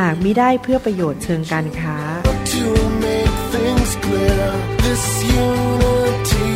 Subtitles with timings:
[0.00, 1.96] หากมิได้เพื่อประโยชน์เชิงการค้า
[2.54, 2.66] to
[3.06, 4.46] make things clear.
[4.84, 5.04] This
[5.48, 6.54] unity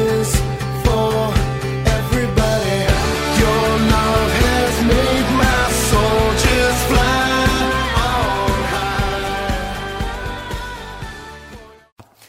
[0.00, 0.28] is
[0.84, 1.12] for
[1.98, 2.80] everybody.
[3.42, 7.30] Your love has made my soul just fly
[8.10, 9.22] on high.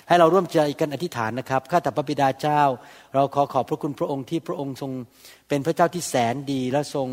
[0.08, 2.62] ให้เราร่วมใจกันอธิษฐานนะครับ ข้าแต่พระบิดาเจ้า
[3.14, 4.92] เราขอขอบพระคุณพระองค์ที่พระองค์ทรง
[5.50, 7.08] เป็นพระเจ้าที่แสนดีและทรง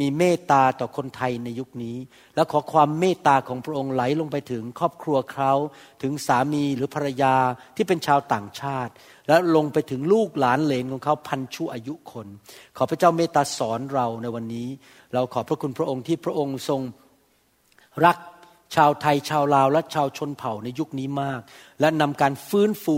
[0.00, 1.96] มีเมตตาต่อคนไทยในยุคนี้
[2.34, 5.52] และขอความเมตตาของพระองค์ไหลลงไปถึงครอบครัวเขา
[6.02, 7.34] ถึงสามีหรือภรรยา
[7.76, 8.92] ที่เป็นชาวต่างชาติ
[9.28, 12.26] และลงไปถึงลูกหลานเหลนของเขาพันชั่วอายุคน
[12.76, 14.68] ขอพระเจ้าเมตตาสอนเราในวันนี้
[15.14, 16.80] เราขอบพระคุณพระองค์ที่พระองค์ทรง
[18.04, 18.16] รัก
[18.76, 21.40] ชาวไทยชาวลาวและชาวชนเผ่าในยุคนี้มาก
[21.80, 22.96] และนำการฟื้นฟู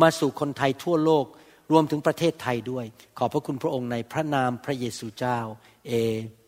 [0.00, 1.26] มาสู่คนไทยทั่วโลก
[1.70, 2.84] รวมถึงประเทศไทยด้วย
[3.18, 5.38] ขอบพระคุณพระองค์ในพระนามพระเยซูเจ้า
[5.88, 5.92] เอ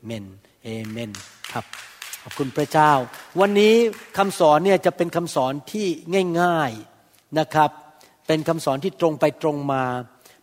[0.05, 0.25] เมน
[0.65, 1.11] เอเมน
[1.53, 1.65] ครับ
[2.23, 2.93] ขอบคุณพระเจ้า
[3.41, 3.75] วันนี้
[4.19, 5.87] คำสอนเนี่ยจะเป็นคำสอนที่
[6.41, 7.71] ง่ายๆนะครับ
[8.27, 9.85] เป็นคำสอนที่ตรงไปตรงมา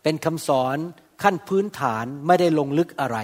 [0.04, 0.78] เป็นคำสอน
[1.24, 3.18] ขั้นพื้นฐานไม่ได้ลงลึกอะไร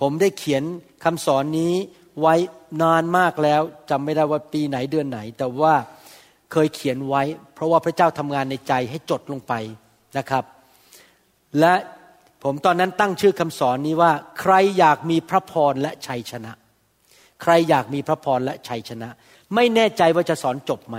[0.00, 0.62] ผมได้เขียน
[1.04, 1.74] คำสอนนี้
[2.20, 2.34] ไว้
[2.82, 5.74] นานมากแล้วจำไม่ได้ว่าปีไหนเดือนไหน แต่ว่า
[6.52, 7.22] เคยเขียนไว้
[7.54, 9.52] เพราะว่าพระเจ้าทำงานในใจให้จดลงไป
[10.18, 10.44] นะครับ
[11.60, 11.74] และ
[12.42, 16.52] ผมตอนนั้นตั้งชื่อคำสอนนี้ว่า ใครอยากมีพระพรและชัยชนะ
[17.42, 19.08] ใครอยากมีพระพรและชัยชนะ
[19.54, 20.96] ไม่แน่ใจว่าจะสอนจบไหม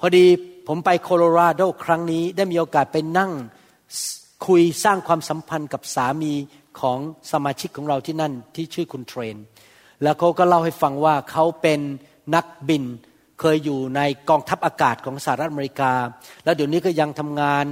[0.00, 0.26] พอดี
[0.68, 3.32] ผมไปโคโลราโดครั้งนี้ได้มีโอกาสไปนั่ง
[4.46, 6.32] คุยสร้างความสัมพันธ์กับสามี
[6.80, 6.98] ของ
[7.32, 9.36] สมาชิกของเราที่นั่นที่ชื่อคุณเทรน
[10.02, 11.80] แล้วเขาก็เล่าให้ฟังว่าเขาเป็น
[12.34, 12.84] นักบิน
[13.40, 15.92] เคยอยู่ในกองทัพอากาศของสหรัฐอเมริกา
[16.44, 17.64] แล้วเดี๋ยวนี้ก็ยังทำงาน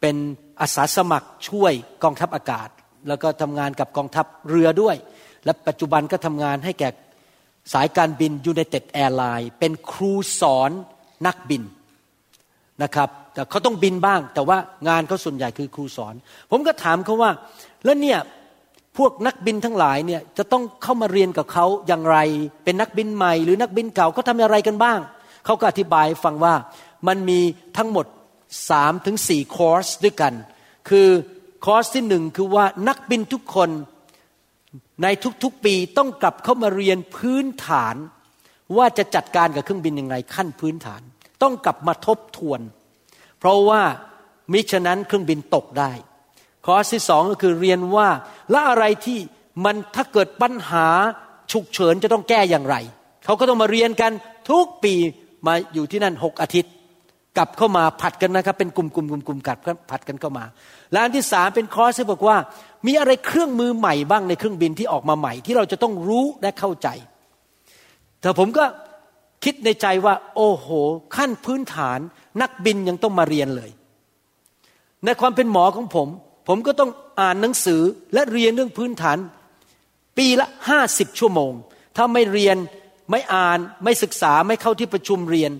[0.00, 0.16] เป็น
[0.60, 2.68] อาสาสมัครช่วยกองทัพอากาศ
[3.08, 4.96] แล้วก็ทำงานกับกองทัพเรือด้วย
[5.44, 6.88] และปัจจุบันก็ทำงานให้แก่
[7.72, 10.70] สายการบินยู n i เต็ดแอร์ไลน์เป็นครูสอน
[11.26, 11.62] นักบิน
[12.82, 14.58] นะครับแต่เขาต้องบินบ้าง แต่ว่า
[14.88, 16.14] งานเขาส่วนใหญ่คือครูสอน
[16.50, 17.30] ผมก็ถามเขาว่า
[17.84, 18.18] แล้วเนี่ย
[18.96, 22.16] พวกนักบินทั้งหลายเนี่ยจะต้องเข้ามาเรียนกับเขาอย่างไร
[22.64, 24.98] เป็นนักบินใหม่ หรือนักบินเก่าเขาทำอะไรกันบ้าง
[25.44, 26.54] เขาก็อธิบายฟังว่า
[27.08, 27.40] มันมี
[27.76, 28.06] ทั้งหมด
[28.68, 30.34] สามถึงสี่คอร์สด้วยกัน
[30.88, 31.08] คือ
[31.64, 33.70] คอร์สที่หนึ่งคือว่านักบินทุกคน
[35.02, 35.06] ใน
[35.42, 37.96] ทุกๆปีต้องกลับเข้ามาเรียนพื้นฐาน
[38.76, 41.02] ว่าจะจัดการกับเครื่องบินยังไงขั้นพื้นฐาน
[41.42, 42.60] ต้องกลับมาทบทวน
[43.38, 43.82] เพราะว่า
[44.52, 45.92] มิฉะนั้นเครื่องบินตกได้
[46.66, 48.08] คอร์สที่สองก็คือเรียนว่า
[48.50, 49.18] และอะไรที่
[49.64, 50.86] มันถ้าเกิดปัญหา
[51.52, 52.76] ฉุกเฉินจะต้องแก้อย่างไร
[53.24, 54.12] เขาก็ต้องมาเรียนกัน
[54.50, 54.94] ทุกปี
[55.46, 56.72] มาอยู่ที่นั่นหกอาทิตย์
[57.38, 59.58] กลับเข้ามาผัดกันนะครับ เป็นกลุ่มๆกลุ่มๆกัด
[59.90, 60.44] ผัดกันเข้ามา
[60.92, 62.36] และอันที่สามเป็นคอร์สที่บอกว่า
[62.86, 66.88] มีอะไรเครื่องมือใหม่บ้างในเครื่องบินที่ออกมาใหม่ ที่เราจะต้องรู้และเข้าใจ
[68.20, 68.64] แต่ผมก็
[69.44, 70.68] คิดในใจว่า โอ้โห
[71.16, 71.98] ขั้นพื้นฐาน
[72.42, 73.70] นักบินยังต้องมาเรียนเลย
[75.04, 76.08] ในความเป็นหมอของผม
[76.48, 77.82] ผมก็ต้องอ่านหนังสือ
[78.14, 79.18] และเรียนเรื่องพื้นฐาน
[80.18, 81.52] ปีละห้าสิบชั่วโมง
[81.96, 82.56] ถ้าไม่เรียน
[83.10, 85.52] ไม่อ่านไม่ศึกษาไม่เข้าที่ประชุมเรียน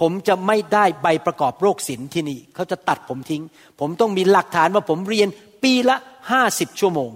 [0.00, 3.42] ผมจะไม่ได้ใบประกอบโรคศิลป์ที่นี่ เขาจะตัดผมทิ้ง
[3.80, 5.28] ผมต้องมีหลักฐานว่าผมเรียน
[5.62, 5.96] ปีละ
[6.30, 7.10] ห้าสิบชั่วโมง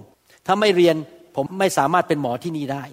[0.45, 0.95] ถ้าไม่เรียน
[1.35, 2.83] ผมไม่สามารถเป็นหมอที่นี่ได้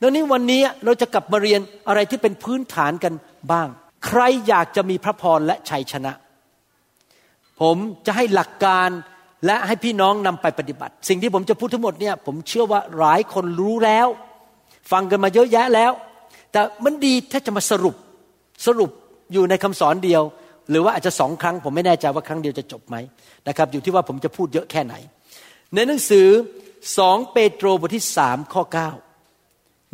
[0.00, 3.14] ดังนี้วันนี้เราจะกลับมาเรียนอะไรที่เป็นพื้นฐานกัน
[3.52, 3.68] บ้าง
[4.06, 6.12] ใครอยากจะมีพระพรและชัยชนะ
[7.60, 8.88] ผมจะให้หลักการ
[9.46, 14.06] และให้พี่น้องนำไปปฏิบัติ สิ่งที่ผมจะพูดทั้งหมดเนี่ย ผมเชื่อว่าหลายคนรู้แล้ว
[14.92, 15.92] ฟังกันมาเยอะแยะแล้ว
[16.52, 17.96] แต่มันดีถ้าจะมาสรุป
[18.66, 18.90] สรุป
[19.34, 20.22] อยู่ในคำสอนเดียว
[20.70, 22.96] หรือว่าอาจจะสองครั้ง ผมไม่แน่ใจว่าครั้งเดียวจะจบไหม
[23.48, 24.94] นะครับ อยู่ที่ว่าผมจะพูดเยอะแค่ไหน
[25.74, 26.26] ในหนังสือ
[26.98, 28.90] สองเปโตรบทที่สามข้อเก้า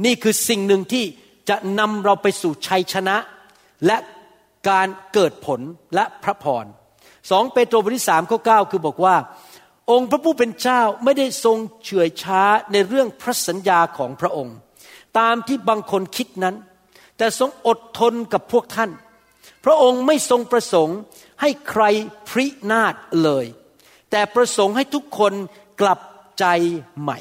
[0.04, 1.04] นี่คือสิ่งหนึ่งที่
[1.48, 3.16] จะนำเราไปสู่ชัยชนะ
[3.86, 3.96] และ
[4.68, 5.60] การเกิดผล
[5.94, 6.64] และพระพร
[7.30, 9.16] สองเปโตรบทที่สามข้อเก้าคือบอกว่า
[9.90, 14.56] องค์พระผู้เป็นเจ้าไม่ได้ทรงเฉื่อยช้าในเรื่องพระสัญญาของพระองค์
[15.18, 16.54] ตามที่บางคนคิดนั้น
[17.16, 18.90] แต่ทรงอดทนกับพวกท่าน
[19.64, 20.98] พระองค์ไม่ทรงประสงค์
[21.40, 21.82] ให้ใคร
[22.28, 23.46] พรินาศเลย
[24.10, 25.32] แต่ประสงค์ให้ทุกคน
[25.80, 26.00] กลับ
[26.38, 26.46] ใจ
[27.02, 27.18] ใหม่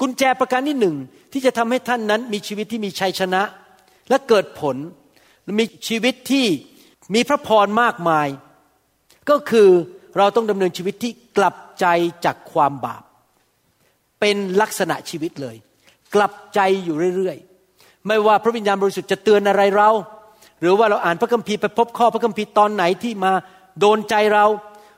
[0.00, 0.96] กุญแจประการที่หนึ่ง
[1.32, 3.42] ที่จะทำให้ท่านนั้นมีชีวิตที่มีชัยชนะ
[4.08, 4.76] และเกิดผล
[5.58, 6.46] มีชีวิตที่
[7.14, 8.28] มีพระพรมากมาย
[9.30, 9.68] ก็คือ
[10.18, 11.86] เราต้องดำเนินชีวิตที่กลับใจ
[12.24, 13.02] จากความบาป
[14.20, 15.56] เป็นลักษณะชีวิตเลย
[16.14, 19.90] กลับใจอยู่เรื่อยๆ ไม่ว่าพระวิญญาณบริสุทธิ์จะเตือนอะไรเรา
[20.60, 23.32] หรือว่าเราอ่านพระคัมภีร์ไปพบข้อพระคัมภีร์ตอนไหนที่มา
[23.80, 24.46] โดนใจเรา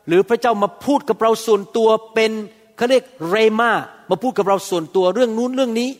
[0.08, 2.32] หรือพระเจ้ามาพูดกับเราส่วนตัวเป็น
[2.76, 3.70] เขาเรียกเรมา
[4.10, 5.90] มาพูดกับเราส่วนตัวเรื่องนู้นเรื่องนี้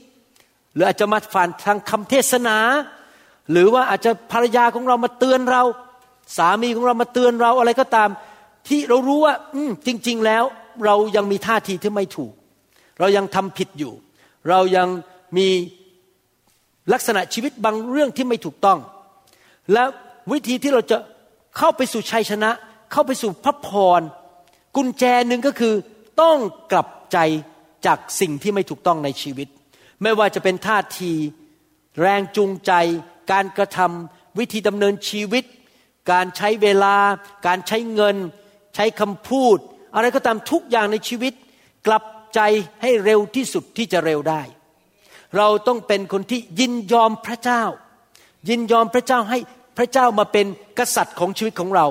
[0.74, 2.56] หรืออาจจะมาผ่านทางคำเทศนา
[3.52, 5.62] หรือว่าอาจจะภรรยาของเรามาเตือนเรา
[6.36, 8.08] สามีของเรามาเตือนเราอะไรก็ตาม
[8.68, 10.44] ที่เรารู้ว่า อืจริง ๆ แล้ว
[10.84, 12.32] เรายังมีท่าทีที่ไม่ถูก
[13.00, 13.92] เรายังทำผิดอยู่
[14.48, 14.88] เรายัง
[15.36, 15.48] มี
[16.92, 18.78] ลักษณะชีวิตบางเรื่องที่ไม่ถูกต้อง
[19.72, 19.84] และ
[20.32, 20.98] วิธีที่เราจะ
[21.56, 22.50] เข้าไปสู่ชัยชนะ
[22.92, 23.68] เข้าไปสู่พระพ
[23.98, 24.00] ร
[24.76, 25.74] กุญแจหนึ่งก็คือ
[26.20, 26.38] ต้อง
[26.72, 27.18] กลับใจ
[27.86, 29.48] จากสิ่งที่ไม่ถูกต้องในชีวิต
[30.02, 31.12] ไม่ว่าจะเป็นท่าที
[32.00, 32.72] แรงจูงใจ
[33.32, 35.44] การกระทำวิธีดำเนินชีวิต
[36.12, 36.96] การใช้เวลา
[37.46, 38.16] การใช้เงิน
[38.74, 39.58] ใช้คำพูด
[39.94, 41.32] อะไรก็ตามทุกอย่างในชีวิต
[41.86, 42.40] กลับใจ
[42.82, 44.42] ให้เร็วที่สุดที่จะเร็วได้
[45.36, 47.62] เราต้องเป็นคนที่ยินยอมพระเจ้า
[48.48, 49.38] ยินยอมพระเจ้าให้
[49.80, 50.46] ระเจ้ามาเป็น
[50.78, 51.86] กษัตริย์ของชีวิตของเรา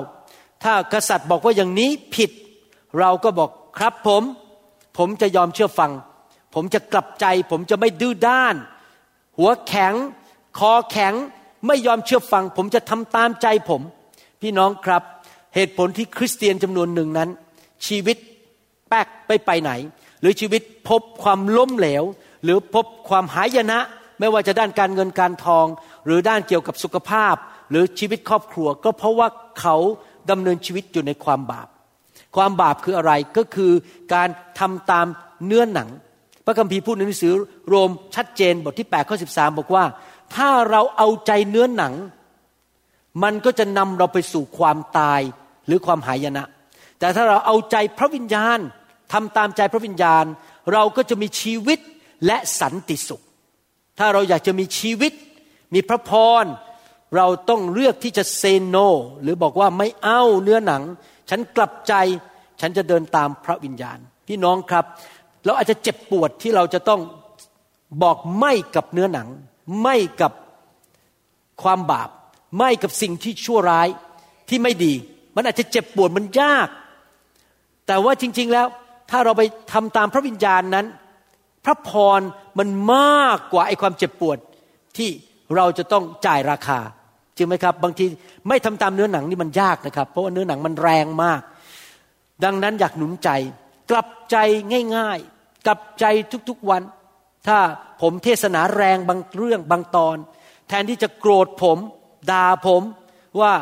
[0.64, 2.30] ถ้ากษัตริย์บอกว่าอย่างนี้ผิด
[3.00, 4.22] เราก็บอกครับผม
[4.98, 5.92] ผมจะยอมเชื่อฟัง
[6.54, 8.54] ผมจะกลับใจ ผมจะไม่ดื้อด้าน
[9.38, 9.94] หัวแข็ง
[10.58, 11.14] คอแข็ง
[11.66, 13.82] ไม่ยอมเชื่อฟัง ผมจะทำตามใจผม
[14.40, 15.02] พี่น้องครับ
[15.54, 17.28] เหตุผลที่คริสเตียนจำนวนหนึ่งนั้น
[17.86, 18.16] ชีวิต
[18.88, 19.70] แป๊กไปไปไหน
[20.20, 22.04] หรือชีวิตพบความล้มเหลว
[22.44, 23.78] หรือพบความหายนะ
[24.18, 25.66] ไม่ว่าจะด้านการเงินการทอง
[26.06, 27.34] หรือด้านเกี่ยวกับสุขภาพ
[27.70, 29.28] หรือชีวิตครอบครัว ก็เพราะว่า
[29.60, 29.76] เขา
[30.30, 31.68] ดำเนินชีวิตอยู่ในความบาป
[32.36, 33.72] ความบาปคืออะไรก็คือ
[34.14, 34.28] การ
[34.58, 35.06] ทำตาม
[35.46, 35.88] เนื้อหนัง
[36.44, 37.32] พระคัมภีร์พูดในหนังสือ
[37.68, 39.84] โรมชัดเจนบทที่8ข้อ13 บอกว่า
[40.34, 41.94] ถ้าเราเอาใจเนื้อหนัง
[43.22, 45.20] มันก็จะนำเราไปสู่ความตาย
[45.66, 46.44] หรือความหายนะ
[46.98, 48.58] แต่ถ้าเราเอาใจพระวิญญาณ
[49.12, 50.24] ทำตามใจพระวิญญาณ
[50.72, 51.78] เราก็จะมีชีวิต
[52.26, 53.22] และสันติสุข
[53.98, 55.12] ถ้าเราอยากจะมีชีวิต
[55.74, 56.10] มีพระพ
[56.42, 56.44] ร
[57.16, 58.76] เราต้องเลือกที่จะเซโน
[59.22, 60.82] หรือบอกว่าไม่เอาเนื้อหนัง
[61.30, 61.94] ฉันกลับใจ
[62.60, 63.98] ฉันจะเดินตามพระวิญญาณ
[64.28, 64.84] พี่น้องครับ
[65.44, 67.00] เราอาจจะเจ็บปวดที่เราจะต้อง
[68.02, 69.28] บอกไม่กับเนื้อหนัง
[69.82, 70.32] ไม่กับ
[71.62, 72.08] ความบาป
[72.58, 73.88] ไม่กับสิ่งที่ชั่วร้าย
[74.48, 74.92] ที่ไม่ดี
[75.36, 76.68] มันอาจจะเจ็บปวดมันยาก
[77.86, 78.66] แต่ว่าจริง ๆแล้ว
[79.10, 79.42] ถ้าเราไป
[79.72, 80.86] ทำตามพระวิญญาณนั้น
[81.64, 82.20] พระพร
[82.58, 84.38] มันมากกว่าไอ้ความเจ็บปวด
[84.96, 85.10] ที่
[85.56, 86.80] เราจะต้องจ่ายราคา
[87.40, 88.04] จริงไหมครับ บางที
[88.48, 91.40] ไม่ทำตามเนื้อหนังนี่มันยากนะครับ เพราะว่าเนื้อหนังมันแรงมาก
[92.44, 93.30] ดังนั้นอยากหนุนใจ
[93.90, 94.36] กลับใจ
[94.96, 96.04] ง่ายๆ กลับใจ
[96.48, 96.82] ทุกๆวัน
[97.46, 97.58] ถ้า
[98.02, 100.16] ผมเทศนาแรงบางเรื่องบางตอน
[100.68, 101.78] แทนที่จะโกรธผม
[102.30, 102.82] ด่าผม
[103.40, 103.52] ว่า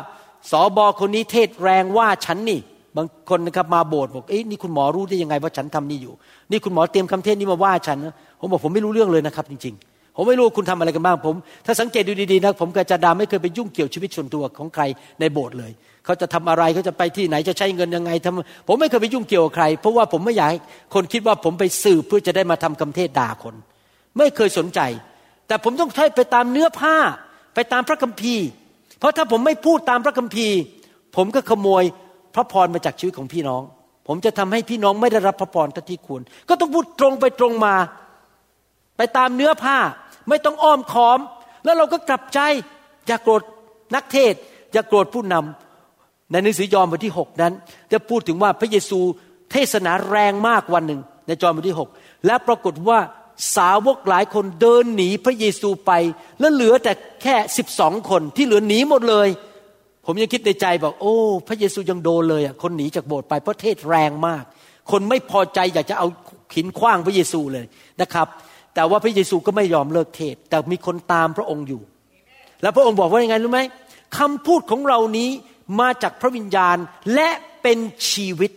[0.51, 2.59] สอบอคนนี้เทศแรงว่าฉันนี่
[2.97, 6.13] บางคนนะครับมาโบสถ์บอกเอ้ยนี่คุณหมอรู้ได้ยังไงว่าฉันทำนี่อยู่
[6.51, 9.88] นี่คุณหมอเตรียมคำเทศนี้มาว่าฉันนะผมบอกผมไม่รู้เรื่องเลยนะครับ จริงๆ
[10.21, 11.35] ผมไม่รู้คุณทำอะไรกันบ้างผม
[11.65, 14.83] ถ้าสังเกตดูดีๆนะผมกับจาดาไม่เคยไปยุ่งเกี่ยวชีวิตส่วนตัวของใคร
[15.19, 15.71] ในโบสถ์เลย
[16.05, 20.49] เขาจะทำอะไรเขาจะไปที่ไหนจะใช้เงินยังไงทำผมไม่เคยไปยุ่งเกี่ยวกับใคร เพราะว่าผมไม่อยาก
[20.93, 23.55] คนคิดว่าผมไปสืบเพื่อจะได้มาทำคำเทศด่าคน
[24.17, 24.79] ไม่เคยสนใจ
[25.47, 26.95] แต่ผมต้องใช้ไปตามเนื้อผ้า
[27.55, 28.45] ไปตามพระคัมภีร์
[28.99, 30.57] เพราะถ้าผมไม่พูดตามพระคัมภีร์
[31.15, 31.83] ผมก็ขโมย
[32.35, 33.63] พระพรมาจากชีวิตของพี่น้อง
[34.07, 37.75] ผมจะทำให้พี่น้องไม่ได้รับพระพรทัที่ควร ก็ต้องพูดตรงไปตรงมา
[38.97, 39.77] ไปตามเนื้อผ้า
[40.29, 41.19] ไม่ต้องอ้อมค้อม
[41.63, 42.39] แล้วเราก็กลับใจ
[43.07, 43.41] อย่ากโกรธ
[43.95, 44.33] นักเทศ
[44.73, 47.53] อย่ากโกรธผู้นำในหนังสือยอห์นบทที่ 6 นั้น
[47.91, 48.99] จะพูดถึงว่าพระเยซู
[49.51, 52.99] เทศนาแรงมากวันหนึ่ง ในจอห์นบทที่ 6 และปรากฏว่า
[53.55, 55.91] สาวกหลายคนเดินหนีพระเยซูไป
[56.39, 56.93] แล้วเหลือแต่
[57.23, 59.29] แค่สิบสองคนที่เหลือหนีหมดเลย
[60.05, 61.15] ผมยังคิดในใจบอกโอ้
[61.47, 64.43] พระเยซูยังโดนเลยอะคนหนีจากโบสถ์ไปเพราะเทศแรงมาก
[64.91, 66.07] คนไม่พอใจอยากจะเอา
[66.53, 67.65] ขินขว้างพระเยซูเลย
[68.01, 68.27] นะครับ
[68.75, 71.81] แต่ว่าพระเยซูก็ไม่ยอมเลิกเทศ แต่มีคนตามพระองค์อยู่
[72.61, 73.61] แล้วพระองค์บอกว่ายังไงรู้ไหม
[74.17, 75.29] คำพูดของเรานี้
[75.79, 76.77] มาจากพระวิญญาณ
[77.15, 77.29] และ
[77.61, 77.79] เป็น
[78.11, 78.51] ชีวิต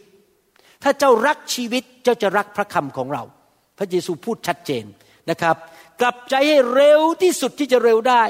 [0.82, 3.22] ถ้าเจ้ารักชีวิตเจ้าจะรักพระคำของเรา
[3.78, 4.84] พระเยซูพูดชัดเจน
[5.30, 5.56] นะครับ
[6.00, 8.22] กลับใจให้เร็วที่สุดที่จะเร็วได้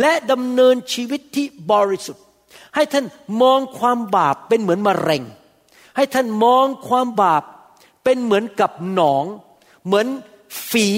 [0.00, 2.24] และดำเนินชีวิตที่บริสุทธิ์
[2.74, 3.04] ให้ท่าน
[3.42, 5.22] มองความบาปเป็นเหมือนมะเร็ง
[5.96, 7.42] ให้ท่านมองความบาป
[8.04, 9.24] เป็นเหมือนกับหนอง
[9.86, 10.06] เหมือน
[10.70, 10.88] ฝี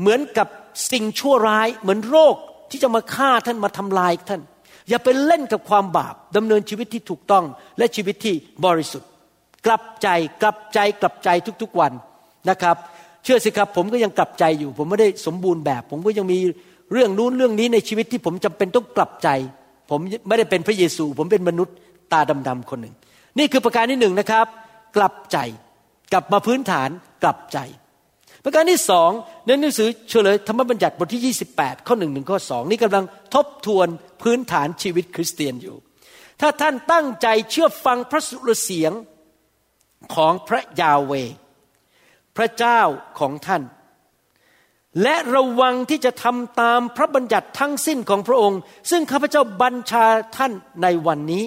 [0.00, 0.48] เหมือนกับ
[0.92, 2.36] สิ่งชั่วร้ายเหมือนโรค
[2.70, 4.42] ที่จะมาฆ่าท่านมาทำลายท่าน
[4.88, 7.44] อย่าไปเล่นกับความบาปดำเนินชีวิตที่ถูกต้อง
[7.78, 8.34] และชีวิตที่
[8.64, 9.08] บริสุทธิ์
[9.66, 10.08] กลับใจ
[10.42, 11.28] กลับใจกลับใจ
[11.62, 11.92] ทุกๆวัน
[12.50, 12.76] นะครับ
[13.24, 16.38] เชื่อสิครับผมก็ยังกลับใจอยู่ ผมไม่ได้สมบูรณ์แบบ ผมก็ยังมี
[16.92, 19.28] เรื่องนู้นเรื่องนี้ในชีวิตที่ผมจำเป็นต้องกลับใจ
[19.90, 21.74] ผมไม่ได้เป็นพระเยซู ผมเป็นมนุษย์
[22.12, 22.94] ตาดำๆคนหนึ่ง
[23.38, 24.46] นี่คือประการที่หนึ่งนะครับ
[24.96, 25.38] กลับใจ
[26.12, 26.88] กลับมาพื้นฐาน
[27.22, 27.58] กลับใจ
[28.42, 29.10] ประการที่สอง
[29.46, 33.88] ในหนังสือเฉลยธรรมบัญญัติบทที่ 28 ข้อหนึ่งถึงข้อสองนี่กำลังทบทวน
[34.22, 35.76] พื้นฐานชีวิตคริสเตียนอยู่
[36.40, 38.92] ถ้าท่านตั้งใจเชื่อฟังพระสุรเสียง
[40.14, 41.12] ของพระยาเว
[42.36, 42.80] พระเจ้า
[43.18, 43.62] ของท่าน
[45.02, 50.06] และระวังที่จะทำตามพระบัญญัติทั้งสิ้นของพระองค์ ซึ่งข้าพเจ้าบัญชา
[50.36, 51.44] ท่านในวันนี้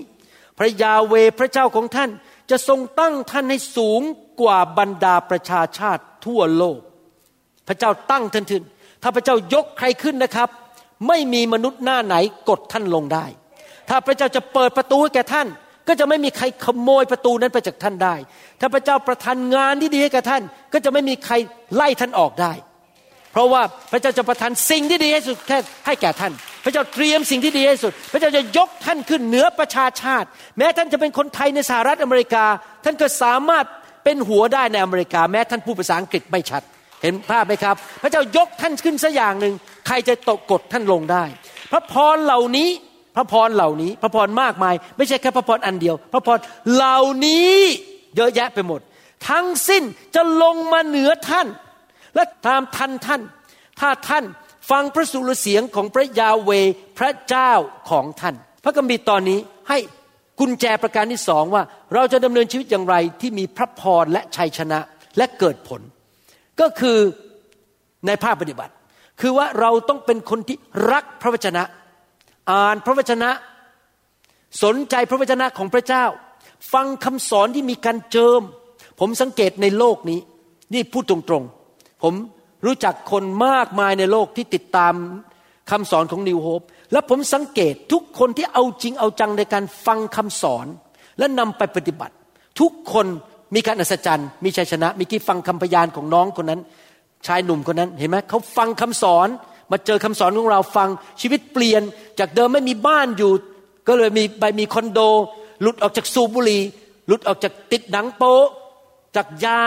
[0.57, 2.09] พระยาเวพระเจ้าของท่าน
[2.49, 4.01] จะทรงตั้งท่านให้สูง
[4.41, 6.79] กว่าบรรดาประชาชาติทั่วโลก
[7.67, 8.63] พระเจ้าตั้งท่านขึ้น
[9.03, 10.49] ถ้าพระเจ้ายกใครขึ้นนะครับ
[11.07, 12.15] ไม่มีมนุษย์หน้าไหน
[12.49, 13.25] กดท่านลงได้
[13.89, 15.47] ถ้าพระเจ้าจะเปิดประตูให้แก่ท่าน
[15.87, 18.15] ก็จะไม่มีใครขโมยประตูนั้นไปจากท่านได้
[18.59, 21.33] ถ้าพระเจ้าประทานงานที่ดีให้แก่ท่าน ก็จะไม่มีใคร
[21.75, 22.53] ไล่ท่านออกได้
[23.31, 23.61] เพราะว่า
[23.91, 26.33] พระเจ้าจะประทานสิ่งที่ดีที่สุดแค่ให้แก่ท่าน
[26.65, 32.45] พระเจ้าเตรียมสิ่งที่ดีที่สุด พระเจ้าจะยกท่านขึ้นเหนือประชาชาติ แม้ท่านจะเป็นคนไทยในสหรัฐอเมริกา
[32.83, 33.65] ท่านก็สามารถ
[34.03, 36.61] เป็นหัวได้ในอเมริกา แม้ท่านพูดภาษาอังกฤษไม่ชัด
[37.01, 39.53] เห็นภาพไหมครับ พระเจ้ายกท่านขึ้นสักอย่างหนึ่ง
[39.87, 41.23] ใครจะตกกดท่านลงได้
[41.71, 42.69] พระพรเหล่านี้
[43.15, 46.39] พระพรเหล่านี้ พระพรมากมาย ไม่ใช่แค่พระพรอันเดียว พระพร
[46.73, 47.57] เหล่านี้
[48.15, 48.81] เยอะแยะไปหมด
[49.29, 49.83] ทั้งสิ้น
[50.15, 51.47] จะลงมาเหนือท่าน
[52.15, 53.21] และตามทันท่าน
[53.79, 54.23] ถ้าท่าน
[54.69, 56.51] ฟังพระสุรเสียงของพระยาเว
[56.97, 57.51] พระเจ้า
[57.89, 59.77] ของท่าน พระกัมภีร์ตอนนี้ให้
[60.39, 64.79] กุญแจประการที่สองว่า เราจะดำเนินชีวิตอย่างไรที่มีพระพรและชัยชนะ
[65.17, 65.81] และเกิดผล
[66.59, 66.97] ก็คือ
[68.07, 68.73] ในภาคปฏิบัติ
[69.21, 70.57] คือว่าเราต้องเป็นคนที่
[70.91, 71.63] รักพระวจนะ
[72.51, 73.29] อ่านพระวจนะ
[74.63, 76.05] สนใจพระวจนะของพระเจ้า
[76.73, 78.41] ฟังคำสอนที่มีการเจิม
[78.99, 80.19] ผมสังเกตในโลกนี้
[80.73, 82.13] นี่พูดตรงๆ ผม
[82.65, 84.93] รู้จักคนมากมายในโลกที่ติดตาม
[85.71, 90.65] คำสอนของนิวโฮปและผมสังเกตทุกคนที่เอาจริงเอาจังในการฟังคำสอน
[91.19, 92.15] และนำไปปฏิบัติ
[92.59, 93.07] ทุกคน
[93.55, 96.61] มีการอัศจรรย์มีชัยชนะ มีกี่ฟังคำพยานของน้องคนนั้น
[97.27, 99.27] ชายหนุ่มคนนั้นเห็นไหมเขาฟังคำสอน
[99.71, 100.89] มาเจอคำสอนของเราฟัง
[101.21, 101.81] ชีวิตเปลี่ยน
[102.19, 103.31] จากเดิมไม่มีบ้านอยู่
[103.87, 104.99] ก็เลยมีไปมีคอนโด
[105.61, 106.61] หลุดออกจากสูบบุหรี่
[107.07, 108.35] หลุดออกจากติดหนังโป๊
[109.15, 109.59] จากยา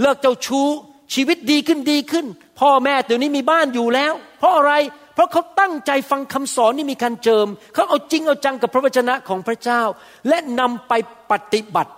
[0.00, 0.68] เลิกเจ้าชู้
[1.14, 2.26] ชีวิตดีขึ้นดีขึ้น
[2.60, 4.72] พ่อแม่เดี๋ยวนี้มีบ้านอยู่แล้ว เพราะอะไร
[5.14, 9.82] เพราะเขาตั้งใจฟังคำสอนที่มีการเจิม เขาเอาจริงเอาจังกับพระวจนะของพระเจ้า
[10.28, 10.92] และนำไป
[11.30, 11.92] ปฏิบัติ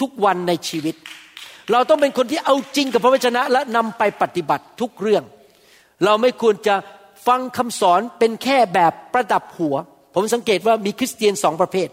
[0.00, 0.94] ทุกๆวันในชีวิต
[1.72, 5.24] เราต้องเป็นคนที่เอาจริงกับพระวจนะ และนำไปปฏิบัติทุกเรื่อง
[6.04, 6.74] เราไม่ควรจะ
[7.26, 9.76] ฟังคำสอนเป็นแค่แบบประดับหัว
[10.14, 11.88] ผมสังเกตว่ามีคริสเตียนสองประเภท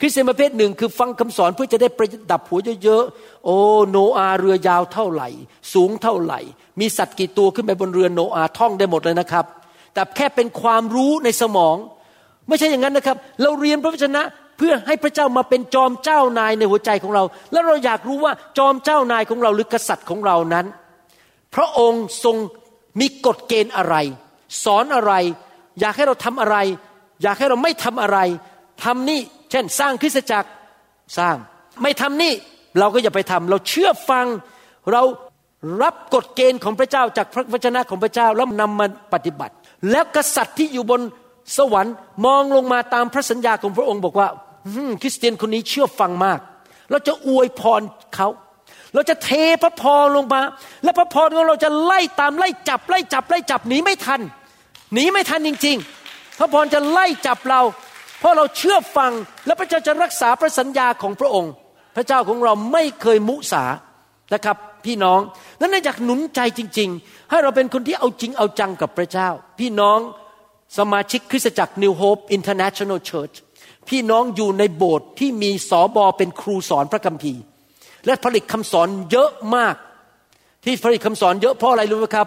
[0.00, 3.56] คริสเตียนประเภทหนึ่งคือฟังคำสอนเพื่อจะได้ประดับหัวเยอะๆ โอ้
[3.90, 5.28] โนอาเรือยาวเท่าไหร่
[5.72, 6.40] สูงเท่าไหร่
[6.80, 9.44] มีสัตว์กี่ตัวขึ้นไปบนเรือโนอาท่องได้หมดเลยนะครับ
[9.94, 11.76] แต่แค่เป็นความรู้ในสมอง
[12.48, 14.22] ไม่ใช่อย่างนั้นนะครับ เราเรียนพระวจนะ
[14.58, 20.66] เพื่อให้พระเจ้ามาเป็นจอมเจ้านายในหัวใจของเรา แล้วเราอยากรู้ว่าจอมเจ้านายของเราหรือกษัตริย์ของเรานั้น
[21.54, 22.36] พระองค์ทรง
[23.00, 23.96] มีกฎเกณฑ์อะไร
[24.64, 25.12] สอนอะไร
[25.80, 26.56] อยากให้เราทำอะไร
[27.22, 28.18] อยากให้เราไม่ทำอะไร
[28.84, 30.48] ทำนี่ เช่นสร้างคริสตจักร
[31.18, 31.36] สร้าง
[31.82, 32.32] ไม่ทำนี่
[32.78, 34.26] เราก็อย่าไปทำเราเชื่อฟัง
[34.92, 35.02] เรา
[35.82, 39.54] รับกฎเกณฑ์ของพระเจ้าจากพระวจนะของพระเจ้าแล้วนำมาปฏิบัติ
[39.90, 41.00] แล้วกษัตริย์ที่อยู่บน
[41.56, 41.94] สวรรค์
[42.26, 44.28] มองลงมาตามพระสัญญาของพระองค์บอกว่า
[45.02, 46.38] คริสเตียนคนนี้เชื่อฟังมาก
[46.90, 47.82] เราจะอวยพร
[48.14, 48.28] เขา
[48.94, 49.30] เราจะเท
[49.62, 50.40] พระพรลงมา
[50.84, 54.20] และพระพรของเราจะไล่ตามไล่จับไล่จับไล่จับหนีไม่ทัน
[54.94, 55.76] หนีไม่ทันจริง
[56.08, 57.60] ๆ พระพรจะไล่จับเรา
[58.20, 59.12] เพราะเราเชื่อฟัง
[59.46, 61.52] และพระเจ้าจะรักษาพระสัญญาของพระองค์
[61.96, 63.64] พระเจ้าของเราไม่เคยมุสา
[64.34, 65.20] นะครับพี่น้อง
[65.60, 69.98] นั้นอยากหนุนใจจริง ๆ ให้เราเป็นคนที่เอาจริงเอาจังกับพระเจ้า พี่น้อง
[70.78, 73.34] สมาชิกคริสตจักร New Hope International Church
[73.88, 77.40] พี่น้องอยู่ในโบสถ์ที่มีสอบอเป็นครูสอนพระคัมภีร์
[78.06, 79.74] และผลิตคำสอนเยอะมาก
[80.64, 82.26] ที่ผลิตคำสอนเยอะเพราะอะไรรู้ไหมครับ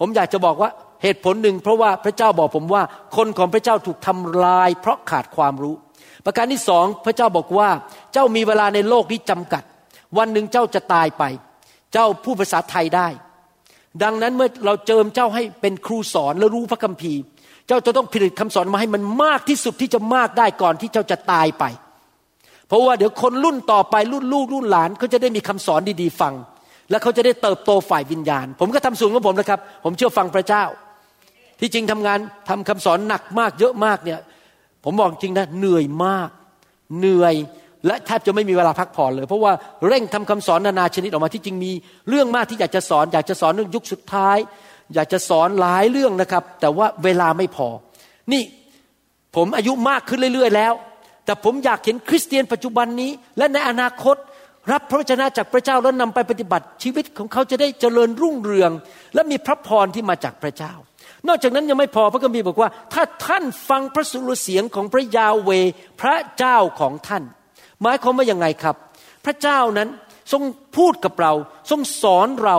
[0.00, 0.70] ผมอยากจะบอกว่า
[1.02, 2.82] เหตุผลหนึ่งเพราะว่าพระเจ้าบอกผมว่า
[3.16, 5.74] คนของพระเจ้าถูกทำลาย เพราะขาดความรู้
[6.24, 7.68] ประการที่สองพระเจ้าบอกว่า
[8.12, 9.62] เจ้ามีเวลาในโลกนี้จำกัด
[10.18, 11.22] วันหนึ่งเจ้าจะตายไป
[11.92, 13.08] เจ้าพูดภาษาไทยได้
[14.02, 17.20] ดังนั้นเมื่อเราเจิมเจ้าให้เป็นครูสอนและรู้พระคัมภีร์
[17.66, 21.64] เจ้าจะต้องผลิตคำสอนมาให้มันมากที่สุดที่จะมากได้ก่อนที่เจ้าจะตายไป
[22.68, 26.34] เพราะว่าเดี๋ยวคนรุ่นต่อไปรุ่นลูกรุ่นหลานเขาจะได้มีคำสอนดีๆฟัง
[26.90, 30.64] และเขาจะได้เติบโตฝ่ายวิญญาณ ผมก็ทำส่วนของผมนะครับ ผมเชื่อฟังพระเจ้า
[31.62, 34.20] ที่จริงทำงานทำคำสอนหนักมากเยอะมากเนี่ย
[34.84, 36.28] ผมบอกจริงนะเหนื่อยมาก
[36.98, 37.34] เหนื่อย
[37.86, 39.52] และแทบจะไม่มีเวลาพักผ่อนเลย เพราะว่า
[39.86, 41.72] เร่งทำคำสอนนานาชนิดออกมาที่จริงมี
[42.08, 44.38] เรื่องมากที่อยากจะสอนอยากจะสอนเรื่องยุคสุดท้าย
[44.94, 47.68] อยากจะสอนหลายเรื่องนะครับ แต่ว่าเวลาไม่พอ
[48.32, 48.42] นี่
[49.36, 50.72] ผมอายุมากขึ้นเรื่อย ๆ แล้ว
[51.24, 54.16] แต่ผมอยากเห็นคริสเตียนปัจจุบันนี้ และในอนาคต
[54.72, 58.70] รับพระวจนะจากพระเจ้าแล้วนำไปปฏิบัติชีวิตของเขาจะได้เจริญรุ่งเรือง
[59.14, 60.72] และมีพระพรที่มาจากพระเจ้า
[61.28, 65.50] นอกจากนั้นยังไม่พอพระคัมภีร์บอกว่า ถ้าท่านฟังพระสุรเสียงของพระยาเว
[66.00, 67.22] พระเจ้าของท่าน
[67.82, 68.76] หมายความว่ายังไงครับ
[69.24, 69.88] พระเจ้านั้น
[70.32, 70.42] ทรง
[70.76, 71.32] พูดกับเรา
[71.70, 72.58] ทรงสอนเรา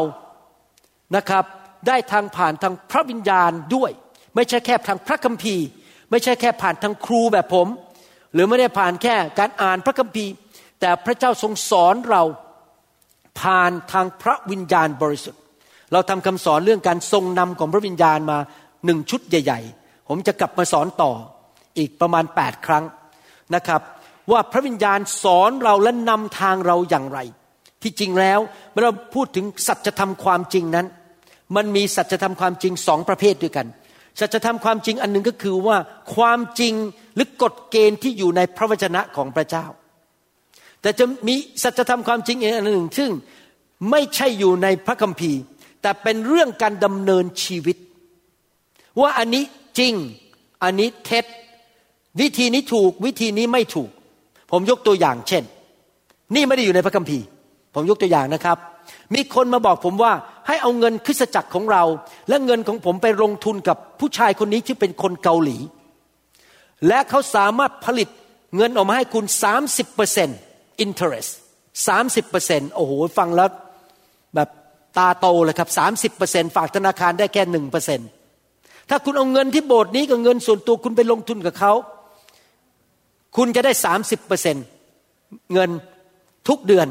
[1.15, 1.45] นะครับ
[1.87, 3.91] ได้ทางผ่านทางพระวิญญาณด้วย
[4.35, 5.65] ไม่ใช่แค่ทางพระคัมภีร์
[6.09, 7.67] ไม่ใช่แค่ผ่านทางครูแบบผม
[8.33, 10.31] หรือไม่ได้ผ่านแค่การอ่านพระคัมภีร์
[10.79, 12.23] แต่พระเจ้าทรงสอนเรา
[13.41, 15.41] ผ่านทางพระวิญญาณบริสุทธิ์
[15.93, 18.37] เราทำคำสอนเรื่องการทรงนำของพระวิญญาณมา
[18.85, 21.11] หนึ่งชุดใหญ่ ๆ ผมจะกลับมาสอนต่อ
[21.77, 22.83] อีกประมาณ 8 ครั้ง
[23.55, 23.81] นะครับ
[24.31, 27.19] ว่าพระวิญญาณสอนเราและนำทางเราอย่างไร
[27.81, 28.39] ที่จริงแล้ว
[28.71, 30.87] เมื่อเราพูดถึงสัจธรรมความจริงนั้น
[31.55, 33.67] มันมีสัจธรรมความจริงสองประเภทด้วยกัน
[34.19, 35.77] สัจธรรมความจริงอันหนึ่งก็คือว่า
[36.15, 36.73] ความจริง
[37.15, 39.65] หรือกฎเกณฑ์ที่อยู่ในพระวจนะของพระเจ้า
[40.81, 43.11] แต่จะมีสัจธรรมความจริงอีกอันหนึ่ง ซึ่ง
[43.91, 45.39] ไม่ใช่อยู่ในพระคัมภีร์
[45.83, 47.77] แต่เป็นเรื่องการดำเนินชีวิต
[49.01, 49.43] ว่าอันนี้
[49.79, 49.93] จริง
[50.63, 51.25] อันนี้เท็จ
[52.21, 53.89] วิธีนี้ถูกวิธีนี้ไม่ถูก
[54.51, 55.43] ผมยกตัวอย่างเช่น
[56.35, 57.25] นี่ไม่ได้อยู่ในพระคัมภีร์
[57.73, 58.57] ผมยกตัวอย่างนะครับ
[59.15, 60.13] มีคนมาบอกผมว่า
[60.47, 61.83] ให้เอาเงินคริสตจักรของเรา
[62.29, 65.57] และเงินของผมไปลงทุนกับผู้ชายคนนี้ที่เป็นคนเกาหลี
[66.87, 68.09] และเขาสามารถผลิต
[68.55, 69.25] เงินออกมาให้คุณ
[70.03, 71.31] 30% interest
[71.97, 73.49] 30%โอ้โหฟังแล้ว
[74.35, 74.49] แบบ
[74.97, 75.69] ตาโตเลยครับ
[76.13, 77.99] 30%ฝากธนาคารได้แค่หนึ่งเปอร์เซ็น
[78.89, 81.73] ถ้าคุณเอาเงินที่โบสถ์นี้กับเงินส่วนตัวคุณไปลงทุนกับเขา
[83.37, 83.71] คุณจะได้
[84.43, 85.69] 30%เงิน
[86.47, 86.87] ทุกเดือน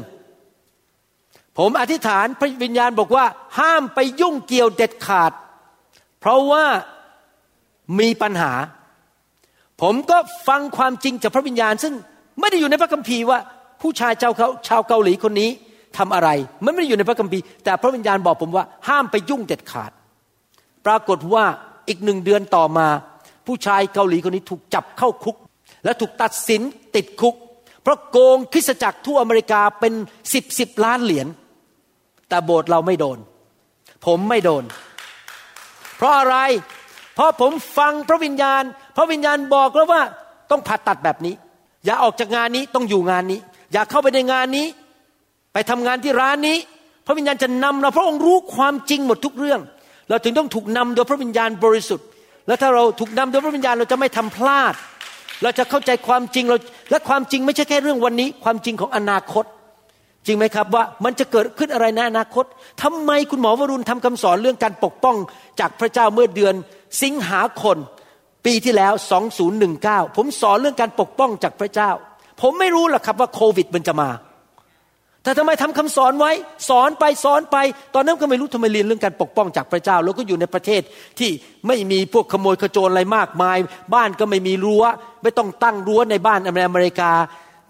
[1.57, 3.25] ผมอธิษฐานพระวิญญาณบอกว่า
[3.59, 5.31] ห้ามไปยุ่งเกี่ยวเด็ดขาด
[6.19, 6.65] เพราะว่า
[7.99, 8.53] มีปัญหา
[9.81, 11.93] ผมก็ฟังความจริงจากพระวิญญาณ ซึ่ง
[12.39, 13.39] ไม่ได้อยู่ในพระคัมภีร์ว่า
[13.81, 15.49] ผู้ชายชาวเขาชาวเกาหลีคนนี้
[15.97, 16.29] ทำอะไร
[16.65, 19.91] มันไม่ได้อยู่ในพระคัมภีร์ แต่พระวิญญาณบอกผมว่าห้ามไปยุ่งเด็ดขาด
[20.85, 21.43] ปรากฏว่า
[21.87, 22.87] อีกหนึ่งเดือนต่อมา
[23.47, 25.35] ผู้ชายเกาหลีคนนี้ถูกจับเข้าคุก
[25.83, 26.61] และถูกตัดสิน
[26.95, 27.35] ติดคุก
[27.83, 29.93] เพราะโกงคริสจักรทั่วอเมริกาเป็น
[30.33, 31.27] สิบสิบล้านเหรียญ
[32.29, 33.17] แต่โบสถ์เราไม่โดน
[34.05, 34.63] ผมไม่โดน
[35.97, 36.35] เพราะอะไร
[37.15, 38.63] เพราะผมฟังพระวิญญาณ
[38.95, 40.01] พระวิญญาณบอกแล้วว่า
[40.51, 41.35] ต้องผ่าตัดแบบนี้
[41.85, 43.39] อย่าออกจากงานนี้ต้องอยู่งานนี้
[43.73, 44.67] อย่าเข้าไปในงานนี้
[45.53, 46.57] ไปทำงานที่ร้านนี้
[47.05, 49.59] พระวิญญาณจะนำเราพระองค์รู้ความจริงหมดทุกเรื่อง
[50.09, 52.07] เราถึงต้องถูกนำโดยพระวิญญาณบริสุทธิ์
[52.47, 54.73] แล้วถ้าเราถูกนำโดยพระวิญญาณเราจะไม่ทำพลาด
[55.43, 56.57] เราจะเข้าใจความจริงเรา
[56.91, 59.45] และความจริงไม่ใช่แค่เรื่องวันนี้ ความจริงของอนาคต
[60.25, 62.45] จริงไหมครับว่ามันจะเกิดขึ้นอะไรในอนาคต
[62.83, 65.15] ทำไมคุณหมอวรุณทำคำสอนเรื่องการปกป้อง
[65.59, 66.53] จากพระเจ้าเมื่อเดือน
[67.01, 67.77] สิงหาคม
[68.45, 68.93] ปีที่แล้ว
[69.53, 71.91] 2019 ผมสอนเรื่องการปกป้องจากพระเจ้า
[72.41, 74.09] ผมไม่รู้หรอกครับว่าโควิดมันจะมา
[75.23, 76.31] แต่ทำไมทำคำสอนไว้
[76.69, 77.57] สอนไปสอนไป
[77.95, 80.81] ตอนนั้นก็ไม่รู้ทำไมเรียนเรื่องการปกป้องจากพระเจ้า แล้วก็อยู่ในประเทศ
[81.19, 81.29] ที่
[81.67, 83.57] ไม่มีพวกขโมยขโจรอะไรมากมาย
[83.93, 84.83] บ้านก็ไม่มีรั้ว
[85.23, 87.11] ไม่ต้องตั้งรั้วในบ้านในอเมริกา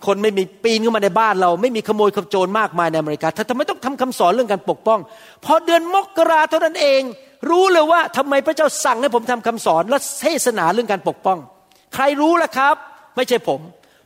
[0.06, 5.00] คนไม่มีปีนเข้ามาในบ้านเรา ไม่มีขโมยขโจรมากมายในอเมริกาถ้าทำไมต้องทำคำสอนเรื่องการปกป้อง
[5.46, 7.02] พอเดือนมกราเท่านั้นเอง
[7.50, 11.40] รู้เลยว่าทำไมพระเจ้าสั่งให้ผมทำคำสอนและเทศนาเรื่องการปกป้อง
[11.94, 12.76] ใครรู้ล่ะครับ
[13.16, 13.62] ไม่ใช่ผม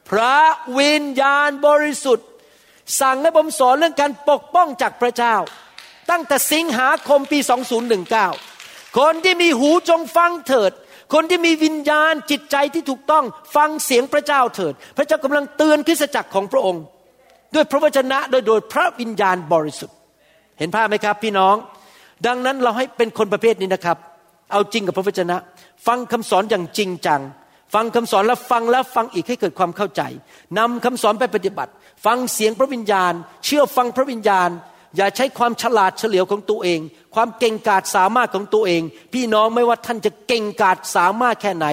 [0.10, 0.38] พระ
[0.78, 2.28] วิญญาณบริสุทธิ์
[3.02, 5.36] สั่งให้ผมสอนเรื่องการปกป้องจากพระเจ้า
[6.12, 7.40] ตั้งแต่สิงหาคมปี
[8.18, 10.72] 2019 คนที่มีหูจงฟังเถิด
[11.14, 16.84] คนที่มีวิญญาณจิตใจที่ถูกต้องฟังเสียงพระเจ้าเถิด พระเจ้ากำลังเตือนคริสตจักรของพระองค์
[17.56, 19.96] ด้วยพระวจนะโดยโดยพระวิญญาณบริสุทธิ์
[20.60, 21.56] เห็นภาพไหมครับพี่น้อง
[22.28, 23.98] ดังนั้นเราให้เป็นคนประเภทนี้นะครับ
[24.52, 25.38] เอาจริงกับพระวจนะ
[25.88, 27.22] ฟังคำสอนอย่างจริงจัง
[27.74, 30.02] ฟังคำสอนแล้วฟังแล้วฟังอีกให้เกิดความเข้าใจ
[30.58, 31.72] นำคำสอนไปปฏิบัติ
[32.06, 33.14] ฟังเสียงพระวิญญาณ
[33.46, 34.50] เชื่อฟังพระวิญญาณ
[34.98, 36.80] อย่าใช้ความฉลาดเฉลียวของตัวเอง
[37.16, 38.82] ความเก่งกาจสามารถของตัวเอง
[39.14, 41.68] พี่น้องไม่ว่าท่านจะเก่งกาจสามารถแค่ไหน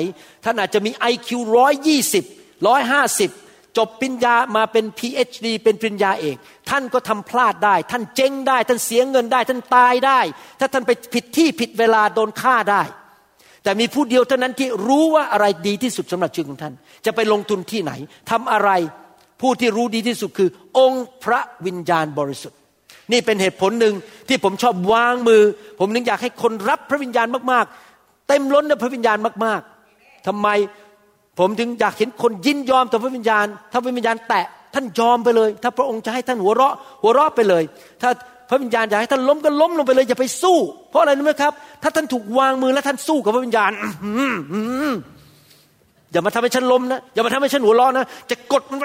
[0.45, 2.25] ท่านอาจจะมี IQ ร้อยยี่สิบ
[2.67, 3.31] ร้อยห้าสิบ
[3.77, 6.37] จบปริญญามาเป็น PhD เป็นปริญญาเอก
[6.71, 10.21] ท่านก็ทำพลาดได้ ท่านเจ๊งได้ ท่านเสียเงินได้ ท่านตายได้
[10.61, 12.83] ถ้าท่านไปผิดที่ผิดเวลาโดนฆ่าได้
[13.65, 16.75] แต่มีผู้เดียวเท่านั้นที่รู้ว่าอะไรดีที่สุดสำหรับชีวิตของท่าน
[17.07, 17.93] จะไปลงทุนที่ไหน
[18.31, 18.71] ทำอะไร
[19.41, 20.49] ผู้ที่รู้ดีที่สุดคือ
[20.79, 22.59] องค์พระวิญญาณบริสุทธิ์
[23.13, 23.95] นี่เป็นเหตุผลหนึ่ง
[24.29, 25.43] ที่ผมชอบวางมือ
[25.81, 30.49] ผมนึกอยากให้คนรับพระวิญญาณมากๆ เต็มล้นด้วยพระวิญญาณมากๆทำไม
[31.39, 37.63] ผมถึงอยากเห็นคนยินยอมต่อพระวิญญาณ ถ้าพระวิญญาณแตะท่านยอมไปเลย ถ้าพระองค์จะให้ท่านหัวเราะ หัวเราะไปเลย
[38.03, 38.11] ถ้า
[38.49, 40.59] พระวิญญาณอยากให้ท่านล้มก็ล้มลงไปเลยอย่าไปสู้
[40.91, 41.53] เพราะอะไรรู้ไหมครับ
[41.83, 43.71] ถ้าท่านถูกวางมือแล้วท่านสู้กับพระวิญญาณ
[46.13, 48.85] อย่ามาทำให้ฉันล้มนะอย่ามาทำให้ฉันหัวราะนะจะกดมันไป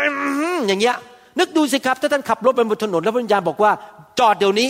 [0.68, 0.96] อย่างเงี้ย
[1.40, 3.72] นึกดูสิครับ ถ้าท่านขับรถไปบนถนนแล้วพระวิญญาณบอกว่า
[4.20, 4.70] จอดเดี๋ยวนี้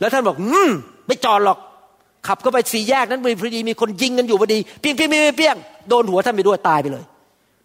[0.00, 0.70] แล้วท่านบอกอืม
[1.06, 1.58] ไม่จอดหรอก
[2.26, 5.56] ขับเข้าไปสี่แยกนั้นพอดีมีคนยิงกันอยู่พอดีเปียงเปี้ยงเปี้ยงเปี้ยง
[5.88, 7.04] โดนหัวท่านไปด้วยตายไปเลย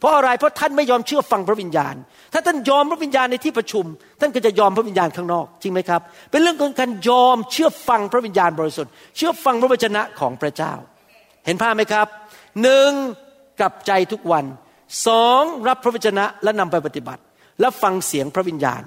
[0.02, 1.96] เพราะอะไรเพราะท่านไม่ยอมเชื่อฟังพระวิญญาณ
[2.34, 3.86] ถ้าท่านยอมพระวิญญาณในที่ประชุม
[4.20, 10.74] ท่านก็จะยอมพระวิญญาณข้างนอกจริงไหมครับ เป็นเรื่องของการยอมเชื่อฟังพระวิญญาณบริสุทธิ์เชื่อฟังพระวจนะของพระเจ้า
[11.46, 12.08] เห็นภาพไหมครับ
[12.62, 12.92] หนึ่ง
[13.60, 14.46] กลับใจทุกวัน
[15.08, 17.22] สองรับพระวจนะและนำไปปฏิบัติ
[17.60, 18.82] และฟังเสียงพระวิญญาณ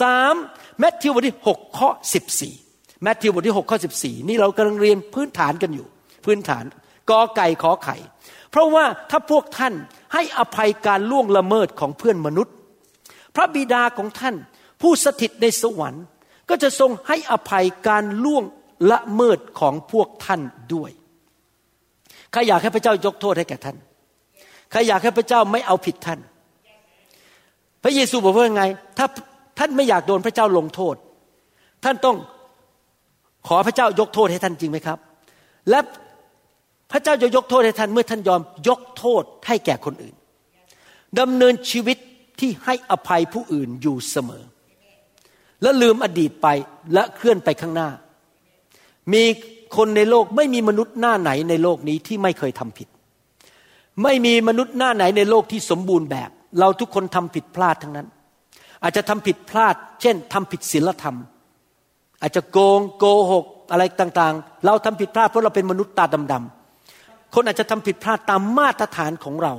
[0.00, 0.34] สาม
[0.78, 2.54] แมทธิวบทที่หกข้อสิบสี่
[3.02, 5.86] แมทธิวบทที่หกข้อสิบสี่นี่เรากำลังเรียนพื้นฐานกันอยู่
[6.24, 6.64] พื้นฐาน
[7.10, 7.96] กอไก่ขอไข่
[8.50, 9.74] เพราะว่าถ้าพวกท่าน
[10.14, 12.54] ให้อภัยการล่วงละเมิดของเพื่อนมนุษย์
[13.34, 14.34] พระบิดาของท่าน
[14.80, 16.04] ผู้สถิตในสวรรค์
[16.48, 18.44] ก็จะทรงให้อภัยการล่วง
[18.92, 20.40] ละเมิดของพวกท่าน
[20.74, 20.90] ด้วย
[22.32, 23.76] ใครอยากให้พระเจ้ายกโทษให้แก่ท่าน
[24.70, 26.20] ใครอยากให้พระเจ้าไม่เอาผิดท่าน
[27.82, 28.64] พระเยซูบอกว่าไง
[28.98, 29.06] ถ้า
[29.58, 30.96] ท่านไม่อยากโดนพระเจ้าลงโทษ
[31.84, 32.16] ท่านต้อง
[33.46, 34.98] ขอพระเจ้ายกโทษให้ท่านจริงไหมครับ
[35.70, 35.78] และ
[36.96, 40.14] พระเจ้าจะยกโทษให้ท่านเมื่อท่านยอมยกโทษให้แก่คนอื่น
[41.20, 41.98] ดำเนินชีวิต
[42.40, 44.44] ที่ให้อภัยผู้อื่นอยู่เสมอ
[45.62, 46.46] และลืมอดีตไป
[46.94, 47.88] และเคลื่อนไปข้างหน้า
[49.12, 49.24] มี
[49.76, 52.88] คนในโลกไม่มีมนุษย์หน้าไหนในโลกนี้ที่ไม่เคยทำผิด
[54.02, 56.30] ไม่มีมนุษย์หน้าไหนในโลกที่สมบูรณ์แบบ
[56.60, 58.08] เราทุกคนทำผิดพลาดทั้งนั้น
[58.82, 61.16] อาจจะทำผิดพลาด เช่นทำผิดศีลธรรม
[62.20, 66.63] อาจจะโกงโกหกอะไรต่างๆ เราทำผิดพลาดเพราะเราเป็นมนุษย์ตาดำๆ
[67.34, 69.54] คนอาจจะทำผิดพลาดตามมาตรฐานของเรา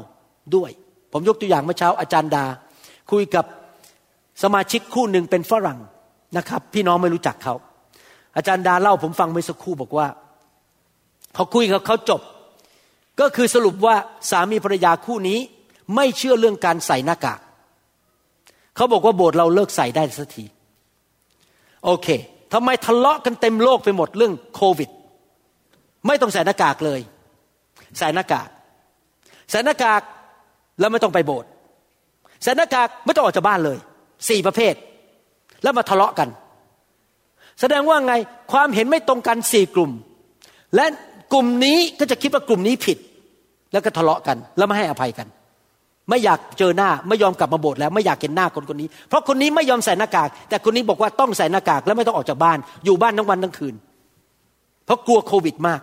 [0.55, 0.71] ด้วย
[1.11, 2.45] ผมยกตัวอย่างเมื่อเช้าอาจารย์ดา
[3.11, 3.45] คุยกับ
[4.43, 5.79] สมาชิกคู่หนึ่งเป็นฝรั่ง
[6.38, 7.55] นะครับ พี่น้องไม่รู้จักเขา
[8.35, 10.07] อาจารย์ดาเล่าผมฟังเมื่อสักครู่บอกว่า
[11.35, 12.21] พอคุยกับเขาจบ
[13.19, 13.95] ก็คือสรุปว่า
[14.29, 15.39] สามีภรรยาคู่นี้
[15.95, 17.39] ไม่เชื่อเรื่องการใส่หน้ากาก
[18.75, 20.45] เขาบอกว่าโบสถ์เราเลิกใส่ได้สักที
[21.85, 22.07] โอเค
[22.53, 24.89] ทำไมทะเลาะกันเต็มโลกไปหมดเรื่องโควิด
[26.07, 26.99] ไม่ต้องใส่หน้ากากเลย
[27.97, 28.49] ใส่หน้ากาก
[29.51, 30.01] ใส่หน้ากาก
[30.79, 31.49] แล้วไม่ต้องไปโบสถ์
[32.43, 33.77] ใส่หน้ากากไม่ต้องออกจากบ้านเลย
[34.29, 34.73] สี่ประเภท
[35.63, 36.29] แล้วมาทะเลาะกัน
[37.60, 38.13] แสดงว่าไง
[38.51, 39.91] ความเห็นไม่ตรงกันสี่กลุ่ม
[40.75, 40.86] และ
[41.34, 42.97] กลุ่มนี้ก็จะคิดว่ากลุ่มนี้ผิด
[43.71, 45.27] แล้วก็ทะเลาะกัน แล้วไม่ให้อภัยกัน
[46.10, 53.75] ไม่อยากเจอหน้าไม่ยอมกลับมาโบสถ์แล้วไม่อยากเห็นหน้าคนคนนี้ เพราะคนนี้ไม่ยอมใส่หน้ากาก แต่คนนี้บอกว่าต้องใส่หน้ากาก แล้วไม่ต้องออกจากบ้าน อยู่บ้านทั้งวันทั้งคืน
[54.86, 55.81] เพราะกลัวโควิดมาก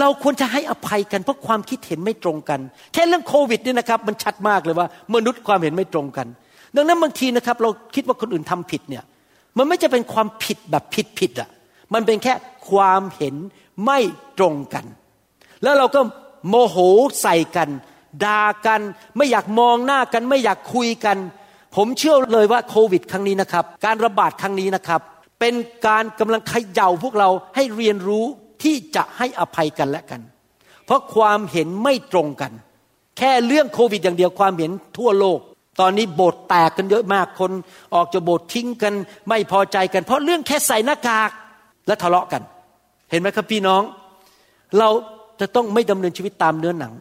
[0.00, 2.60] เราควรจะให้อภัยกันเพราะความคิดเห็นไม่ตรงกัน
[2.92, 6.26] แค่เรื่องโควิดนี่นะครับมันชัดมากเลยว่า มนุษย์ความเห็นไม่ตรงกัน
[6.76, 9.04] ดังนั้นบางทีนะครับ เราคิดว่าคนอื่นทำผิดเนี่ย
[9.58, 11.48] มันไม่จะเป็นความผิดแบบผิดผิดอะ
[11.94, 12.34] มันเป็นแค่
[12.70, 13.34] ความเห็น
[13.84, 13.98] ไม่
[14.38, 14.84] ตรงกัน
[15.62, 16.00] แล้วเราก็
[16.48, 16.76] โมโห
[17.22, 17.68] ใส่กัน
[18.24, 18.80] ด่ากัน
[19.16, 21.16] ไม่อยากมองหน้ากัน ไม่อยากคุยกัน
[21.76, 25.00] ผมเชื่อเลยว่าโควิด ครั้งนี้นะครับ การระบาดครั้งนี้นะครับ
[25.40, 25.54] เป็น
[25.86, 28.26] การกำลังเขย่าพวกเราให้เรียนรู้
[28.62, 30.20] ที่จะให้อภัยกันและกัน
[30.84, 32.52] เพราะความเห็นไม่ตรงกัน
[33.18, 35.38] แค่เรื่องโควิดอย่างเดียวความเห็นทั่วโลก
[35.80, 37.52] ตอนนี้โบสถ์แตกกันเยอะมากคน
[37.94, 38.94] ออกจากโบสถ์ทิ้งกัน
[39.28, 41.30] ไม่พอใจกัน เพราะเรื่องแค่ใส่หน้ากาก
[41.86, 42.42] และทะเลาะกัน
[43.10, 43.82] เห็นไหมครับพี่น้อง
[44.78, 44.88] เรา
[45.40, 46.94] จะต้องไม่ดำเนินชีวิตตามเนื้อหนัง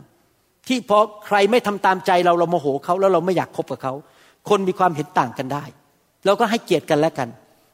[0.68, 3.94] ที่พอใครไม่ทำตามใจเราเราโมโหเขาแล้วเราไม่อยากคบกับเขา
[4.50, 5.64] คนมีความเห็นต่างกันได้
[6.26, 7.28] เราก็ให้เกียรติกันและกัน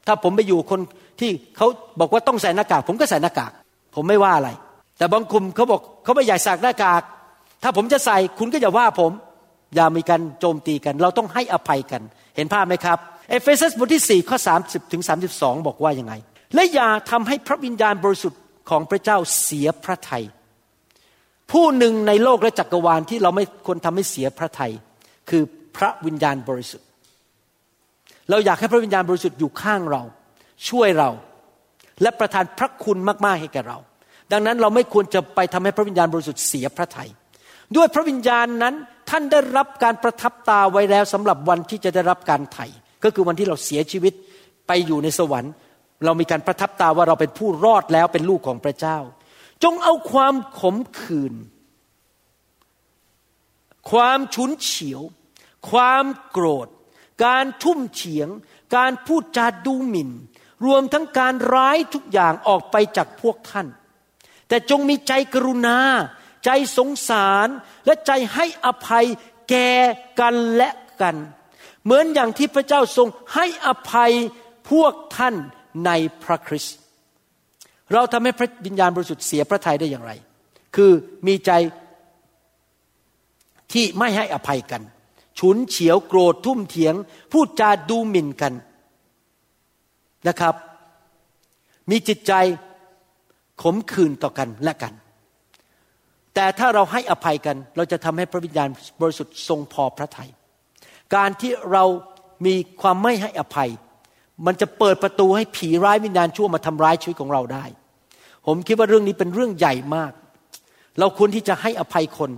[0.06, 0.80] ถ้าผมไปอยู่คน
[1.20, 1.66] ที่เขา
[2.00, 3.52] บอกว่าต้องใส่หน้ากาก ผมก็ใส่หน้ากาก
[3.94, 4.50] ผมไม่ว่าอะไร
[4.98, 7.02] แต่บางกลุ่มเขาบอกเขาไม่อยากใส่หน้ากาก
[7.62, 9.12] ถ้าผมจะใส่คุณก็อย่าว่าผม
[9.74, 12.02] อย่ามีการโจมตีกัน เราต้องให้อภัยกัน
[12.36, 12.98] เห็นภาพไหมครับ
[13.30, 15.02] เอเฟซัสบทที่4ข้อ30ถึง
[15.34, 16.14] 32 บอกว่ายังไง
[16.54, 20.24] และอย่าทำให้พระวิญญาณบริสุทธิ์ของพระเจ้าเสียพระทัย
[21.52, 24.72] ผู้หนึ่งในโลกและจักรวาลที่เราไม่ควรทำให้เสียพระทัย
[25.30, 25.42] คือ
[25.76, 26.86] พระวิญญาณบริสุทธิ์
[28.30, 30.02] เราอยากให้พระวิญญาณบริสุทธิ์อยู่ข้างเรา
[30.68, 31.10] ช่วยเรา
[32.02, 33.78] และประทานพระคุณมากๆให้แก่เรา
[34.32, 37.10] ดังนั้นเราไม่ควรจะไปทำให้พระวิญญาณบริสุทธิ์เสียพระทัย
[37.76, 38.74] ด้วยพระวิญญาณนั้น
[39.10, 42.66] ท่านได้รับการประทับตาไว้แล้วสำหรับวันที่จะได้รับการไถ่
[43.04, 44.12] ก็คือวันที่เราเสียชีวิต
[44.66, 45.52] ไปอยู่ในสวรรค์
[46.04, 48.98] เรามีการประทับตาว่าเราเป็นผู้รอดแล้วเป็นลูกของพระเจ้า
[49.62, 51.34] จงเอาความขมขื่น
[53.90, 55.02] ความฉุนเฉียว
[55.70, 56.68] ความโกรธ
[57.24, 58.28] การทุ่มเฉียง
[58.76, 60.10] การพูดจาดูหมิ่น
[60.64, 63.66] รวมทั้งการร้ายทุกอย่างออกไปจากพวกท่าน
[64.48, 65.78] แต่จงมีใจกรุณา
[66.44, 67.48] ใจสงสาร
[67.86, 69.06] และใจให้อภัย
[69.50, 69.70] แก่
[70.20, 70.70] กันและ
[71.02, 71.16] กัน
[71.84, 74.12] เหมือนอย่างที่พระเจ้าทรงให้อภัย
[74.70, 75.34] พวกท่าน
[75.86, 75.90] ใน
[76.24, 76.76] พระคริสต์
[77.92, 80.12] เราทำให้พระวิญญาณบริสุทธิ์เสียพระทัยได้อย่างไร
[80.76, 80.92] คือ
[81.26, 81.50] มีใจ
[83.72, 84.82] ที่ไม่ให้อภัยกัน
[85.38, 86.94] ฉุนเฉียวโกรธทุ่มเถียง
[87.32, 88.54] พูดจาดูหมิ่นกัน
[90.28, 90.54] นะครับ
[91.90, 92.32] มีจิตใจ
[93.62, 94.92] ขมขื่นต่อกันและกัน
[96.34, 98.68] แต่ถ้าเราให้อภัยกัน เราจะทำให้พระวิญญาณ
[99.00, 100.30] บริสุทธิ์ทรงพอพระทยัย
[101.14, 101.84] การที่เรา
[102.46, 103.70] มีความไม่ให้อภัย
[104.46, 107.64] มันจะเปิดประตูให้ผีร้ายวิญญาณชั่วมาทำร้ายชีวิตของเราได้
[108.46, 110.12] ผมคิดว่าเรื่องนี้เป็นเรื่องใหญ่มาก
[110.98, 112.30] เราควรที่จะให้อภัยคน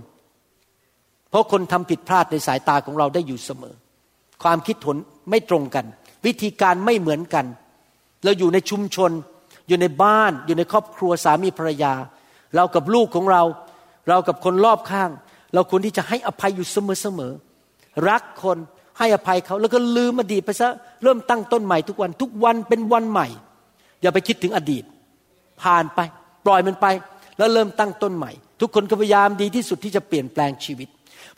[1.29, 3.75] เพราะคนทำผิดพลาดในสายตาของเราได้อยู่เสมอ
[4.43, 4.95] ความคิดผล
[5.29, 5.85] ไม่ตรงกัน
[6.25, 7.45] วิธีการไม่เหมือนกัน
[8.25, 9.11] เราอยู่ในชุมชน
[9.67, 11.93] อยู่ในบ้านอยู่ในครอบครัวสามีภรรยา
[12.55, 13.43] เรากับลูกของเรา
[14.09, 15.09] เรากับคนรอบข้าง
[15.53, 18.57] เราควรที่จะให้อภัยอยู่เสมอๆรักคน
[18.97, 20.69] ให้อภัยเขาแล้วก็ลืมอดีตไปซะ
[21.03, 23.27] เริ่มตั้งต้นใหม่ทุกวันทุกวันเป็นวันใหม่
[24.01, 24.83] อย่าไปคิดถึงอดีต
[25.61, 25.99] ผ่านไป
[26.45, 26.85] ปล่อยมันไป
[27.37, 30.87] แล้วเริ่มตั้งต้นใหม่ ทุกคนก็พยายามดีที่สุดที่จะเปลี่ยนแปลงชีวิต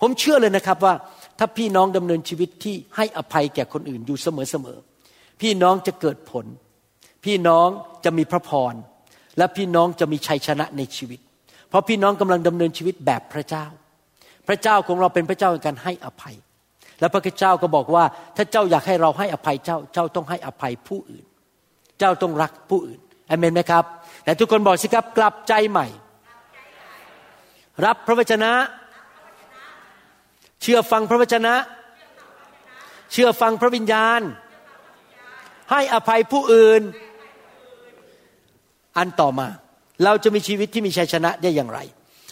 [0.01, 0.93] ผมเชื่อเลยนะครับว่า
[1.39, 6.45] ถ้าพี่น้องดำเนินชีวิตที่ให้อภัยแก่คนอื่นอยู่เสมอๆพี่น้องจะเกิดผล
[7.25, 7.67] พี่น้อง
[8.05, 8.73] จะมีพระพร
[9.37, 11.19] และพี่น้องจะมีชัยชนะในชีวิต
[11.69, 13.65] เพราะพี่น้องกำลังดำเนินชีวิตแบบพระเจ้า
[14.47, 16.35] พระเจ้าของเราเป็นพระเจ้าในการให้อภัย
[16.99, 18.03] แล้วพระเจ้าก็บอกว่า
[18.35, 21.25] ถ้าเจ้าอยากให้เราให้อภัยเจ้าเจ้าต้องให้อภัยผู้อื่น
[21.99, 22.99] เจ้าต้องรักผู้อื่น
[23.29, 23.83] อเมนไหมครับ
[24.23, 25.87] แต่ทุกคนบอกสิครับกลับใจใหม่
[27.85, 28.51] รับพระวจนะ
[30.61, 31.53] เชื่อฟังพระวจนะ
[33.11, 34.21] เชื่อฟังพระวิญญาณ
[35.71, 36.81] ให้อภัยผู้อื่น
[38.97, 39.47] อันต่อมา
[40.03, 41.79] เราจะมีชีวิตที่มีชัยชนะได้อย่างไร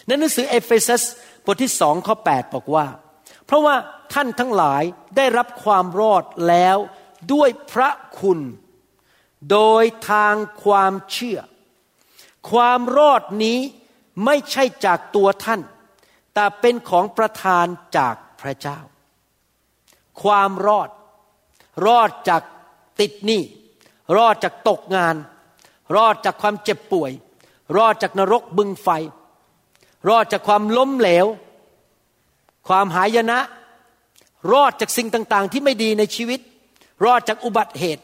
[0.06, 1.02] ในหนังสือเอเฟซัส
[1.44, 2.86] บทที่สองข้อ 8 บอกว่า
[3.46, 3.74] เพราะว่า
[4.12, 4.82] ท่านทั้งหลาย
[5.16, 6.76] ได้รับความรอดแล้ว
[7.32, 8.40] ด้วยพระคุณ
[9.50, 11.40] โดยทางความเชื่อ
[12.50, 13.58] ความรอดนี้
[14.24, 15.60] ไม่ใช่จากตัวท่าน
[16.34, 18.78] แต่เป็นของประทานจากพระเจ้า
[20.22, 20.90] ความรอด
[21.86, 22.42] รอดจาก
[23.00, 23.42] ติดหนี้
[24.16, 25.14] รอดจากตกงาน
[25.94, 27.12] รอดจากความเจ็บป่วย
[27.76, 28.88] รอดจากนรกบึงไฟ
[30.08, 31.26] รอดจากความล้มเหลว
[32.68, 33.38] ความหายนะ
[34.52, 36.40] รอดจากสิ่งต่างๆ ที่ไม่ดีในชีวิต
[37.04, 38.02] รอดจากอุบัติเหตุ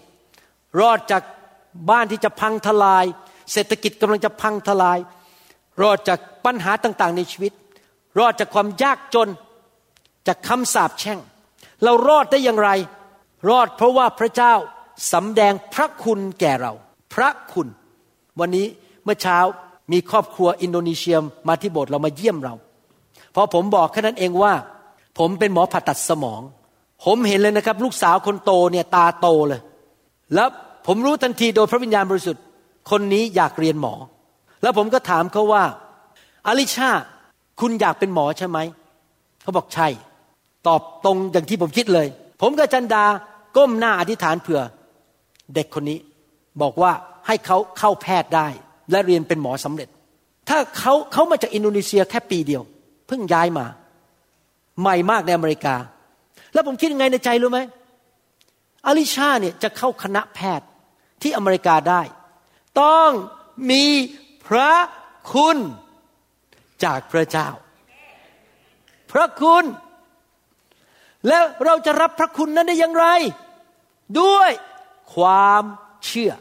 [0.81, 1.23] รอดจาก
[1.91, 3.05] บ้านที่จะพังทลาย
[3.53, 4.99] เศรษฐกิจกำลังจะพังทลาย
[5.83, 7.53] รอดจากปัญหาต่างๆ ในชีวิต
[8.19, 9.29] รอดจากความยากจน
[10.27, 11.19] จากคำสาปแช่ง
[11.83, 12.71] เรารอดได้อย่างไร
[13.49, 14.55] รอดเพราะว่าพระเจ้า
[15.13, 16.73] สำแดงพระคุณแก่เรา
[17.15, 17.69] พระคุณ
[18.41, 18.67] วันนี้
[19.05, 19.39] เมื่อเช้า
[19.93, 21.17] มีครอบครัวอินโดนีเซีย
[21.49, 22.55] มาที่โบสถ์เรามาเยี่ยมเรา
[23.35, 24.53] พอผมบอกแค่นั้นเองว่า
[25.19, 26.41] ผมเป็นหมอผ่าตัดสมอง
[27.05, 29.61] ผมเห็นเลยนะครับ ลูกสาวคนโตเนี่ยตาโตเลย
[30.35, 30.49] แล้ว
[30.87, 32.43] ผมรู้ทันทีโดยพระวิญญาณบริสุทธิ์
[32.91, 33.95] คนนี้อยากเรียนหมอ
[34.63, 35.65] แล้วผมก็ถามเขาว่า
[36.47, 36.91] อลิชา
[37.61, 38.59] คุณอยากเป็นหมอใช่ไหม
[39.43, 39.89] เขาบอกใช่
[40.67, 42.07] ตอบตรงอย่างที่ผมคิดเลย
[42.43, 43.05] ผมกับจันดา
[43.57, 44.61] ก้มหน้าอธิษฐานเผื่อ
[45.55, 45.99] เด็กคนนี้
[46.61, 46.93] บอกว่า
[47.27, 48.49] ให้เขาเข้าแพทย์ได้
[48.91, 49.89] และเรียนเป็นหมอสำเร็จ
[50.49, 52.63] ถ้าเขาเขามาจากอินโดนีเซียแค่ปีเดียว
[53.07, 53.67] เพิ่งย้ายมา
[54.81, 55.77] ใหม่มากในอเมริกา
[56.53, 57.61] แล้วผมคิดยังไงในใจรู้ไหม
[58.87, 60.67] อลิชาเนี่ยจะเข้าคณะแพทย์
[61.23, 62.03] ที่อเมริกาได้
[62.83, 63.11] ต้อง
[63.71, 63.85] มี
[64.47, 64.73] พระ
[65.33, 65.57] คุณ
[66.85, 67.49] จากพระเจ้า
[69.13, 69.65] พระคุณ
[71.29, 73.07] แล้วเราจะรับพระคุณนั้นได้อย่างไร
[74.21, 74.51] ด้วย
[75.15, 75.63] ความ
[76.07, 76.33] เชื่อ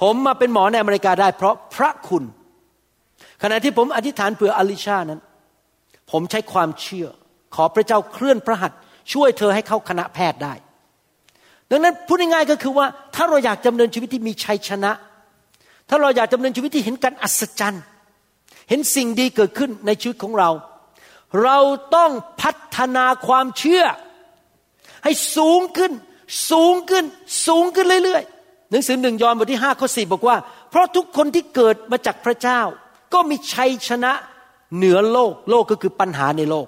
[0.00, 2.24] ผมมาเป็นหมอในอเมริกาได้ เพราะพระคุณ
[3.42, 5.20] ขณะที่ผมอธิษฐานเผื่ออลิชานั้น
[6.10, 7.08] ผมใช้ความเชื่อ
[7.54, 8.78] ขอพระเจ้าเคลื่อนพระหัตถ์
[9.12, 10.54] ช่วยเธอให้เข้าคณะแพทย์ได้
[11.70, 14.92] ดังนั้นพูดง่ายๆก็คือว่า ถ้าเราอยากดำเนินชีวิตที่มีชัยชนะ
[15.88, 17.84] ถ้าเราอยากดำเนินชีวิตที่เห็นการอัศจรรย์
[18.68, 20.50] เห็นสิ่งดีเกิดขึ้นในชีวิตของเรา
[21.44, 21.58] เรา
[21.96, 23.84] ต้องพัฒนาความเชื่อ
[25.04, 25.92] ให้สูงขึ้น
[26.50, 27.04] สูงขึ้น
[27.46, 30.36] สูงขึ้นเรื่อยๆ หนังสือหนึ่งยอห์นบทที่ห้าข้อสี่บอกว่า
[30.70, 32.60] เพราะทุกคนที่เกิดมาจากพระเจ้า
[33.14, 34.12] ก็มีชัยชนะ
[34.76, 36.66] เหนือโลกโลกก็คือปัญหาในโลก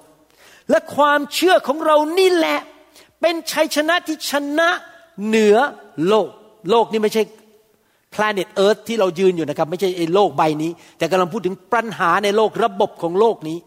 [0.71, 2.59] และความเชื่อของเรานี่แหละ
[3.21, 4.69] เป็นชัยชนะที่ชนะ
[5.27, 5.57] เหนือ
[6.09, 6.29] โลก
[6.71, 7.23] โลกนี่ไม่ใช่
[8.15, 13.59] planet Earth ที่เรายืนอยู่นะครับ ไม่ใช่ไอ้โลกใบนี้ แต่กำลังพูดถึงปัญหาในโลกระบบของโลกนี้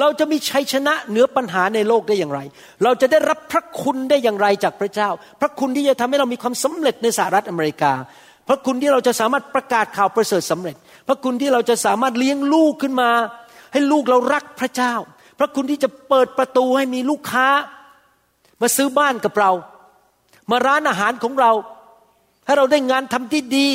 [0.00, 2.40] เราจะมีชัยชนะเหนือปัญหาในโลกได้อย่างไร
[2.84, 5.08] เราจะได้รับพระคุณได้อย่างไรจากพระเจ้า
[5.40, 7.92] พระคุณที่จะทำให้เรามีความสำเร็จในสหรัฐอเมริกา
[8.48, 10.76] พระคุณที่เราจะสามารถประกาศข่าวประเสริฐสำเร็จ
[11.08, 13.10] พระคุณที่เราจะสามารถเลี้ยงลูกขึ้นมา
[13.72, 14.94] ให้ลูกเรารักพระเจ้า
[15.38, 17.48] พระคุณที่จะเปิดประตูให้มีลูกค้า
[18.60, 19.50] มาซื้อบ้านกับเรา
[20.50, 21.52] มาร้านอาหารของเรา
[22.46, 23.68] ให้เราได้งานทำที่ดี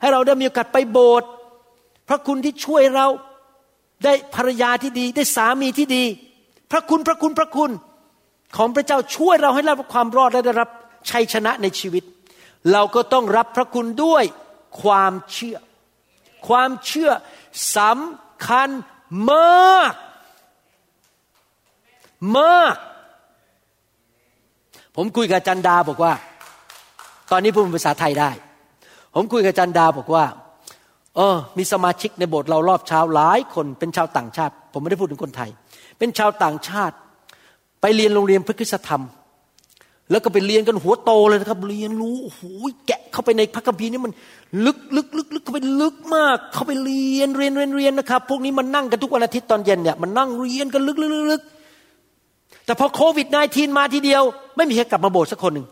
[0.00, 1.28] ให้เราได้มีโอกาสไปโบสถ์
[2.08, 3.06] พระคุณที่ช่วยเรา
[4.04, 6.04] ได้ภรรยาที่ดี ได้สามีที่ดี
[6.70, 7.70] พระคุณพระคุณพระคุณ
[8.56, 10.68] ของพระเจ้าช่วยเราให้รับความรอดและได้รับ
[11.10, 12.04] ชัยชนะในชีวิต
[12.72, 14.24] เราก็ต้องรับพระคุณด้วย
[14.82, 15.56] ความเชื่อ
[16.48, 17.10] ความเชื่อ
[17.76, 18.68] สำคัญ
[19.30, 19.94] มาก
[22.38, 22.76] มาก
[24.96, 26.12] ผมคุยกับจันดาบอกว่า
[27.30, 28.30] ตอนนี้พูดภาษาไทยได้
[29.14, 30.24] ผมคุยกับจันดาบอกว่า
[31.18, 35.50] เออ มีสมาชิกในโบสถ์เรารอบเช้าหลายคนเป็นชาวต่างชาติ ผมไม่ได้พูดถึงคนไทย
[35.98, 36.96] เป็นชาวต่างชาติ
[37.80, 39.02] ไปเรียนโรงเรียนพระคุณธรรม
[40.10, 42.42] แล้วก็ไปเรียนกันหัวโตเลยนะครับ เรียนรู้โอ้โห
[42.86, 44.12] แกะเข้าไปในพระคัมภีร์นี่มัน
[44.64, 51.42] ลึกลึกลึกลึกเข้าไปลึกมาก เข้าไปเรียนเรียนเรียนเรียนนะครับ พวกนี้มันนั่งกันทุกวันอาทิตย์ตอนเย็นเนี่ยมันนั่งเรียนกันลึกลึกลึกลึก
[52.64, 54.22] แต่พอโควิด -19 มาทีเดียว
[54.56, 55.66] ไม่มีใครกลับมาโบสถ์สักคนหนึ่ง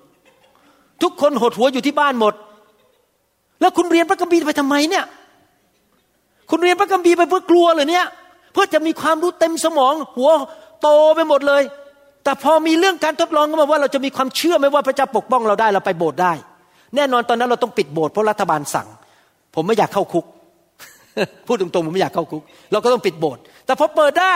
[1.03, 2.35] ทุกคนหดหัวอยู่ที่บ้านหมด
[3.61, 5.05] แล้วคุณเรียนพระคัมภีร์ไปทำไมเนี่ย
[6.51, 8.07] คุณเรียนพระคัมภีร์ไปเพื่อกลัวเหรอเนี่ย
[8.53, 10.31] เพื่อจะมีความรู้เต็มสมอง หัว
[10.83, 11.63] โตไปหมดเลย
[12.25, 16.33] แต่พอมีเรื่องการทดลองก็มาว่าเราจะมีความเชื่อไหมว่าพระเจ้าปกป้องเราได้เราไปโบสถ์ได้
[16.97, 18.89] แน่นอนตอนนั้นเราต้องปิดโบสถ์เพราะรัฐบาลสั่ง
[19.55, 20.25] ผมไม่อยากเข้าคุก
[21.47, 24.35] พูดตรงๆผมไม่อยากเข้าคุก เราก็ต้องปิดโบสถ์แต่พอเปิดได้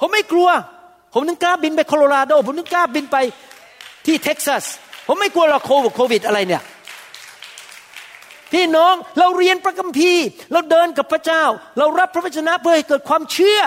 [0.00, 0.48] ผมไม่กลัว
[1.14, 3.16] ผมนึกกล้าบินไปโคโลราโด ผมนึกกล้าบินไป
[4.06, 4.64] ที่เท็กซัส
[5.06, 6.62] ผมไม่กลัวเราโควิดโควิดอะไรเนี่ย
[8.54, 11.44] พี่น้องเราเรียนพระคัมภีร์ เราเดินกับพระเจ้า
[11.78, 13.60] เรารับพระวจนะเพื่อให้เกิดความเชื่อ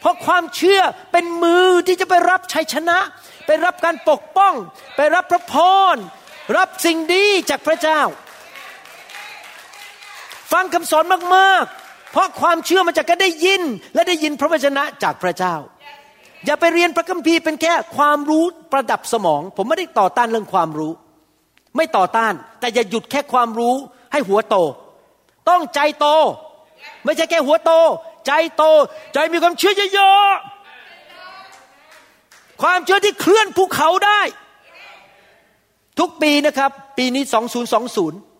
[0.00, 0.80] เพราะความเชื่อ
[1.12, 2.98] เป็นมือที่จะไปรับชัยชนะ
[3.46, 4.54] ไปรับการปกป้อง
[4.96, 5.54] ไปรับพระพ
[5.94, 5.96] ร
[6.56, 8.00] รับสิ่งดีจากพระเจ้า
[10.52, 11.04] ฟังคำสอน
[11.36, 13.62] มากๆ เพราะความเชื่อมาจากการได้ยิน
[13.94, 15.54] และได้ยินพระวจนะจากพระเจ้า
[16.46, 20.92] อย่าไปเรียนพระคัมภีร์เป็นแค่ความรู้ประดับสมอง ผมไม่ได้ต่อต้านเรื่องความรู้
[21.76, 23.76] ไม่ต่อต้าน แต่อย่าหยุดแค่ความรู้
[24.18, 24.56] ให้หัวโต
[25.48, 26.06] ต้องใจโต
[27.04, 27.70] ไม่ใช่แค่หัวโต
[28.26, 28.64] ใจโต
[29.14, 34.20] ใจมีความเชื่อเยอะๆความเชื่อที่เคลื่อนภูเขาได้
[35.98, 37.22] ทุกปีนะครับ ปีนี้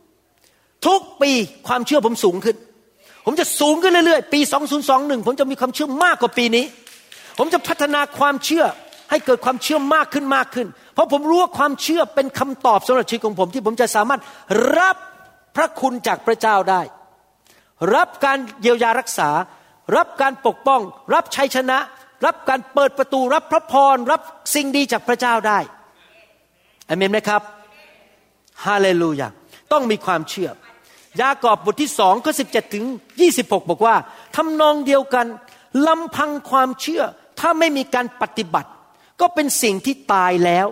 [0.05, 1.31] 2020 ทุกปี
[1.69, 2.57] ความเชื่อผมสูงขึ้น
[3.25, 4.41] ผมจะสูงขึ้นเรื่อยๆ ปี
[4.85, 6.65] 2021 ผมจะมีความเชื่อมากกว่าปีนี้
[7.39, 8.65] ผมจะพัฒนาความเชื่อ
[9.11, 14.21] ให้เกิดความเชื่อมากขึ้นมากขึ้น เพราะผมรู้ว่าความเชื่อเป็นคำตอบสำหรับชีวิตของผมที่ผมจะสามารถ
[14.79, 14.97] รับ
[15.57, 16.83] พระคุณจากพระเจ้าได้
[17.95, 19.31] รับการเยียวยารักษา
[19.97, 20.81] รับการปกป้อง
[21.15, 21.79] รับชัยชนะ
[22.27, 24.21] รับการเปิดประตู รับพระพร รับ
[24.55, 25.59] สิ่งดีจากพระเจ้าได้
[26.89, 27.43] อเมนไหมครับ
[28.67, 29.29] ฮาเลลูยา
[29.73, 30.51] ต้องมีความเชื่อ
[31.21, 32.85] ยากอบบทที่สองข้อสิบเจ็ดถึง
[33.21, 33.97] ยี่สิบหกบอกว่า
[34.37, 35.27] ทำนองเดียวกัน
[35.87, 37.03] ลำพังความเชื่อ
[37.41, 38.71] ถ้าไม่มีการปฏิบัติ
[39.21, 40.67] ก็เป็นสิ่งที่ตายแล้ว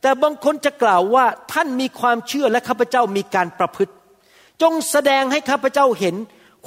[0.00, 3.94] แต่บางคนจะกล่าวว่าท่านมีความเชื่อและข้าพเจ้ามีการประพฤติ
[4.62, 6.16] จงแสดงให้ข้าพเจ้าเห็น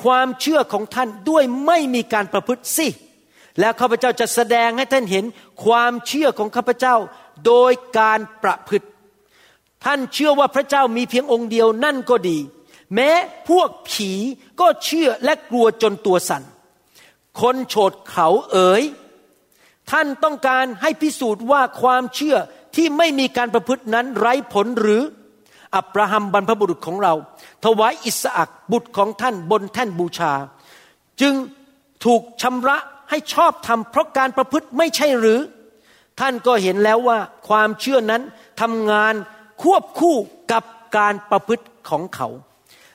[0.04, 2.88] ความเชื่อของท่านด้วยไม่มีการประพฤติสิ
[3.60, 5.26] แล้วข้าพเจ้าจะแสดงให้ท่านเห็น
[5.66, 6.96] ความเชื่อของข้าพเจ้า
[7.46, 8.88] โดยการประพฤติ
[9.86, 12.38] ท่านเชื่อว่าพระเจ้ามีเพียงองค์เดียวนั่นก็ดี
[12.96, 13.12] แม้
[13.50, 14.12] พวกผี
[14.60, 16.44] ก็เชื่อและกลัวจนตัวสัน่น
[17.42, 18.84] คนโฉดเขาเอ๋ย
[19.92, 22.38] ท่านต้องการให้พิสูจน์ว่าความเชื่อ
[22.76, 25.02] ที่ไม่มีการประพฤตินั้นไร้ผลหรือ
[25.78, 27.14] อับราฮัมบรรพบุรุษของเรา
[27.66, 30.34] ถวายอิสอักบุตรของท่านบนแท่นบูชา
[31.22, 31.34] จึง
[32.06, 32.78] ถูกชำระ
[33.10, 35.40] ให้ชอบธรรมเพราะการประพฤติไม่ใช่หรือ
[36.20, 38.22] ท่านก็เห็นแล้วว่าความเชื่อนั้น
[38.62, 39.14] ทำงาน
[39.62, 40.16] ควบคู่
[40.52, 40.64] กับ
[40.98, 42.28] การประพฤติของเขา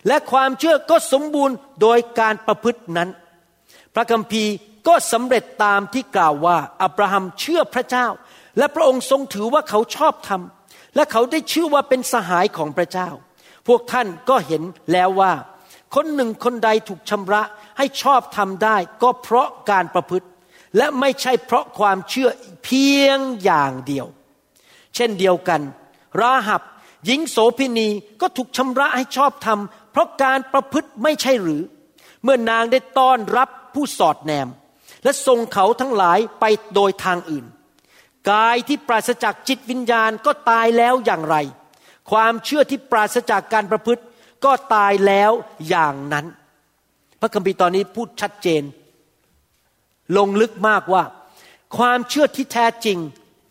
[0.06, 3.08] และความเชื่อก็สมบูรณ์โดยการประพฤตินั้น
[3.94, 4.52] พระคัมภีร์
[4.88, 8.06] ก็สำเร็จตามที่กล่าวว่าอับราฮัมเชื่อพระเจ้า
[8.58, 10.42] และพระองค์ทรงถือว่าเขาชอบธรรม
[10.94, 13.08] และเขาได้ชื่อว่าเป็นสหายของพระเจ้า
[13.66, 15.32] พวกท่านก็เห็นแล้วว่า
[15.94, 17.42] คนหนึ่งคนใดถูกชำระ
[17.78, 20.26] ให้ชอบธรรมได้ ก็เพราะการประพฤติ
[20.76, 22.30] และไม่ใช่เพราะความเชื่อ
[22.64, 24.06] เพียงอย่างเดียว
[24.94, 25.60] เช่นเดียวกัน
[26.20, 26.62] ราหับ
[27.06, 27.88] หญิงโสพินี
[28.20, 29.58] ก็ถูกชำระให้ชอบธรรม
[29.92, 31.62] เพราะการประพฤติไม่ใช่หรือ
[32.22, 34.48] เมื่อนางได้ต้อนรับผู้สอดแนม
[35.04, 37.44] และส่งเขาทั้งหลายไปโดยทางอื่น
[38.30, 41.36] กายที่ปราศจากจิตวิญญาณก็ตายแล้วอย่างไร
[42.10, 44.02] ความเชื่อที่ปราศจากการประพฤติ
[44.44, 45.32] ก็ตายแล้ว
[45.68, 46.26] อย่างนั้น
[47.20, 48.62] พระคัมภีร์ตอนนี้พูดชัดเจน
[50.16, 51.02] ลงลึกมากว่า
[51.76, 52.98] ความเชื่อที่แท้จริง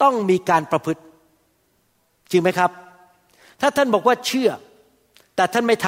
[0.02, 1.02] ต้องมีการประพฤติ
[2.32, 2.72] จริงไหมครับ
[3.62, 4.50] ถ้าท่านบอกว่าเชื่อ
[5.36, 5.88] แต่ท่านไม่ท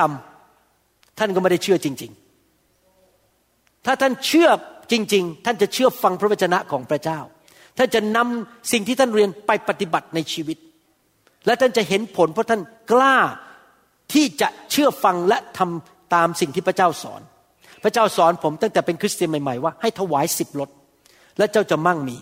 [0.60, 2.12] ำท่านก็ไม่ได้เชื่อจริง
[2.98, 4.50] ๆ ถ้าท่านเชื่อ
[4.92, 7.20] จริง ๆ ท่านจะเชื่อฟังพระวจนะของพระเจ้า
[7.78, 10.58] ท่านจะนำสิ่งที่ท่านเรียนไปปฏิบัติในชีวิต
[11.46, 12.62] และท่านจะเห็นผลเพราะท่าน
[12.92, 13.18] กล้า
[14.14, 17.22] ที่จะเชื่อฟังและทำตามสิ่งที่พระเจ้าสอน
[17.84, 20.70] พระเจ้าสอนผมตั้งแต่เป็นคริสเตียนใหม่ๆว่าให้ถวายสิบรถ
[21.38, 22.18] และเจ้าจะมั่งมี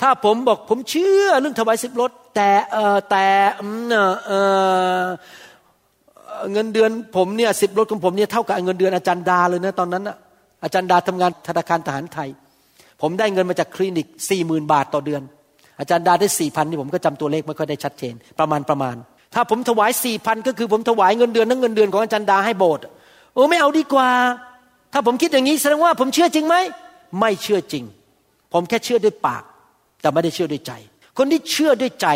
[0.00, 3.26] ถ้าผมบอกผมเชื่อเรื่องถวายสิบรถแต่เออแต่
[4.26, 4.32] เอ
[5.02, 5.04] อ
[6.52, 10.16] เงินเดือนผมเนี่ยสิบรถของผมเนี่ยเท่ากับเงินเดือนอาจารย์ดาเลยนะตอนนั้นนะ
[10.64, 12.28] อาจารย์ดาทำงานธนาคารทหารไทย
[13.02, 15.22] ผมได้เงินมาจากคลินิกสี่หมื่นบาทต่อเดือน
[15.78, 18.96] อาจารย์ดาได้สี่พันนี่ผมก็จำตัวเลขไม่ค่อยได้ชัดเจน ประมาณประมาณ
[19.34, 22.84] ถ้าผมถวายสี่พันก็คือผมถวายเงินเดือนทั้งเงินเดือนของอาจารย์ดาให้โบสถ์
[23.34, 24.08] โอ้ไม่เอาดีกว่า
[24.92, 26.56] ถ้าผมคิดอย่างนี้แสดงว่าผมเชื่อจริงไหม
[27.20, 27.84] ไม่เชื่อจริง
[28.52, 29.42] ผมแค่เชื่อด้วยปาก
[30.00, 30.72] แต่ไม่ได้เชื่อด้วยใจ
[31.18, 32.08] คนที่เชื่อด้วยใจ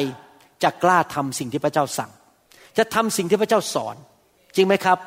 [0.63, 2.11] จะกล้าทำสิ่งที่พระเจ้าสั่ง
[2.79, 3.97] จะทำสิ่งที่พระเจ้าสอน
[4.57, 4.99] จริงไหมครับ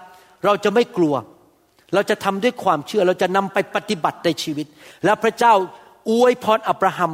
[0.46, 1.16] เราจะไม่กลัว
[1.94, 4.68] เราจะทำด้วยความเชื่อเราจะนำไปปฏิบัติในชีวิต
[5.06, 5.54] แล้วพระเจ้า
[6.10, 7.12] อวยพรอับราฮัม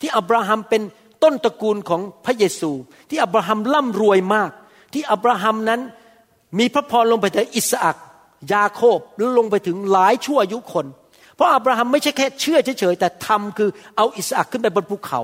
[0.00, 0.82] ที่อับราฮัมเป็น
[1.22, 2.70] ต้นตระกูลของพระเยซู
[3.10, 4.50] ที่อับราฮัมร่ำรวยมาก
[4.92, 5.80] ที่อับราฮัมนั้น
[6.58, 7.96] มีพระพรลงไปถึงอิสอัก
[8.52, 10.86] ยาโคบแล้วลงไปถึงหลายชั่วอายุคน
[11.34, 15.20] เพราะอับราฮัมไม่ใช่แค่เชื่อเฉยๆแต่ทำคือเอาอิสอักขึ้นไปบนภูเขา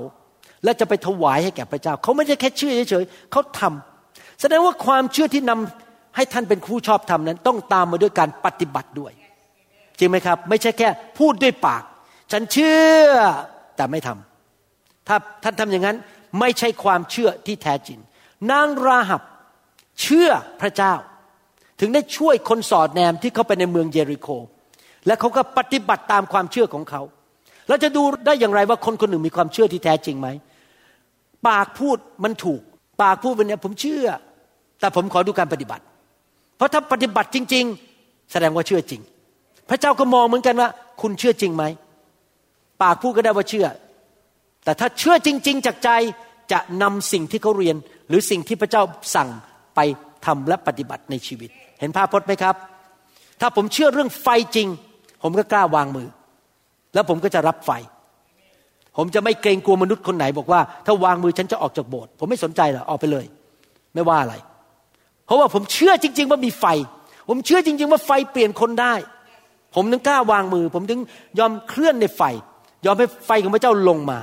[0.63, 5.84] และจะไปถวายให้แก่พระเจ้า เขาไม่ใช่แค่เชื่อเฉยๆเขาทำแสดงว่าความเชื่อที่นำ
[6.15, 9.13] ให้ท่านเป็นผู้ชอบธรรมนั้น ต้องตามมาด้วยการปฏิบัติด้วย
[9.99, 10.89] จริงไหมครับ ไม่ใช่แค่
[11.19, 11.83] พูดด้วยปาก
[12.31, 13.09] ฉันเชื่อ
[13.75, 15.97] แต่ไม่ทำถ้าท่านทำอย่างนั้น
[16.39, 17.99] ไม่ใช่ความเชื่อที่แท้จริง
[18.51, 19.21] นางราหับ
[20.01, 20.29] เชื่อ
[20.61, 20.93] พระเจ้า
[21.79, 24.27] ถึงได้ช่วยคนสอดแนมที่เข้าไปในเมืองเยริโค
[25.07, 27.01] และเขาก็ปฏิบัติตามความเชื่อของเขา
[27.69, 30.27] เราจะดูได้อย่างไรว่าคนคนหนึ่งมีความเชื่อที่แท้จริงไหม
[31.47, 32.61] ปากพูดมันถูก
[33.01, 34.05] ปากพูดเป็นเนี่ยผมเชื่อ
[34.79, 35.83] แต่ผมขอดูการปฏิบัติ
[36.57, 37.65] เพราะถ้าปฏิบัติจริง
[37.97, 39.01] ๆ แสดงว่าเชื่อจริง
[39.69, 40.69] พระเจ้าก็มองเหมือนกันว่า
[41.01, 41.63] คุณเชื่อจริงไหม
[42.81, 43.67] ปากพูดก็ได้ว่าเชื่อ
[44.63, 45.89] แต่ถ้าเชื่อจริง ๆ จากใจ
[46.51, 47.75] จะนำสิ่งที่เขาเรียน
[48.09, 48.83] หรือสิ่งที่พระเจ้า
[49.15, 49.29] สั่ง
[49.75, 49.79] ไป
[50.25, 51.49] ทำและปฏิบัติในชีวิต
[51.79, 52.55] เห็นภาพพจน์ไหมครับ
[53.41, 54.67] ถ้าผมเชื่อเรื่องไฟจริง
[55.23, 56.07] ผมก็กล้าวางมือ
[56.93, 57.71] แล้วผมก็จะรับไฟ
[58.97, 63.25] ผมจะไม่เกรงกลัวมนุษย์คนไหน บอกว่า ถ้าวางมือฉันจะออกจากโบสถ์ผมไม่สนใจหรอกออกไปเลย
[63.93, 64.35] ไม่ว่าอะไร
[65.25, 66.65] เพราะว่าผมเชื่อจริง ๆ ว่ามีไฟ
[67.29, 68.93] ผมเชื่อจริง ๆ ว่าไฟเปลี่ยนคนได้
[69.75, 70.99] ผมถึงกล้าวางมือ ผมถึง
[71.39, 72.21] ยอมเคลื่อนในไฟ
[72.85, 74.19] ยอมให้ไฟของพระเจ้าลงมา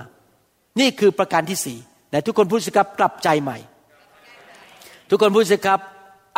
[0.80, 1.78] นี่คือประการที่สี่
[2.10, 3.58] แต่ทุกคนพูดสิครับกลับใจใหม่
[5.10, 5.80] ทุกคนพูดสิครับ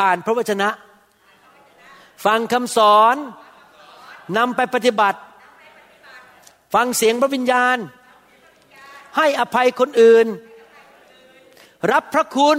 [0.01, 0.69] อ่านพระวจนะ
[2.25, 3.17] ฟังคำสอน
[4.37, 5.21] นำไปปฏิบัติ
[6.75, 7.77] ฟังเสียงพระวิญญาณ
[9.17, 10.27] ให้อภัยคนอื่น
[11.93, 12.59] รับพระคุณ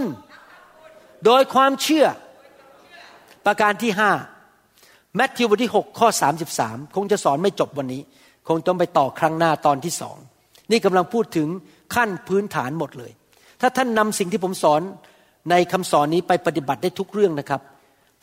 [1.24, 2.06] โดยความเชื่อ
[3.46, 4.10] ประการที่ห้า
[5.16, 6.08] แมทธิวบทที่ 6 ข้อ
[6.52, 8.02] 33 คงจะสอนไม่จบวันนี้
[8.48, 10.16] คงต้องไปต่อครั้งหน้าตอนที่สอง
[10.70, 11.48] นี่กำลังพูดถึง
[11.94, 13.12] ขั้นพื้นฐานหมดเลย
[13.60, 14.80] ถ้าท่านนำสิ่งที่ผมสอน
[15.50, 17.60] ในคำสอนนี้ไปปฏิบัติได้ทุกเรื่องนะครับ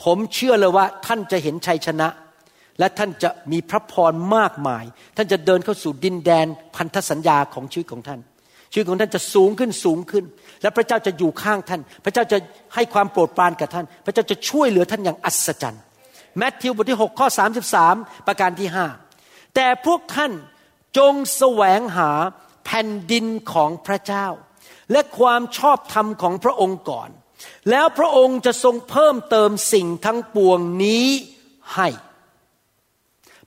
[0.03, 2.07] ผมเชื่อเลยว่าท่านจะเห็นชัยชนะ
[2.79, 4.83] และท่านจะมีพระพรมากมาย
[5.17, 8.19] ท่านจะเดินเข้าสู่ดินแดนพันธสัญญาของชีวิตของท่าน
[8.73, 10.25] ชีวิตของท่านจะสูงขึ้นสูงขึ้น
[10.61, 12.37] และพระเจ้าจะอยู่ข้างท่าน พระเจ้าจะ
[12.75, 15.83] ให้ความโปรดปรานกับท่าน พระเจ้าจะช่วยเหลือท่านอย่างอัศจรรย์
[16.37, 17.27] แมทธิวบทที่6ข้อ
[17.77, 18.85] 33 ประการที่ห้า
[19.55, 20.31] แต่พวกท่าน
[20.97, 22.11] จงแสวงหา
[22.65, 24.27] แผ่นดินของพระเจ้า
[24.91, 27.09] และความชอบธรรมของพระองค์ก่อน
[27.69, 31.07] แล้วพระองค์จะทรงเพิ่มเติมสิ่งทั้งปวงนี้
[31.75, 31.87] ให้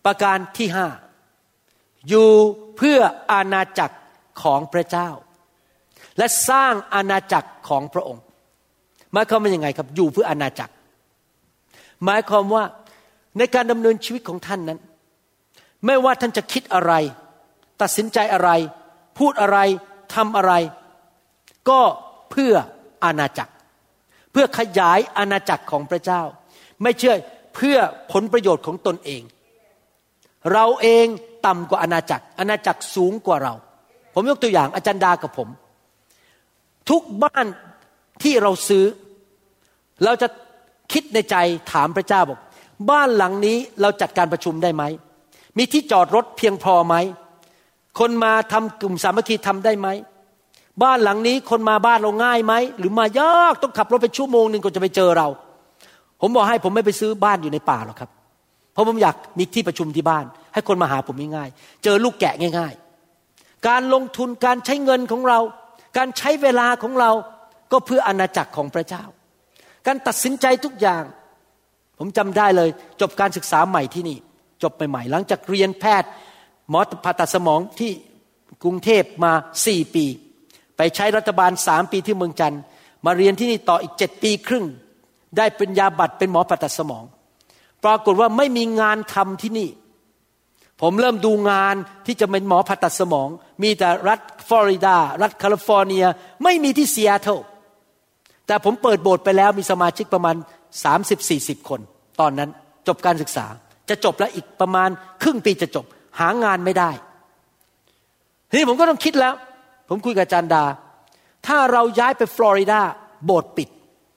[0.05, 0.89] ประการที่ห้า
[2.09, 2.31] อยู่
[2.77, 2.99] เพื่อ
[3.33, 3.97] อาณาจักร
[4.43, 5.11] ของพระเจ้า
[6.19, 8.23] และสร้างอาณาจักรของพระองค์
[9.13, 10.73] หมายความว่ายังไงครับ อยู่เพื่ออาณาจักร
[12.05, 12.63] หมายความว่า
[13.39, 14.81] ในการดำเนินชีวิตของท่านนั้น
[15.87, 16.93] ไม่ว่าท่านจะคิดอะไร
[17.81, 18.51] ตัดสินใจอะไร
[19.19, 19.59] พูดอะไร
[20.15, 20.53] ทำอะไร
[21.69, 21.81] ก็
[22.31, 22.55] เพื่อ
[23.05, 23.53] อาณาจักร
[24.33, 26.23] เพื่อขยายอาณาจักรของพระเจ้า
[26.83, 27.15] ไม่เชื่อ
[27.55, 27.79] เพื่อ
[28.13, 29.23] ผลประโยชน์ของตนเอง
[30.53, 31.07] เราเอง
[31.47, 33.55] ต่ำกว่าอาณาจักร อาณาจักรสูงกว่าเรา
[34.19, 35.49] ผมยกตัวอย่างอาจารย์ดากับผม
[36.91, 37.47] ทุกบ้าน
[38.23, 38.85] ที่เราซื้อ
[40.05, 40.29] เราจะ
[40.93, 41.37] คิดในใจ
[41.73, 42.39] ถามพระเจ้าบอก
[42.91, 44.83] บ้านหลังนี้เราจัดการประชุมได้ไหม
[45.59, 46.95] มีที่จอดรถเพียงพอไหม
[47.99, 49.89] คนมาทำกลุ่มสามัคคีทำได้ไหม
[50.83, 55.29] บ้านหลังนี้คนมาบ้านเราง่ายไหม หรือมายากต้องขับรถไปชั่วโมงหนึ่งก็จะไปเจอเรา
[56.21, 58.11] ผมบอกให้ผมไม่ไปซื้อบ้านอยู่ในป่าหรอกครับ
[58.73, 62.86] เพราะผมอยากมีที่ประชุมที่บ้าน ให้คนมาหาผมง่ายๆเจอลูกแกะง่าย ๆ
[63.69, 65.39] การลงทุนการใช้เงินของเรา
[65.97, 67.11] การใช้เวลาของเรา
[67.73, 69.05] ก็เพื่ออาณาจักรของพระเจ้า
[69.87, 71.05] การตัดสินใจทุกอย่าง
[71.99, 74.19] ผมจำได้เลย จบการศึกษาใหม่ที่นี่
[74.63, 76.09] จบใหม่ๆหลังจากเรียนแพทย์
[76.71, 77.93] หมอผ่าตัดสมองที่
[78.63, 79.33] กรุงเทพมา
[79.67, 80.05] สี่ปี
[80.77, 82.63] ไปใช้รัฐบาลสามปีที่เมืองจันทร์
[83.05, 84.65] มาเรียนที่นี่ต่ออีกเจ็ดปีครึ่ง
[85.37, 87.05] ได้ปริญญาบัตรเป็นหมอผ่าตัดสมอง
[87.85, 89.69] ปรากฏว่าไม่มีงานทำที่นี่
[90.83, 91.75] ผมเริ่มดูงาน
[92.07, 93.29] ที่จะเป็นหมอผ่าตัดสมอง
[93.63, 96.05] มีแต่รัฐฟลอริดา รัฐแคลิฟอร์เนีย
[96.45, 97.39] ไม่มีที่ซีแอตเทิล
[98.47, 100.37] แต่ผมเปิดโบสถ์ไปแล้วมีสมาชิกประมาณ
[101.03, 101.81] 30-40 คน
[102.21, 102.51] ตอนนั้น
[102.89, 103.47] จบการศึกษา
[103.89, 104.89] จะจบแล้วอีกประมาณ
[105.23, 105.85] ครึ่งปีจะจบ
[106.21, 106.91] หางานไม่ได้
[108.49, 109.35] ทีนี้ผมก็ต้องคิดแล้ว
[109.89, 110.65] ผมคุยกับจารย์ดา
[111.47, 112.81] ถ้าเราย้ายไปฟลอริดา
[113.25, 113.69] โบสถ์ปิด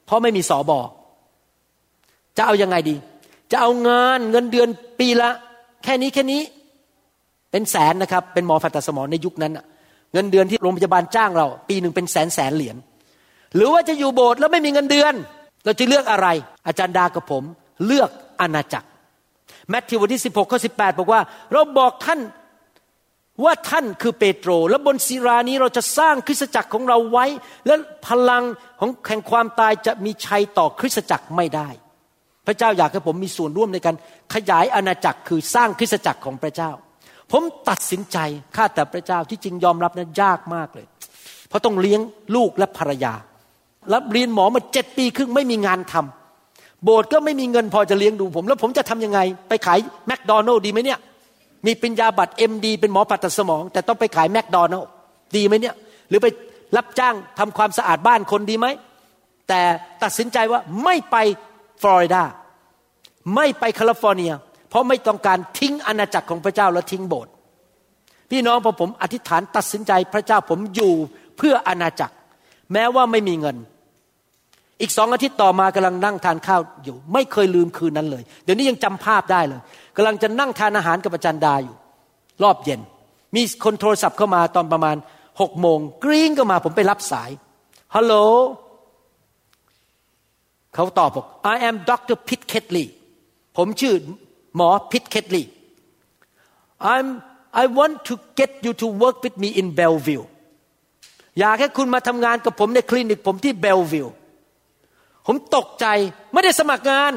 [0.06, 0.80] เพราะไม่มีสอบอ
[2.38, 2.96] จะเอายังไงดี
[3.52, 5.30] จะเอางานเงินเดือนปีละ
[5.84, 6.42] แค่นี้แค่นี้
[7.52, 9.54] เป็นแสนนะครับ เป็นหมอฝัตสมองในยุคนั้น
[10.14, 12.76] เงินเดือนที่โรงพยาบาลจ้างเรา ปีหนึ่งเป็นแสนแสนเหรียญ
[13.56, 15.14] หรือว่าจะอยู่โบสถ์แล้วไม่มีเงินเดือน
[15.66, 16.28] เราจะเลือกอะไร
[16.68, 17.44] อาจารย์ดากับผม
[17.86, 18.10] เลือก
[18.42, 18.88] อาณาจักร
[19.70, 21.22] แมทธิวบทที่16ข้อ18บอกว่า
[21.54, 22.20] เราบอกท่าน
[23.44, 27.26] ว่าท่านคือเปโตร และบนศิรานี้เราจะสร้างคริสตจักรของเราไว้
[27.68, 27.76] และ
[28.08, 28.44] พลัง
[28.80, 31.70] ของแห่งความตายจะมีชัยต่อคริสตจักรไม่ได้
[32.48, 33.96] พระเจ้าอยากให้ผมมีส่วนร่วมในการ
[34.34, 36.72] ขยายอาณาจักรคือสร้างคริสตจักรของพระเจ้า
[37.32, 38.18] ผมตัดสินใจ
[38.56, 40.88] ข้าแต่พระเจ้าที่จริงยอมรับนะยากมากเลย
[41.50, 42.02] เพราะต้องเลี้ยง
[42.36, 43.14] ลูกและภรรยา
[43.94, 49.20] รับเรียนหมอมาเจ็ดปีครึ่งไม่มีงานทำโบสถ์ก็ไม่มีเงินพอจะเลี้ยงดูผม แล้วผมจะทํำยังไง
[49.50, 51.00] ไปขายแมคโดนัลล์ดีไหมเนี่ย
[51.68, 54.90] มีปัญญาบัตรเอ็มดีเป็นหมอผ่าตัดสมอง แต่ต้องไปขายแมคโดนัลล์
[55.36, 55.76] ดีไหมเนี่ย
[56.10, 56.28] หรือไป
[56.78, 58.68] รับจ้างทำความสะอาดบ้านคนดีไหม
[59.50, 59.62] แต่
[60.04, 61.16] ตัดสินใจว่าไม่ไป
[61.82, 62.24] ฟลอริดา
[63.36, 64.34] ไม่ไปแคลิฟอร์เนีย
[64.70, 67.32] เพราะไม่ต้องการทิ้งอาณาจักรของพระเจ้าแล้วทิ้งโบสถ์
[68.30, 70.94] พี่น้องพอผมอธิษฐานตัดสินใจพระเจ้าผมอยู่
[71.38, 72.16] เพื่ออาณาจักร
[72.74, 73.58] แม้ว่าไม่มีเงิน
[74.82, 79.62] อีกสองอาทิตย์ต่อมากำลังนั่งทานข้าวอยู่ ไม่เคยลืมคืนนั้นเลย เดี๋ยวนี้ยังจำภาพได้เลย
[79.96, 81.76] กำลังจะนั่งทานอาหารกับอาจารย์ดาอยู่
[82.44, 82.82] รอบเย็น
[83.36, 84.96] มีคนโทรศัพท์เข้ามาตอนประมาณ
[85.42, 87.30] หกโมงกรี๊งก็มาผมไปรับสาย
[87.96, 88.14] ฮัลโหล
[90.76, 92.18] เขาตอบบอก I am Dr.
[92.28, 92.88] Pitt Ketley
[93.58, 93.94] ผมชื่อ
[94.56, 95.46] หมอ Pitt Ketley
[96.94, 97.08] I'm
[97.62, 100.26] I want to get you to work with me in Bellevue
[101.40, 104.08] อยากให้คุณมาทำงานกับผมในคลินิกผมที่เบลวิล
[105.28, 105.86] ผมตกใจ
[106.34, 107.14] ไม่ได้สมัครงาน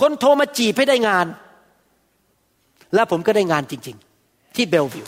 [0.00, 1.26] คนโทรมาจีบให้ได้งาน
[2.94, 5.06] แล้วผมก็ได้งานจริง ๆ ที่เบลวิล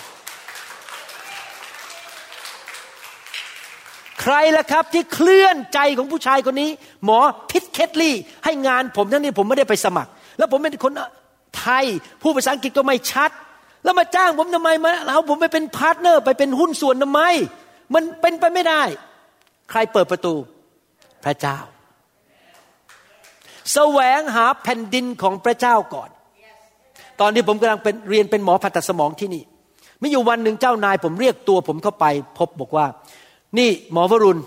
[4.22, 6.70] ใครล่ะครับที่เคลื่อนใจของผู้ชายคนนี้
[7.04, 7.18] หมอ
[7.50, 8.14] พิทเคทลี่
[8.44, 10.92] ให้งานผมทั้งนี้ผมไม่ได้ไปสมัคร แล้วผมเป็นคน
[11.58, 11.84] ไทย
[12.22, 13.30] พูดภาษาอังกฤษก็ไม่ชัด
[13.84, 17.20] แล้วมาจ้างผมทำไมมาเอาผมไปเป็น partner ไปเป็นหุ้นส่วนทำไม
[17.94, 18.82] มันเป็นไปไม่ได้
[19.70, 20.34] ใครเปิดประตู
[21.24, 21.58] พระเจ้า
[23.72, 26.10] แสวงหาแผ่นดินของพระเจ้าก่อน
[27.20, 29.42] ตอนที่ผมกำลังเป็นเรียนเป็นหมอผ่าตัดสมองที่นี่
[30.02, 32.06] มีอยู่วันหนึ่งเจ้านายผมเรียกตัวผมเข้าไป
[32.38, 32.86] พบบอกว่า
[33.58, 34.42] นี่หมอวรุณ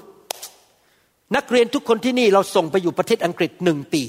[1.35, 4.03] นักเรียนทุกคนที่นี่เราส่งไปอยู่ประเทศอังกฤษหนึ่งปี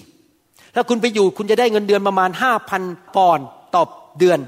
[0.75, 2.83] ถ้าคุณไปอยู่คุณจะได้เงินเดือนประมาณห้าพัน
[3.15, 3.85] ปอนด์ต่อ
[4.19, 4.39] เดือน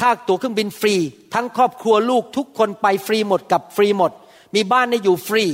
[0.00, 0.94] ค่าตั๋วเครื่องบินฟรี
[1.34, 4.12] ทั้งครอบครัวลูกทุกคนไปฟรีหมดกับฟรีหมด
[4.54, 5.44] มีบ้านให้อยู่ฟรี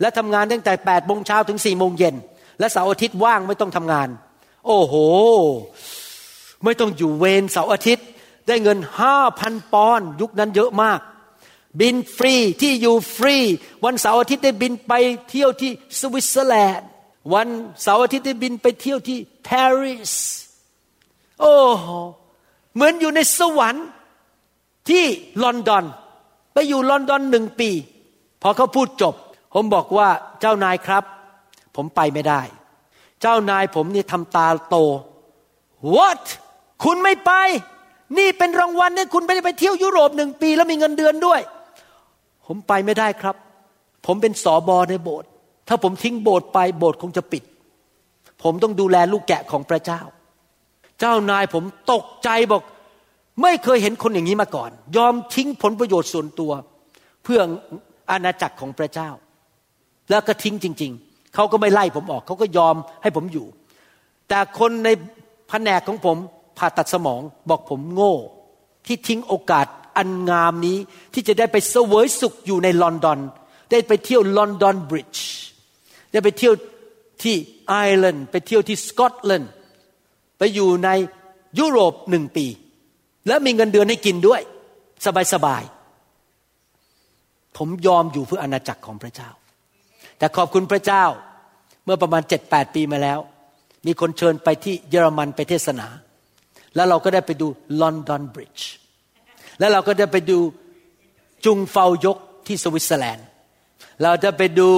[0.00, 2.14] และทำงานตั้งแต่แปดโมงเช้าถึงสี่โมงเย็น
[2.58, 4.08] และเสาร์อาทิตย์ว่างไม่ต้องทำงาน
[4.66, 4.94] โอ้โห
[6.64, 8.06] ไม่ต้องอยู่เวรเสาร์อาทิตย์
[8.48, 11.00] ได้เงินห้าพันปอนด์ยุคนั้นเยอะมาก
[11.80, 13.36] บินฟรีที่อยู่ฟรี
[13.84, 14.92] วันเสาร์อาทิตย์ได้บินไป
[15.30, 16.88] เที่ยวที่สวิตเซอร์แลนด์
[17.34, 17.48] วัน
[17.82, 19.18] เสาร์อาทิตย์ได้บินไปเที่ยวที่
[19.48, 20.12] ปารีส
[21.40, 21.54] โอ้
[22.74, 23.86] เหมือนอยู่ในสวรรค์
[24.88, 25.04] ที่
[25.42, 25.84] ลอนดอน
[26.52, 27.70] ไปอยู่ลอนดอนหนึ่งปี
[28.42, 29.14] พอเขาพูดจบ
[29.54, 30.08] ผมบอกว่า
[30.40, 31.04] เจ้านายครับ
[31.76, 32.40] ผมไปไม่ได้
[33.20, 34.76] เจ้านายผมนี่ทำตาโต
[35.94, 36.24] what
[36.84, 37.32] คุณไม่ไป
[38.18, 41.40] นี่เป็นรางวัลเนี่ยคุณไปไปเที่ยวยุโรปหนึ่งปี แล้วมีเงินเดือนด้วย
[42.52, 43.36] ผมไปไม่ได้ครับ
[44.06, 45.28] ผมเป็นสอบอในโบสถ์
[45.68, 47.42] ถ้าผมทิ้งโบสถ์ไปโบสถ์คงจะปิด
[48.42, 50.00] ผมต้องดูแลลูกแกะของพระเจ้า
[51.00, 52.62] เจ้านายผมตกใจบอก
[53.42, 56.52] ไม่เคยเห็นคนอย่างนี้มาก่อน ยอมทิ้งผลประโยชน์ส่วนตัว
[57.24, 57.40] เพื่อ
[58.10, 59.10] อาณาจักรของพระเจ้า
[60.10, 63.46] แล้วก็ทิ้งจริง ๆเขาก็ไม่ไล่ผมออกเขาก็ยอมให้ผมอยู่
[64.28, 64.88] แต่คนใน
[65.48, 66.16] แผนกของผม
[66.58, 67.20] ผ่าตัดสมอง
[67.50, 68.14] บอกผมโง่
[68.86, 69.66] ที่ทิ้งโอกาส
[69.96, 70.78] อันงามนี้
[71.14, 73.18] ที่จะได้ไปเสวยสุขอยู่ในลอนดอน
[73.70, 75.26] ได้ไปเที่ยวลอนดอนบริดจ์
[76.12, 76.54] ได้ไปเที่ยว
[77.22, 77.36] ที่
[77.68, 79.52] ไอร์แลนด์ไปเที่ยวที่สกอตแลนด์
[80.38, 80.88] ไปอยู่ใน
[81.58, 82.46] ยุโรปหนึ่งปี
[83.26, 84.40] แล้วมีเงินเดือนให้กินด้วย
[85.34, 89.30] สบายๆผมยอมอยู่เพื่ออาณาจักรของพระเจ้า
[90.18, 91.04] แต่ขอบคุณพระเจ้า
[91.84, 93.18] เมื่อประมาณเจ็ดแปดปีมาแล้ว
[93.86, 95.86] มีคนเชิญไปที่เยอรมันไปเทศนา
[96.74, 97.46] แล้วเราก็ได้ไปดู
[97.80, 98.68] ลอนดอนบริดจ์
[99.60, 100.38] แล้วเราก็ได้ไปดู
[101.44, 103.26] จุงเฟายกที่สวิตเซอร์แลนด์
[104.02, 104.70] เราจะไปดู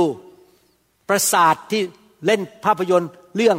[1.08, 1.82] ประสาทที่
[2.26, 3.56] เล่นภาพยนตร์เรื่อง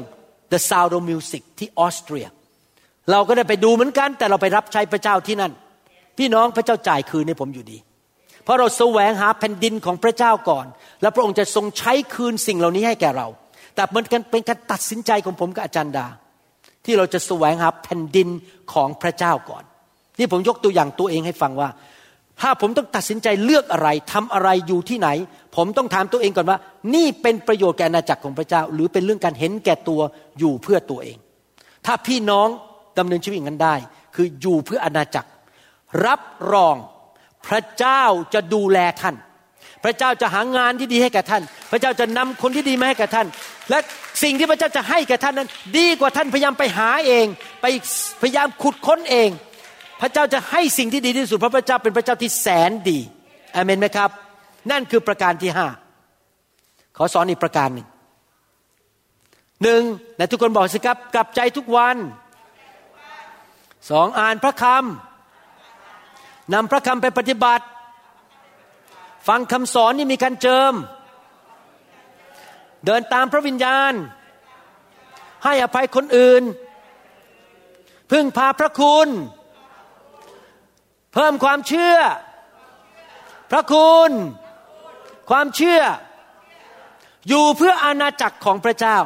[0.52, 2.26] The Sound of Music ที่ออสเตรีย
[3.12, 5.52] เราก็ได้ไปดูเหมือนกัน แต่เราไปรับใช้พระเจ้าที่นั่น
[6.18, 7.78] พี่น้องพระเจ้าจ่ายคืนให้ผมอยู่ดี
[8.44, 10.66] เพราะเราแสวงหาแผ่นดินของพระเจ้าก่อน
[11.02, 13.28] แล้วพระองค์จะทรงใช้คืนสิ่งเหล่านี้ให้แก่เรา
[13.76, 16.08] แต่มันเป็นการตัดสินใจของผมกับอาจารย์ดา
[16.86, 18.28] ที่เราจะแสวงหาแผ่นดิน
[18.74, 19.64] ของพระเจ้าก่อน
[20.18, 21.70] ที่ผมยกตัวอย่างตัวเองให้ฟังว่า
[22.42, 25.10] ถ้าผมต้องตัดสินใจเลือกอะไรทำอะไรอยู่ที่ไหน
[25.56, 26.58] ผมต้องถามตัวเองก่อนว่า
[26.96, 30.02] นี่เป็นประโยชน์แก่อาณาจักรของพระเจ้า หรือเป็นเรื่องการเห็นแก่ตัว
[30.40, 31.18] อยู่เพื่อตัวเอง
[31.86, 32.48] ถ้าพี่น้อง
[33.00, 33.76] ดำเนินชีวิตอย่างนั้นได้
[34.16, 35.30] คืออยู่เพื่ออาณาจักร
[36.06, 36.76] รับรอง
[37.48, 38.04] พระเจ้า
[38.34, 39.16] จะดูแลท่าน
[39.84, 43.28] พระเจ้าจะหางานที่ดีให้แก่ท่าน พระเจ้าจะนำคนที่ดีมาให้แก่ท่าน
[43.70, 43.80] และ
[44.24, 47.26] สิ่งที่พระเจ้าจะให้แก่ท่านนั้น ดีกว่าท่านพยายามไปหาเอง
[47.62, 47.66] ไป
[48.22, 49.30] พยายามขุดค้นเอง
[50.06, 53.00] พระเจ้าจะให้สิ่งที่ดีที่สุดเพราะพระเจ้าเป็นพระเจ้าที่แสนดี
[53.56, 54.10] อเมนไหมครับ
[54.72, 55.68] นั่นคือประการที่ห้า
[56.98, 57.88] ขอสอนอีกประการหนึ่ง
[59.64, 59.82] หนึ่ง
[60.18, 61.98] ในทุกคนบอกสิครับ กลับใจทุกวัน
[63.90, 67.66] สองอ่านพระคำนำพระคำไปปฏิบัติ
[69.28, 70.74] ฟังคำสอนที่มีการเจิม
[72.86, 73.94] เดินตามพระวิญญาณ
[75.44, 76.44] ให้อภัยคนอื่น
[78.12, 79.10] พึ่งพาพระคุณ
[81.14, 81.98] เพิ่มความเชื่อ
[83.52, 84.12] พระคุณ
[85.30, 85.82] ความเชื่อ
[87.28, 88.98] อยู่เพื่ออาณาจักรของพระเจ้า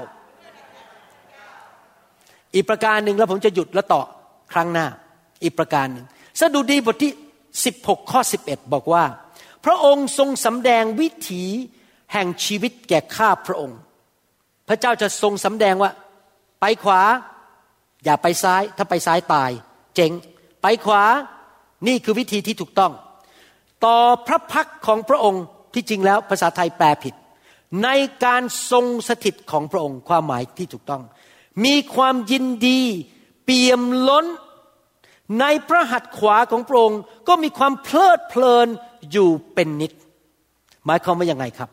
[2.54, 4.02] อีกประการหนึ่งแล้วผมจะหยุดแล้วต่อ
[4.54, 4.88] ครั้งหน้า
[5.44, 6.06] อีกประการหนึ่ง
[6.40, 7.12] สดุดีบทที่
[7.62, 9.04] 16 ข้อ 11 บอกว่า
[9.66, 11.44] พระองค์ทรงสำแดงวิถี
[12.14, 13.80] แห่งชีวิตแก่ข้าพระองค์
[14.68, 15.92] พระเจ้าจะทรงสำแดงว่า
[16.62, 17.02] ไปขวา
[18.04, 19.52] อย่าไปซ้าย ถ้าไปซ้ายตาย
[19.96, 20.12] เจ๋ง
[20.62, 21.04] ไปขวา
[21.88, 22.92] นี่คือวิธีที่ถูกต้อง
[23.86, 23.98] ต่อ
[24.28, 27.14] พระพักของพระองค์ที่จริงแล้วภาษาไทยแปลผิด
[27.84, 27.90] ใน
[28.26, 31.02] การทรงสถิตของพระองค์ความหมายที่ถูกต้อง
[31.66, 32.82] มีความยินดี
[33.44, 34.26] เปี่ยมล้น
[35.40, 38.68] ในพระหัตถ์ขวาของพระองค์ก็มีความเพลิดเพลิน
[39.12, 39.92] อยู่เป็นนิด
[40.86, 41.70] หมายความว่ายังไงครับ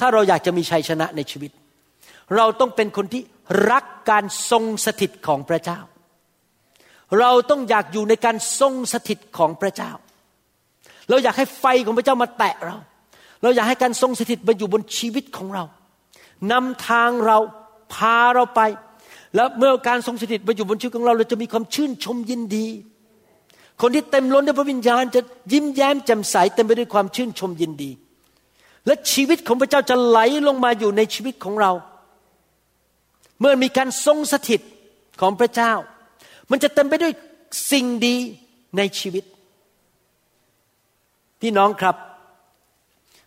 [0.00, 1.50] ถ้าเราอยากจะมีชัยชนะในชีวิต
[2.36, 3.22] เราต้องเป็นคนที่
[3.70, 5.78] รักการทรงสถิตของพระเจ้า
[7.20, 9.92] เราต้องอยากอยู่ในการทรงสถิตของพระเจ้า
[11.10, 12.76] เราอยากให้ไฟของพระเจ้ามาแตะเรา
[13.42, 15.64] เราอยากให้การทรงสถิตมาอยู่บนชีวิตของเรา
[16.52, 17.38] นำทางเรา
[17.94, 18.60] พาเราไป
[19.34, 22.66] แล้วเมื่อการทรงสถิตมาอยู่บนชีวิตของเราเราจะมีความชื่นชมยินดี
[23.80, 25.20] คนที่เต็มล้นด้วยพระวิญญาณ จะ
[25.52, 27.90] ยิ้มแย้มแจ่มใสเต็มไปด้วยความชื่นชมยินดี
[28.86, 31.72] และชีวิตของพระเจ้าจะไหลลงมาอยู่ในชีวิตของเรา
[33.40, 34.60] เมื่อมีการทรงสถิต
[35.20, 35.72] ของพระเจ้า
[36.52, 37.12] มันจะเต็มไปด้วย
[37.72, 38.16] สิ่งดี
[38.76, 39.24] ในชีวิต
[41.40, 41.96] พี่น้องครับ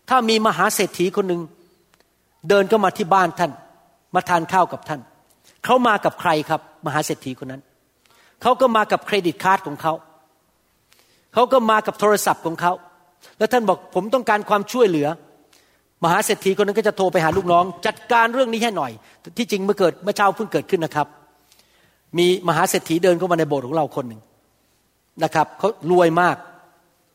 [0.10, 1.42] ถ้ามีมหาเศรษฐีคนหนึ่ง
[2.50, 3.52] เดินเข้ามาที่บ้านท่าน
[4.16, 5.02] มาทานข้าวกับท่าน
[5.66, 7.62] เขามากับใครครับ มหาเศรษฐีคนนั้น
[8.42, 9.94] เขาก็มากับเครดิตการ์ดของเขา
[11.34, 12.74] เขาก็มากับโทรศัพท์ของเขา
[13.38, 15.08] แล้วท่านบอกผมต้องการความช่วยเหลือ
[16.04, 18.92] มหาเศรษฐีคนนั้นก็จะโทรไปหาลูกน้อง จัดการเรื่องนี้ให้หน่อย
[19.38, 21.08] ที่จริงเมื่อเกิดเมื่อเช้าเพิ่งเกิดขึ้นนะครับ
[22.18, 24.22] มีมหาเศรษฐีเดินเข้ามาในโบสถ์ของเราคนหนึ่ง
[25.24, 26.36] นะครับเขารวยมาก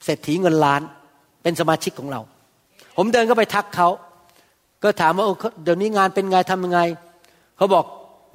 [0.04, 0.80] เศรษฐีเงินล้าน
[1.42, 2.20] เป็นสมาชิกของเรา
[2.96, 3.88] ผมเดินก็ไปทักเขา
[4.82, 5.26] ก็ถามว่า
[5.64, 6.80] เดี๋ยวนี้งานเป็นไงทำยังไง
[7.56, 7.84] เขาบอก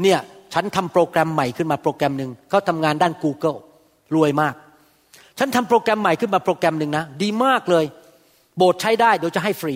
[0.02, 0.20] เนี่ย
[0.54, 3.58] ฉันทำโปรแกรมใหม่ขึ้นมาโปรแกรมหนึ่งเขาทำงานด้าน Google
[4.16, 4.54] รวยมาก
[5.40, 7.86] ฉันทำโปรแกรมใหม่ขึ้นมาโปรแกรมหนึ่งนะ ดีมากเลย
[8.58, 9.76] โบสถ์ใช้ได้เดี๋ยวจะให้ฟรี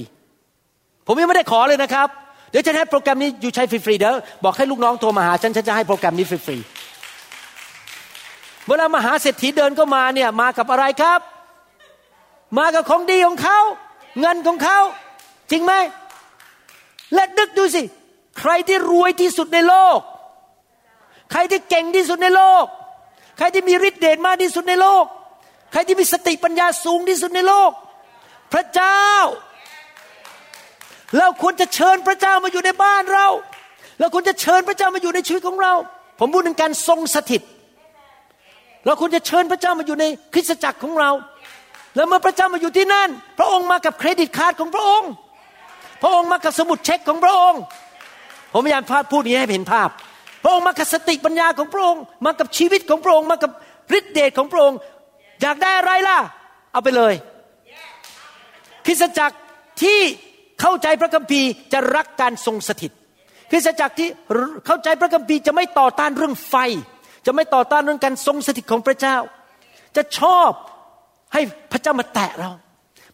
[1.07, 2.07] ผมยังไม่ได้ขอเลยนะครับ
[2.51, 6.78] เดี๋ยวจะให้โปรแกรมนี้อยู่ใช้ฟรีๆเดี๋ยวบอกให้ลูกน้องโทรมาหาฉันฉันจะให้โปรแกรมนี้ฟรีๆ
[8.69, 11.19] เวลามหาเศรษฐีเดินก็มาเนี่ยมากับอะไรครับ
[12.57, 13.59] มากับของดีของเขา
[14.19, 14.79] เงินของเขา
[15.51, 15.73] จริงไหม
[17.13, 17.81] และดึกดูสิ
[18.39, 19.99] ใครที่รวยที่สุดในโลก
[21.31, 22.65] ใครที่เก่งที่สุดในโลก
[23.37, 25.05] ใครที่มีฤทธิ์เดชมากที่สุดในโลก
[25.71, 27.71] ใครที่มีสติปัญญาสูงที่สุดในโลก
[28.53, 29.05] พระเจ้า
[31.17, 33.27] เราควรจะเชิญพระเจ้ามาอยู่ในบ้านเรา
[33.99, 35.73] เราควรจะเชิญพระเจ้ามาอยู่ในชีวิตของเรา
[36.19, 37.41] ผมพูดถึงการทรงสถิต
[38.85, 41.11] เราควรจะเชิญพระเจ้ามาอยู่ในคริสตจักรของเรา
[41.95, 43.09] แล้วเมื่อพระเจ้ามาอยู่ที่นั่น
[43.39, 45.09] พระองค์มากับเครดิตการ์ดของพระองค์
[46.01, 47.61] พระองค์มากับสมุดเช็คของพระองค์
[48.53, 49.89] ผมพยายามพูดนี้ให้เห็นภาพ
[50.43, 53.51] พระองค์มากับสติปัญญาของพระองค์ มากับชีวิตของพระองค์ มากับ
[53.97, 54.77] ฤทธิเดชของพระองค์
[55.41, 56.17] อยากได้อะไรล่ะ
[56.71, 57.13] เอาไปเลย
[58.85, 59.35] คริสตจักร
[59.83, 59.99] ที่
[60.61, 62.91] เข้าใจพระคัมภีร์จะรักการทรงสถิต
[63.51, 64.07] คริสตจักรที่
[64.65, 66.55] เข้าใจพระคัมภีร์จะไม่ต่อต้านเรื่องไฟ
[67.31, 69.17] จะไม่ต่อต้านเรื่องการทรงสถิตของพระเจ้า
[69.95, 70.51] จะชอบ
[71.33, 72.51] ให้พระเจ้ามาแตะเรา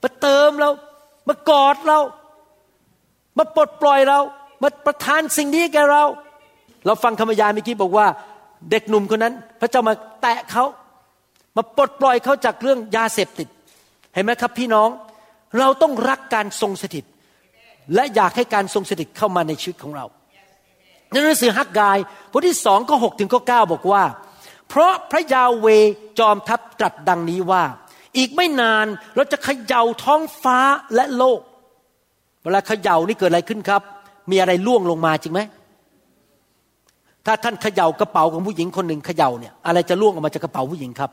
[0.04, 0.70] มาเติมเรา
[1.30, 2.00] มากอดเรา
[3.38, 4.20] มาปลดปล่อยเรา
[4.64, 6.04] มาประทานสิ่งนี้แก่เรา
[6.86, 8.08] เราฟังคำบรรยายเมื่อกี้บอกว่า
[8.72, 10.64] เด็กหนุ่มคนนั้น พระเจ้ามาแตะเขา
[11.58, 13.48] มาปลดปล่อยเขาจากเรื่องยาเสพติด
[14.14, 14.90] เห็นไหมครับพี่น้อง
[15.60, 17.06] เราต้องรักการทรงสถิต
[17.94, 20.06] และอยากให้การทรงสถิตเข้ามาในชีวิตของเรา
[21.16, 21.98] ในหนังสือฮักกาย
[22.32, 24.04] บทที่สองก็หกถึงข้อเก้าบอกว่า
[24.70, 25.68] เพราะพระยาเว
[26.20, 27.64] จอมทัพตรัสดังนี้ว่า
[28.18, 28.86] อีกไม่นาน
[29.16, 30.58] เราจะเขย่าท้องฟ้า
[30.96, 31.40] และโลก
[32.44, 33.82] เวลาเขย่านี่เกิดอะไรขึ้นครับ
[34.32, 35.42] มีอะไรล่วงลงมาจริงไหม
[37.26, 41.12] ถ้าท่านเขย่ากระเป๋าของผู้หญิงคนหนึ่งเขย่าเนี่ยอะไรจะล่วงออกมาจากกระเป๋าผู้หญิงครับ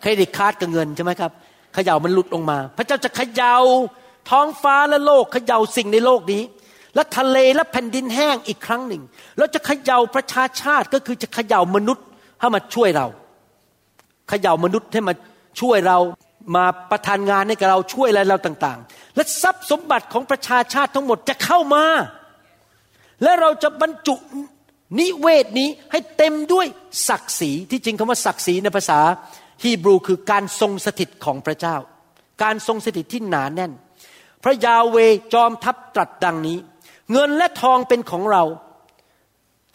[0.00, 1.30] เครดิตการ์ดกับเงินใช่ไหมครับ
[1.74, 3.54] เขย่ามันหลุดลงมา พระเจ้าจะเขย่า
[4.30, 6.42] ท้องฟ้าและโลกเขย่าสิ่งในโลกนี้
[6.96, 9.02] และทะเลและแผ่นดินแห้งอีกครั้งหนึ่ง
[9.38, 12.06] แล้วจะเขย่าประชาชาติก็คือจะเขย่ามนุษย์
[12.40, 13.06] ให้มาช่วยเรา
[14.28, 15.14] เขย่ามนุษย์ให้มา
[15.60, 15.98] ช่วยเรา
[16.56, 21.84] มาประทานงานให้กับเราช่วยอะไรเราต่างๆ และทรัพย์สมบัติของประชาชาติทั้งหมดจะเข้ามา
[23.22, 24.14] และเราจะบรรจุ
[24.98, 26.66] นิเวศนี้ให้เต็มด้วย
[27.08, 28.98] ศักดิ์ศรีที่จริงคำว่าศักดิ์ศรีในภาษา
[29.62, 31.76] ฮีบรูคือการทรงสถิตของพระเจ้า
[32.42, 33.72] การทรงสถิตที่หนาแน่น
[34.44, 34.96] พระยาเว
[35.34, 36.58] จอมทัพตรัสดังนี้
[37.12, 38.42] เงินและทองเป็นของเรา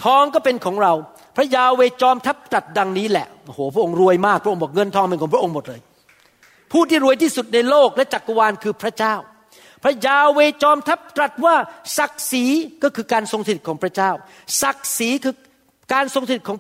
[0.04, 0.94] ทองก็เป็นของเรา
[1.36, 5.82] พระยาเวจอมทัพตรัสดังนี้แหละโอ้โหพระองค์รวยมากพระองค์บอกเงินทองเป็นของพระองค์หมดเลย
[6.72, 9.16] ผู้ที่รวยที่สุดในโลกและจักรวาลคือพระเจ้า
[9.84, 11.56] พระยาเวจอมทัพตรัสว่า
[11.98, 12.46] ศักดิ์ศรี
[12.84, 14.12] ก็คือการทรงสถิตของพระเจ้า
[14.62, 15.36] ศักดิ์ศรีคือ
[15.94, 16.58] การทรงสถิตของ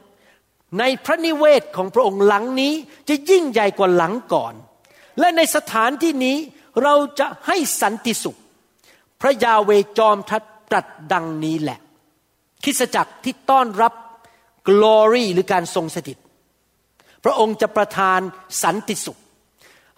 [0.80, 2.74] ในพระนิเวศของพระองค์หลังนี้
[3.10, 4.54] จะยิ่งใหญ่กว่าหลังก่อน
[5.20, 6.38] และในสถานที่นี้
[6.84, 8.38] เราจะให้สันติสุข
[9.22, 11.80] พระยาเวจอมทัด ตรัสดังนี้แหละ
[12.64, 13.94] คริสจักรที่ต้อนรับ
[14.70, 16.18] glory หรือการทรงสถิต
[17.24, 18.20] พระองค์จะประทาน
[18.64, 19.20] สันติสุข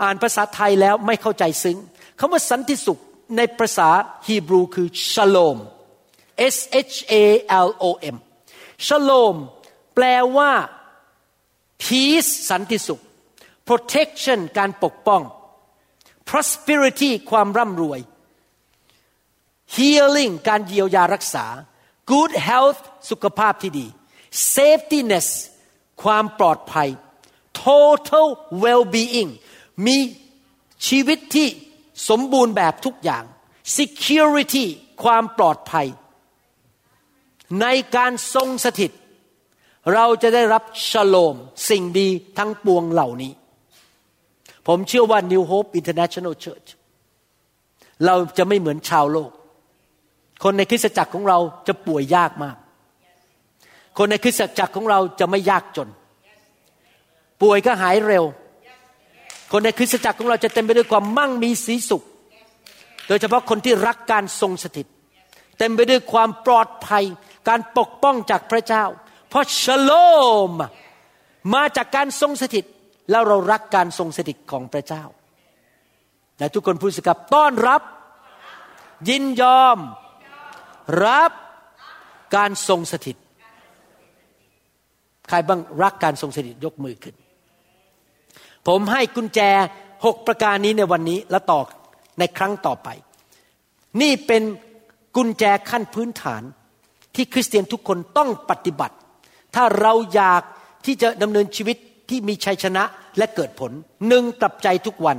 [0.02, 1.78] อ่านภาษาไทยแล้วไม่เข้าใจซึ้ง
[2.20, 3.00] คำว่าสันติสุข
[3.38, 3.90] ในภาษา
[4.28, 5.58] ฮีบรูคือ shalom
[6.56, 6.58] S
[6.92, 7.16] H A
[7.68, 8.18] L O M
[8.88, 9.36] shalom
[9.96, 10.06] แปล
[10.38, 10.52] ว่า
[11.84, 13.02] peace สันติสุข
[13.68, 15.22] protection การปกป้อง
[16.30, 18.00] prosperity ความร่ำรวย
[19.76, 21.46] healing การเยียวยารักษา
[22.12, 23.88] good health สุขภาพที่ดี
[24.54, 25.28] safetyness
[26.04, 26.90] ความปลอดภัย
[27.64, 28.28] total
[28.64, 29.32] well-being
[29.86, 29.98] มี
[30.88, 31.48] ชีวิตที่
[32.10, 33.24] สมบูรณ์แบบทุกอย่าง
[33.78, 34.66] security
[35.04, 35.88] ความปลอดภัย
[37.62, 38.92] ในการทรงสถิต
[39.94, 41.36] เราจะได้รับชโลม
[41.70, 43.34] สิ่งดีทั้งปวงเหล่านี้
[44.68, 46.68] ผมเชื่อว่า New Hope International Church
[48.06, 49.32] เราจะไม่เหมือนชาวโลก
[50.44, 51.38] คนในคริสตจักรของเรา
[51.68, 52.56] จะป่วยยากมาก
[53.98, 55.90] คนในคริสตจักรของเราจะไม่ยากจน
[57.42, 58.24] ป่วยก็หายเร็ว
[59.52, 62.04] คนในคริสตจักรของเราจะเต็มไปด้วยความมั่งมีสีสุข
[63.08, 64.88] โดยเฉพาะคนที่รักการทรงสถิต
[65.58, 67.04] เต็มไปด้วยความปลอดภัย
[67.50, 68.84] การปกป้องจากพระเจ้า
[69.30, 69.92] เพราะชโล
[70.50, 70.52] ม
[71.54, 72.66] มาจากการทรงสถิต
[73.12, 75.04] แล้วเรารักการทรงสถิตของพระเจ้า
[76.38, 77.82] และทุกคนพูดสิครับต้อนรับ
[79.10, 79.78] ยินยอม
[81.06, 81.32] รับ
[82.36, 83.18] การทรงสถิต
[85.30, 87.16] ใครบ้างรักการทรงสถิตยกมือขึ้น
[88.68, 89.40] ผมให้กุญแจ
[90.06, 91.62] หกประการนี้ในวันนี้และต่อ
[92.20, 92.90] ในครั้งต่อไป
[94.02, 94.44] นี่เป็น
[95.16, 96.44] กุญแจขั้นพื้นฐาน
[97.16, 98.96] ที่คริสเตียนทุกคนต้องปฏิบัติ
[99.56, 100.42] ถ้าเราอยาก
[100.86, 101.78] ที่จะดำเนินชีวิต
[102.10, 102.84] ที่มีชัยชนะ
[103.18, 103.72] และเกิดผล
[104.08, 105.18] หนึ่งกลับใจทุกวัน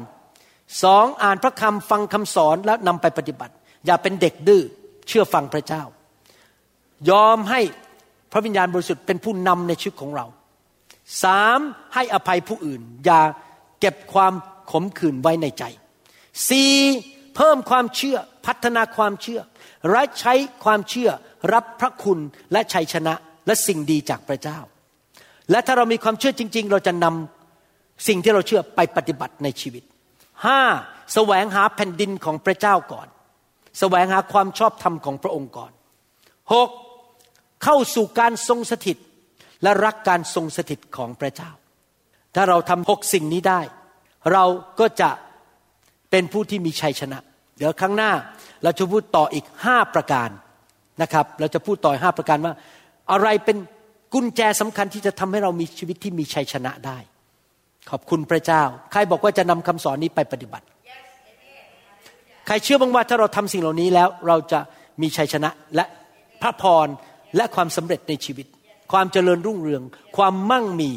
[0.82, 3.54] สองอ่านพระคำฟังคำสอนแล้วนำไปปฏิบัติ
[3.86, 4.62] อย่าเป็นเด็กดื้อ
[5.09, 5.82] เชื่อฟังพระเจ้า
[7.11, 7.61] ยอมให้
[8.32, 10.26] พระวิญญาณบริสุทธิ์เป็นผู้นำในชีวิตของเรา
[11.22, 11.59] สาม
[11.94, 13.22] ให้อภัยผู้อื่น อย่า
[13.80, 14.32] เก็บความ
[14.70, 15.64] ขมขื่นไว้ในใจ
[16.48, 16.72] สี่
[17.36, 19.40] เพิ่มความเชื่อพัฒนาความเชื่อ
[19.90, 20.34] และใช้
[20.64, 21.11] ความเชื่อ
[21.52, 22.18] รับพระคุณ
[22.52, 23.14] และชัยชนะ
[23.46, 24.59] และสิ่งดีจากพระเจ้า
[25.50, 29.82] และถ้าเรามีความเชื่อจริง ๆ เราจะนำสิ่งที่เราเชื่อไปปฏิบัติในชีวิต
[30.46, 30.61] ห้า
[31.14, 33.09] แสวงหาแผ่นดินของพระเจ้าก่อน
[33.78, 35.72] แสวงหาความชอบธรรมของพระองค์ก่อน
[36.52, 36.68] หก
[37.64, 38.96] เข้าสู่การทรงสถิต
[39.62, 41.50] และรักการทรงสถิตของพระเจ้า
[42.34, 43.60] ถ้าเราทำหกสิ่งนี้ได้
[44.32, 44.44] เรา
[44.80, 45.10] ก็จะ
[46.10, 47.18] เป็นผู้ที่มีชัยชนะ
[47.58, 48.12] เดี๋ยวครั้งหน้า
[48.62, 50.28] เราจะพูดต่ออีกห้าประการ
[51.02, 52.54] นะครับ เราจะพูดต่อห้าประการว่า
[53.12, 53.56] อะไรเป็น
[54.14, 56.98] กุญแจสำคัญที่จะทำให้เรามีชีวิตที่มีชัยชนะได้
[57.90, 58.62] ขอบคุณพระเจ้า
[58.92, 60.66] ใครบอกว่าจะนำคำสอนนี้ไปปฏิบัติ
[62.47, 64.61] ใครเชื่อบ้างว่าถ้าเราทำสิ่งเหล่านี้แล้ว เราจะ
[65.03, 65.84] มีชัยชนะและ
[66.42, 66.86] พระพร
[67.36, 68.47] และความสำเร็จในชีวิต
[68.92, 69.82] ความเจริญรุ่งเรือง
[70.16, 70.90] ความมั่งมี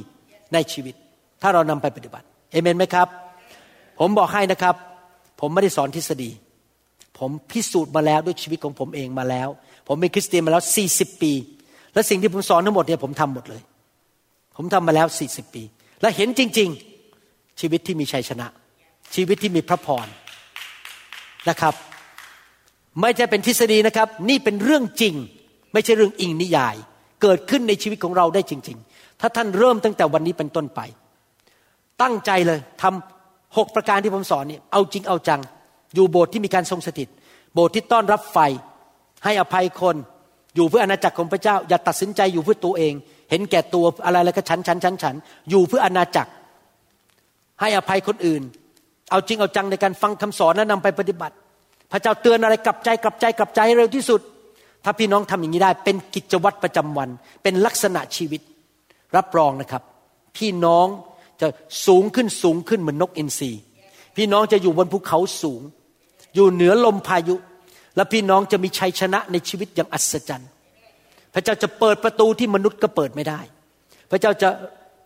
[0.53, 0.95] ในชีวิต
[1.41, 3.07] ถ้าเรานำไปปฏิบัติเอเมนไหมครับ
[3.99, 4.75] ผมบอกให้นะครับ
[5.41, 6.31] ผมไม่ได้สอนทฤษฎี
[7.19, 9.49] ผมพิสูจน์มาแล้วด้วยชีวิตของผมเองมาแล้ว
[9.87, 11.33] ผมเป็นคริสเตียนมาแล้ว 40 ปี
[11.93, 13.61] และสิ่งที่ผมสอนทั้งหมดเนี่ยผมทำหมดเลย
[14.57, 15.63] ผมทำมาแล้ว 40 ปี
[16.01, 16.69] และเห็นจริง
[17.13, 18.47] ๆ ชีวิตที่มีชัยชนะ
[19.15, 20.07] ชีวิตที่มีพระพร
[21.49, 21.73] นะครับ
[23.01, 25.15] ไม่ใช่เป็นทฤษฎีนะครับ นี่เป็นเรื่องจริง
[25.73, 26.75] ไม่ใช่เรื่องอิงนิยาย
[27.21, 30.79] เกิดขึ้นในชีวิตของเราได้จริง ๆ ถ้าท่านเริ่มตั้งแต่วันนี้เป็นต้นไป
[32.01, 35.41] ตั้งใจเลยทำหกประการที่ผมสอนนี่เอาจริงเอาจัง
[35.95, 37.09] อยู่โบสถ์ที่มีการทรงสถิต
[37.53, 38.37] โบสถ์ที่ต้อนรับไฟ
[39.23, 39.95] ให้อภัยคน
[40.55, 42.93] อยู่เพื่ออาณาจักรของพระเจ้า อย่าตัดสินใจอยู่เพื่อตัวเอง
[43.29, 45.15] เห็นแก่ตัวอะไรแล้วก็ฉันฉันฉันฉัน
[45.49, 46.31] อยู่เพื่ออาณาจักร
[47.61, 48.41] ให้อภัยคนอื่น
[49.09, 51.35] เอาจริงเอาจังในการฟังคำสอนและนำไปปฏิบัติ
[51.91, 54.21] พระเจ้าเตือนอะไรกลับใจกลับใจกลับใจเร็วที่สุด
[54.83, 57.09] ถ้าพี่น้องทำอย่างนี้ได้ เป็นกิจวัตรประจำวัน
[57.43, 58.41] เป็นลักษณะชีวิต
[59.15, 59.83] รับรองนะครับ
[60.37, 60.87] พี่น้อง
[61.41, 61.47] จะ
[61.85, 63.51] สูงขึ้นสูงขึ้นเหมือนนกอินทรี
[64.17, 65.61] พี่น้องจะอยู่บนภูเขาสูง
[66.35, 67.35] อยู่เหนือลมพายุ
[67.95, 70.49] และพี่น้องจะมีชัยชนะในชีวิตอย่างอัศจรรย์
[71.33, 73.39] พระเจ้าจะเปิดประตูที่มนุษย์ก็เปิดไม่ได้
[74.11, 74.49] พระเจ้าจะ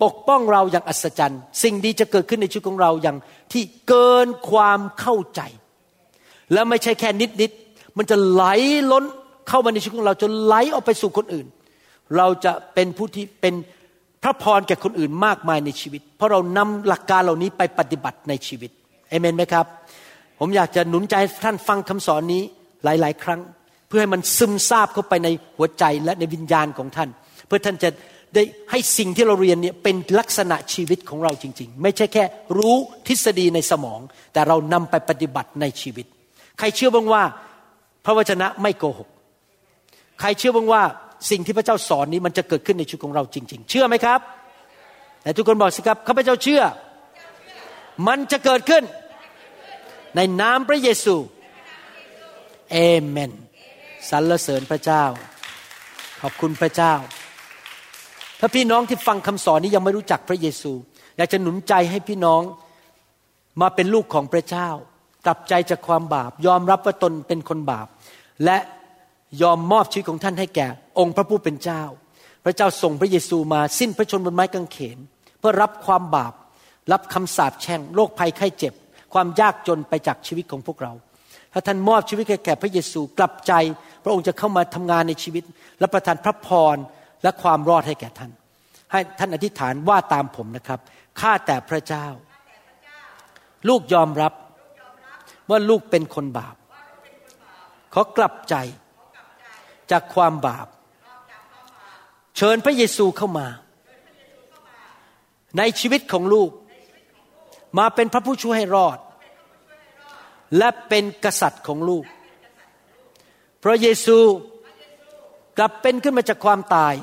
[0.04, 3.18] ปกป้องเราอย่างอัศจรรย์ สิ่งดีจะเกิดขึ้นในชีวิตของเราอย่าง
[3.54, 5.42] ที่เกินความเข้าใจ
[6.54, 7.52] และไม่ใช่แค่นิดนิด
[7.98, 8.44] มันจะไหล
[8.92, 9.06] ล้น
[9.50, 11.48] เข้ามาในชีวิตของเราจนไหลออกไปสู่คนอื่น
[12.18, 13.54] เราจะเป็นผู้ที่เป็น
[14.24, 18.72] พระพรแก่คนอื่นมากมายในชีวิต เพราะเรานำหลักการเหล่านี้ไปปฏิบัติในชีวิต
[19.10, 19.66] เอเมนไหมครับ
[20.40, 22.42] ผมอยากจะหนุนใจท่านฟังคำสอนนี้
[22.84, 23.40] หลาย ๆ ครั้ง
[23.88, 25.28] เพื่อให้มันซึมซาบเข้าไปใน
[25.58, 27.10] หัวใจและในวิญญาณของท่าน
[27.48, 27.90] เพื่อท่านจะ
[28.34, 32.24] ได้ให้สิ่งที่เราเรียนเนี่ยเป็นลักษณะชีวิตของเราจริง ๆ ไม่ใช่แค่
[32.58, 32.76] รู้
[33.08, 34.00] ทฤษฎีในสมอง
[34.34, 36.06] แต่เรานำไปปฏิบัติในชีวิต
[36.60, 37.24] ใครเชื่อบ้างว่า
[38.06, 39.10] พระวจนะไม่โกหก
[40.20, 40.84] ใครเชื่อบ้างว่า
[41.30, 44.20] สิ่งที่พระเจ้าสอนนี้มันจะเกิดขึ้นในชีวิตของเราจริง ๆ เชื่อไหมครับ
[45.24, 46.64] แต่ทุกคนบอกสิครับข้าพเจ้าเชื่อ
[48.08, 48.84] มันจะเกิดขึ้น
[50.16, 51.16] ในนามพระเยซู
[52.72, 52.78] เอ
[53.08, 53.32] เมน
[54.10, 55.04] สรรเสริญพระเจ้า
[56.22, 56.94] ขอบคุณพระเจ้า
[58.42, 60.72] ถ้าพี่น้องที่ฟังคำสอนนี้ยังไม่รู้จักพระเยซู
[61.18, 62.42] อยากจะหนุนใจให้พี่น้อง
[63.62, 64.70] มาเป็นลูกของพระเจ้า
[65.26, 67.88] กลับใจจากความบาป ยอมรับว่าตนเป็นคนบาป
[68.46, 68.58] และ
[69.42, 70.68] ยอมมอบชีวิตของท่านให้แก่
[71.00, 71.84] องค์พระผู้เป็นเจ้า
[72.46, 74.98] พระเจ้าส่งพระเยซูมาสิ้นพระชนม์บนไม้กางเขน
[75.40, 76.34] เพื่อรับความบาป
[76.92, 78.74] รับคำสาปแช่งโรคภัยไข้เจ็บ
[79.14, 80.94] ความยากจนไปจากชีวิตของพวกเรา
[81.54, 83.54] ถ้าท่านมอบชีวิตแก่พระเยซูกลับใจ
[84.04, 85.44] พระองค์จะเข้ามาทำงานในชีวิต
[85.80, 86.78] และประทานพระพร
[87.24, 88.32] และความรอดให้แก่ท่าน
[88.92, 90.80] ให้ท่านอธิษฐานว่าตามผมนะครับ
[91.20, 92.08] ข้าแต่พระเจ้า
[93.68, 94.34] ลูกยอมรับ
[95.50, 96.56] ว่าลูกเป็นคนบาป
[97.94, 98.56] ขอกลับใจ
[99.92, 100.68] จากความบาป
[102.38, 103.48] เชิญพระเยซูเข้ามา
[105.58, 106.52] ในชีวิตของลูก
[107.80, 108.98] มาเป็นพระผู้ช่วยให้รอด
[110.58, 112.06] และเป็นกษัตริย์ของลูก
[113.64, 114.18] พระเยซู
[115.58, 116.94] กลับเป็นขึ้นมาจากความตาย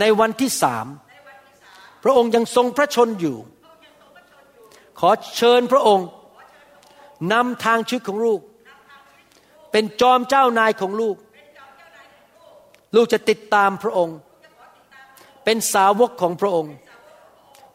[0.00, 0.86] ในวันที่สาม
[2.02, 3.36] พระองค์ยังทรงพระชนอยู่
[4.98, 6.08] ขอเชิญพระองค์
[7.32, 8.40] นำทางชีวิตของลูก
[9.72, 11.16] เป็นจอมเจ้านายของลูก
[12.94, 14.16] ลูกจะติดตามพระองค์
[15.44, 16.72] เป็นสาวกของพระองค์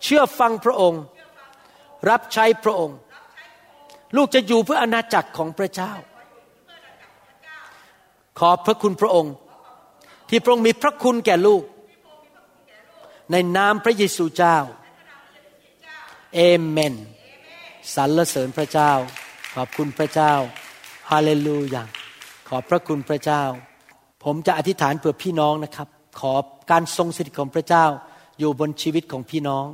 [0.03, 1.01] เชื่อฟังพระองค์
[2.09, 2.97] รับใช้พระองค์
[4.15, 5.91] ลูกจะอยู่เพื่ออาณาจักรของพระเจ้า
[8.39, 9.33] ขอบพระคุณพระองค์
[10.29, 11.63] ที่พระองค์มีพระคุณแก่ลูก
[13.31, 14.57] ในนามพระเยซูเจ้า
[16.35, 16.93] เอเมน
[17.95, 18.91] สรรเสริญพระเจ้า
[19.55, 20.33] ขอบคุณพระเจ้า
[21.11, 21.83] ฮาเลลูยา
[22.49, 23.43] ขอบพระคุณพระเจ้า
[24.23, 25.87] ผมจะอธิษฐานเผื่อพี่น้องนะครับ
[26.19, 26.33] ขอ
[26.71, 27.85] การทรงสถิตของพระเจ้า
[28.39, 29.67] อยู่บนชีวิตของพี่น้อง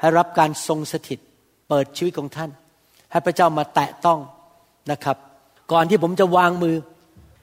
[0.00, 1.18] ให้รับการทรงสถิต
[1.68, 2.50] เปิดชีวิตของท่าน
[3.10, 4.18] ให้พระเจ้ามาแตะต้อง
[4.90, 5.16] นะครับ
[5.72, 6.76] ก่อนที่ผมจะวางมือ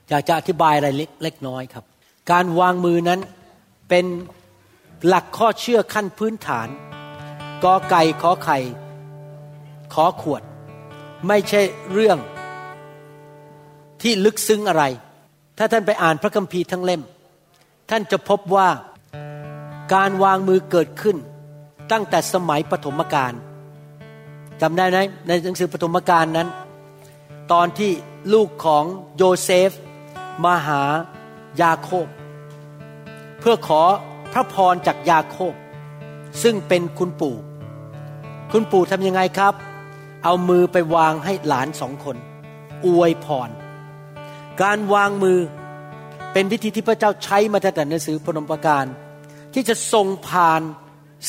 [0.09, 1.85] อยากจะอธิบายอะไรเล็กเล็กน้อยครับ
[2.31, 3.19] การวางมือนั้น
[3.89, 4.05] เป็น
[5.07, 6.67] หลักข้อเชื่อขั้นพื้นฐาน
[7.63, 8.57] กอไก่ขอไข่
[9.93, 10.41] ขอขวด
[11.27, 11.61] ไม่ใช่
[11.93, 12.17] เรื่อง
[14.01, 14.83] ที่ลึกซึ้งอะไร
[15.57, 17.01] ถ้าท่านไปอ่านพระคัมภีร์ทั้งเล่ม
[17.89, 18.69] ท่านจะพบว่า
[19.93, 21.17] การวางมือเกิดขึ้น
[21.91, 23.33] ตั้งแต่สมัยปฐมกาล
[24.61, 24.97] จำได้ไหม
[25.27, 26.47] ในหนังสือปฐมกาลนั้น
[27.51, 27.91] ตอนที่
[28.33, 28.85] ลูกของ
[29.17, 29.71] โยเซฟ
[30.43, 30.81] มาหา
[31.61, 32.07] ยาโคบ
[33.39, 33.81] เพื่อขอ
[34.33, 35.53] พระพรจากยาโคบ
[36.43, 37.35] ซึ่งเป็นคุณปู่
[38.51, 39.53] คุณปู่ทำยังไงครับ
[40.23, 42.17] เอามือไปวางให้หลานสองคน
[42.85, 43.49] อวยพร
[44.61, 45.39] การวางมือ
[46.33, 48.85] เป็นวิธีที่พระเจ้าใช้มาตั้งแต่หนังสือพนมปการ
[49.53, 50.61] ที่จะส่งผ่าน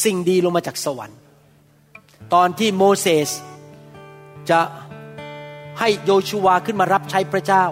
[0.04, 1.18] สิ่งดีลงมาจากสวรรค์
[2.34, 3.30] ตอนที่โมเสส
[4.50, 4.60] จะ
[5.78, 7.64] ให้โยชูวาขึ้นมารับใช้พระเจ้า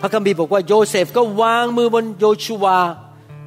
[0.00, 2.78] พระคัมภีร์บอกว่าโยเซฟก็วางมือบนโยชูวา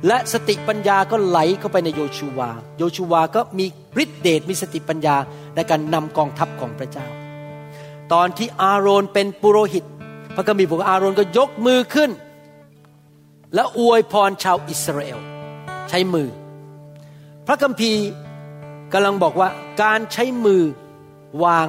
[0.07, 3.65] และสติปัญญาก็ไหลเข้าไปในโยชูวา โยชูวาก็มี
[4.03, 5.15] ฤทธิเดชมีสติปัญญา
[5.55, 7.07] ในการนำกองทัพของพระเจ้า
[8.13, 9.83] ตอนที่อาโรนเป็นปุโรหิต
[10.35, 12.11] พระคัมภีร์บอกว่าอาโรนก็ยกมือขึ้น
[13.53, 15.19] และอวยพรชาวอิสราเอล
[15.89, 16.27] ใช้มือ
[17.47, 18.03] พระคัมภีร์
[18.93, 19.49] กำลังบอกว่า
[19.83, 20.63] การใช้มือ
[21.43, 21.67] วาง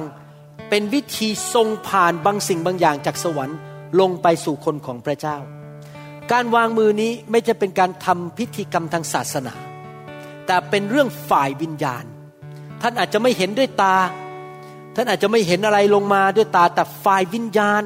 [0.69, 3.57] เป็นวิธีทรงผ่านบางสิ่งบางอย่างจากสวรรค์
[3.99, 5.37] ลงไปสู่คนของพระเจ้า
[6.31, 9.53] การวางมือนี้ไม่จะเป็นการทำพิธีกรรมทางศาสนา
[10.45, 12.03] แต่เป็นเรื่องฝ่ายวิญญาณ
[12.81, 13.95] ท่านอาจจะไม่เห็นด้วยตา
[14.95, 17.81] ท่านอาจจะไม่เห็นอะไรลงมาด้วยตา แต่ฝ่ายวิญญาณ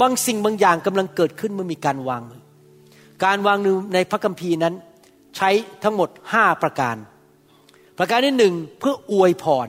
[0.00, 2.42] บางสิ่งบางอย่างกำลังเกิดขึ้นเมื่อมีการวางมือ
[3.24, 4.74] การวางมือในพระคัมภีร์นั้น
[5.36, 5.50] ใช้
[5.82, 6.96] ทั้งหมดห้าประการ
[7.98, 9.68] ประการที่หนึ่งเพื่ออวยพร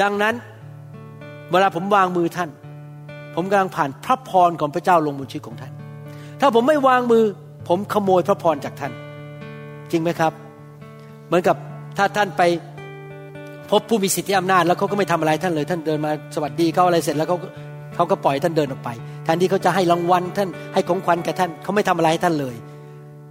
[0.00, 0.34] ดังนั้น
[1.50, 2.50] เวลาผมวางมือท่าน
[3.34, 5.72] ผมกำลังผ่านพระพรของพระเจ้าลงบนชีวิตของท่าน
[6.40, 7.24] ถ้าผมไม่วางมือ
[7.68, 8.92] ผมขโมยพระพรจากท่าน
[9.90, 10.32] จริงไหมครับ
[11.26, 11.56] เหมือนกับ
[11.98, 12.42] ถ้าท่านไป
[13.70, 17.36] พบผู้มีสิทธิอำนาจแล้วเขาก็ไม่ทำอะไรท่านเลย ท่านเดินมาสวัสดีเขาอะไรเสร็จแล้วเขา
[17.94, 18.88] เขาก็ปล่อยท่านเดินออกไป
[19.24, 22.56] แทนที่เขาจะให้รางวัลท่านให้ของขวัญแก่ท่านเขาไม่ทำอะไรให้ท่านเลย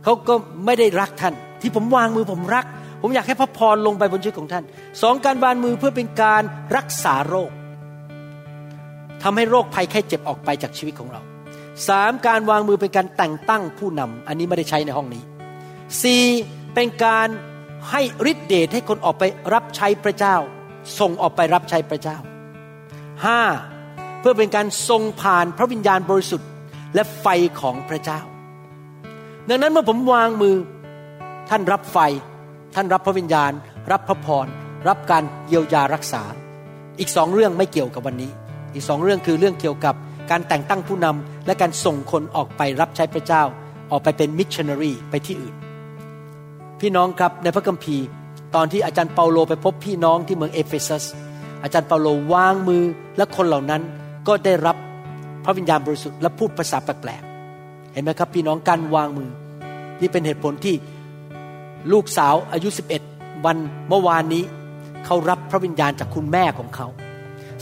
[0.03, 0.33] เขาก็
[0.65, 2.65] ไม่ได้รักท่าน ที่ผมวางมือผมรัก
[3.01, 4.63] ผมอยากให้พระพรลงไปบนชีวิตของท่าน
[5.01, 6.43] สองการวางมือเพื่อเป็นการ
[6.77, 7.51] รักษาโรค
[9.23, 11.21] ทำให้โรคภัยแค่เจ็บออกไปจากชีวิตของเรา
[11.87, 15.23] สามการวางมือเป็นการแต่งตั้งผู้นำอันนี้ไม่ได้ใช้ในห้องนี้
[16.01, 16.23] สี่
[16.73, 17.27] เป็นการ
[17.89, 18.01] ให้
[18.31, 19.23] ฤทธิเดชให้คนออกไป
[19.53, 20.35] รับใช้พระเจ้า
[20.99, 22.17] ส่งออกไปรับใช้พระเจ้า
[23.25, 23.41] ห้า
[24.19, 26.49] เพื่อเป็นการทรงผ่านพระวิญญาณบริสุทธิ์
[26.95, 27.27] และไฟ
[27.61, 28.19] ของพระเจ้า
[29.49, 30.55] ดังนั้นเมื่อผมวางมือ
[31.49, 31.97] ท่านรับไฟ
[32.75, 33.51] ท่านรับพระวิญญาณ
[33.91, 34.47] รับพระพร
[34.87, 36.23] รับการเยียวยารักษา
[36.99, 38.31] อีกสองเรื่องไม่เกี่ยวกับวันนี้
[38.73, 39.95] อีกสองเรื่องคือเรื่องเกี่ยวกับ
[40.31, 43.43] การแต่งตั้งผู้นำและการส่งคนออกไปรับใช้พระเจ้า
[43.91, 45.55] ออกไปเป็นมิชชันนารีไปที่อื่น
[46.79, 48.05] พี่น้องครับในพระคัมภีร์
[48.55, 51.05] ตอนที่อาจารย์เปาโลไปพบพี่น้องที่เมืองเอเฟซัส
[51.63, 52.83] อาจารย์เปาโลวางมือ
[53.17, 53.81] และคนเหล่านั้น
[54.27, 54.75] ก็ได้รับ
[55.45, 59.29] พระวิญญาณบริสุทธิ์และพูดภาษาแปลกๆเห็นไหมครับ พี่น้องการวางมือ
[60.01, 60.75] นี่เป็นเหตุผลที่
[61.91, 62.69] ลูกสาวอายุ
[63.07, 63.57] 11 วัน
[63.89, 64.43] เมื่อวานนี้
[65.05, 66.87] เขารับพระวิญญาณจากคุณแม่ของเขา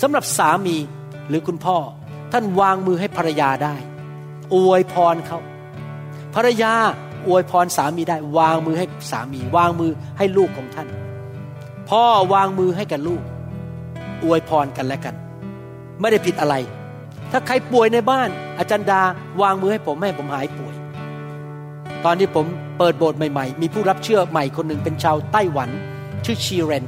[0.01, 0.77] สำหรับสามี
[1.29, 1.77] หรือคุณพ่อ
[2.31, 3.75] ท่านวางมือให้ภรรยาได้
[4.55, 5.39] อวยพรเขา
[6.35, 6.73] ภรรยา
[7.27, 10.87] อวยพรสามีได้ วางมือให้สามี วางมือให้ลูกของท่าน
[11.89, 12.03] พ่อ
[12.33, 13.21] วางมือให้กับลูก
[14.23, 15.15] อวยพรกันและกัน
[15.99, 16.55] ไม่ได้ผิดอะไร
[17.31, 19.01] ถ้าใครป่วยในบ้าน อาจารย์ดา
[19.41, 20.75] วางมือให้ผมให้ผมหายป่วย
[22.05, 22.45] ตอนที่ผม
[22.77, 25.69] เปิดโบสถ์ใหม่ๆ มีผู้รับเชื่อใหม่คนหนึ่งเป็นชาวไต้หวัน
[26.25, 26.85] ชื่อชีเรน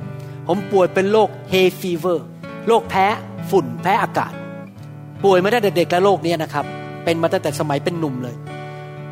[0.48, 2.26] ผมป่วยเป็นโรคเฮฟีเวอร์
[2.68, 3.06] โรคแพ้
[3.50, 4.34] ฝุ่นแพ้อากาศ
[5.24, 6.66] ป่วยมาตั้งแต่เด็กและโรคนี้นะครับ
[7.04, 8.36] เป็นมาตั้งแต่สมัยเป็นหนุ่มเลย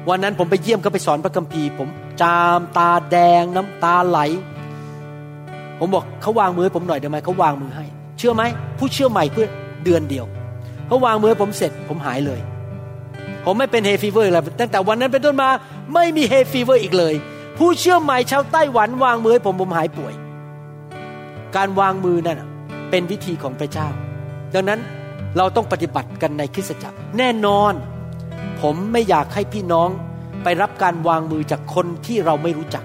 [0.10, 1.88] วันนั้นผมไปเยี่ยมก็ไปสอนพระคัมภีร์ผม
[2.22, 4.20] จามตาแดงน้ำตาไหล
[5.80, 7.86] ผมบอกเขาวางมือให้ผมหน่อยได้ไหมเขาวางมือให้
[8.18, 8.44] เชื่อไหม
[8.80, 9.48] ผู้เชื่อใหม่เชื่อ
[9.84, 10.26] เดือนเดียว
[10.88, 12.40] เขาวางมือให้ผมเสร็จผมหายเลย
[13.46, 15.50] ผมไม่เป็น hay fever แล้วตั้งแต่วันนั้นเป็นต้นมา
[15.94, 17.14] ไม่มี hay fever อีกเลย
[17.58, 20.14] ผู้เชื่อใหม่ชาวไต้หวันวางมือให้ผมผมหายป่วย
[21.56, 22.42] การวางมือนั่น
[22.90, 23.88] เป็นวิธีของพระเจ้า
[24.54, 24.80] ดังนั้น
[25.38, 27.74] เราต้องปฏิบัติกันในคริสตจักร แน่นอน
[28.62, 29.90] ผมไม่อยากให้พี่น้อง
[30.44, 32.84] ไปรับการวางมือจากคนที่เราไม่รู้จัก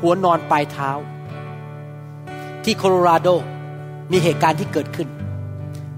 [0.00, 0.90] หัวนอนปลายเท้า
[2.64, 3.28] ที่โคโลราโด
[4.10, 5.08] มีเหตุการณ์ที่เกิดขึ้น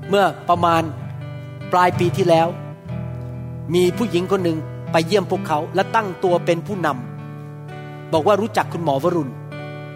[0.08, 0.82] เมื่อประมาณ
[1.72, 2.48] ปลายปีที่แล้ว
[3.74, 4.58] มีผู้หญิงคนหนึ่ง
[4.92, 9.32] ไปเยี่ยมพวกเขาและตั้งตัวเป็นผู้นำบอกว่ารู้จักคุณหมอวรุณ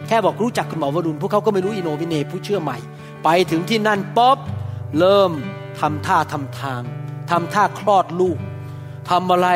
[0.06, 2.78] แค่บอกรู้จักคุณหมอวรุณ พวกเขาก็ไม่รู้อินโนวินเนผู้เชื่อใหม่
[3.24, 4.38] ไปถึงที่นั่นป๊อบ
[4.98, 5.32] เริ่ม
[5.80, 6.80] ทำท่าทำทาง
[7.30, 8.38] ทำท่าคลอดลูก
[9.10, 9.48] ทำอะไร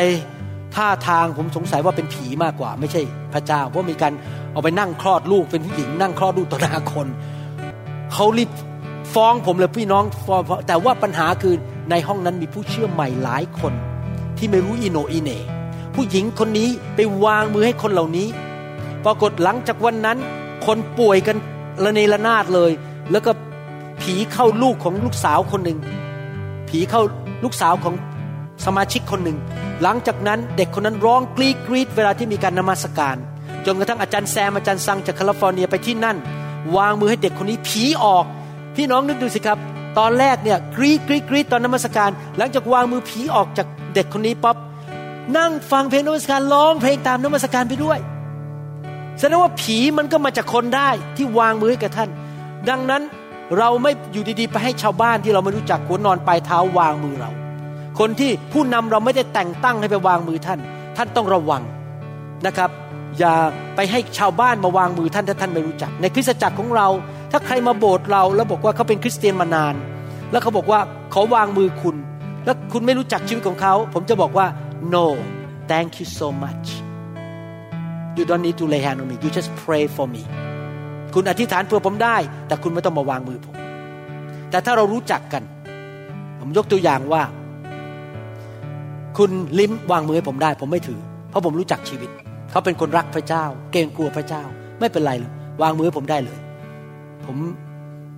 [0.77, 4.13] ท่าทางผมสงสัยว่าเป็นผีมากกว่า ไม่ใช่พระเจ้า เพราะมีการ
[4.53, 7.07] เอาไปนั่งคลอดลูกเป็นผู้หญิง นั่งคลอดลูกต่อหน้าคน
[8.13, 8.51] เขารีบ
[9.15, 11.55] ฟ้องผมเลยพี่น้องฟ้องแต่ว่าปัญหาคือ
[11.91, 13.73] ในห้องนั้นมีผู้เชื่อใหม่หลายคน
[14.39, 15.31] ที่ไม่รู้อีโหน่อีเหน่
[15.95, 18.29] ผู้หญิงคนนี้ไปวางมือให้คนเหล่านี้
[19.05, 20.19] ปรากฏหลังจากวันนั้น
[20.67, 21.37] คนป่วยกัน
[21.85, 22.71] ระเนระนาดเลย
[23.11, 23.31] แล้วก็
[24.03, 25.79] ผีเข้าลูกของลูกสาวคนหนึ่ง
[26.69, 27.03] ผีเข้า
[27.45, 27.95] ลูกสาวของ
[28.65, 29.39] สมาชิกคนหนึ่ง
[29.83, 33.17] หลังจากนั้นเด็กคนนั้นร้องกรีดกรีดเวลาที่มีการนมัสการ
[33.67, 36.17] จนกระทั่งอาจารย์แซมอาจารย์ซังจากแคลิฟอร์เนียไปที่นั่น
[36.77, 38.25] วางมือให้เด็กคนนี้ผีออก
[38.77, 39.59] พี่น้องนึกดูสิครับ
[39.99, 44.57] ตอนแรกเนี่ยกรีดกรีดกรีดตอนนมัสการ หลังจากวางมือผีออกจากเด็กคนนี้ป๊อบ
[45.37, 47.99] นั่งฟังเพลงนมัสการร้องเพลงตามนมัสการไปด้วย
[49.19, 52.11] แสดงว่าผีมันก็มาจากคนได้ที่วางมือให้กับท่าน
[52.69, 53.03] ดังนั้น
[53.59, 57.31] เราไม่อยู่ดีๆ ไปให้ชาวบ้านที่เราไม่รู้จักหัวนอนปลายเท้าวางมือเรา
[57.99, 60.59] คนที่ผู้นำเราไม่ได้แต่งตั้งให้ไปวางมือท่าน
[60.97, 61.63] ท่านต้องระวัง
[62.47, 62.71] นะครับ
[63.19, 63.35] อย่า
[63.77, 66.89] ไปให้ชาวบ้านมาวางมือท่านถ้าท่านไม่รู้จัก ในคริสตจักรของเรา
[67.33, 69.75] ถ้าใครมาโบสถ์เรา แล้วบอกว่าเขาเป็นคริสเตียนมานาน
[70.33, 70.81] แล้วเขาบอกว่า
[71.13, 71.97] ขอวางมือคุณ
[72.45, 74.47] แล้วคุณไม่รู้จักชีวิตของเขา ผมจะบอกว่า
[74.95, 75.07] no
[75.71, 76.67] thank you so much
[78.17, 80.23] you don't need to lay hand on me you just pray for me
[81.21, 82.17] คุณอธิษฐานเพื่อผมได้
[82.49, 83.55] แต่คุณไม่ต้องมาวางมือผม
[84.51, 85.43] แต่ถ้าเรารู้จักกัน
[86.41, 87.23] ผมยกตัวอย่างว่า
[89.19, 91.01] คุณลิ้มวางมือให้ผมได้ ผมไม่ถือ
[91.31, 92.11] เพราะผมรู้จักชีวิต
[92.51, 94.43] เขาเป็นคนรักพระเจ้า เกรงกลัวพระเจ้า
[94.81, 96.39] ไม่เป็นไรเลยวางมือให้ผมได้เลย
[97.27, 97.37] ผม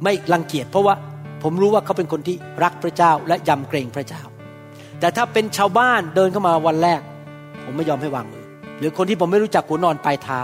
[0.04, 0.94] ไม่รังเกียจเพราะว่า
[1.42, 4.22] ผมรู้ว่าเขาเป็นคนที่รักพระเจ้าและยำเกรงพระเจ้า
[5.00, 7.00] แต่ถ้าเป็นชาวบ้านเดินเข้ามาวันแรก
[7.64, 8.44] ผมไม่ยอมให้วางมือ
[8.78, 10.40] หรือคนที่ผมไม่รู้จักหัวนอนปลายเท้า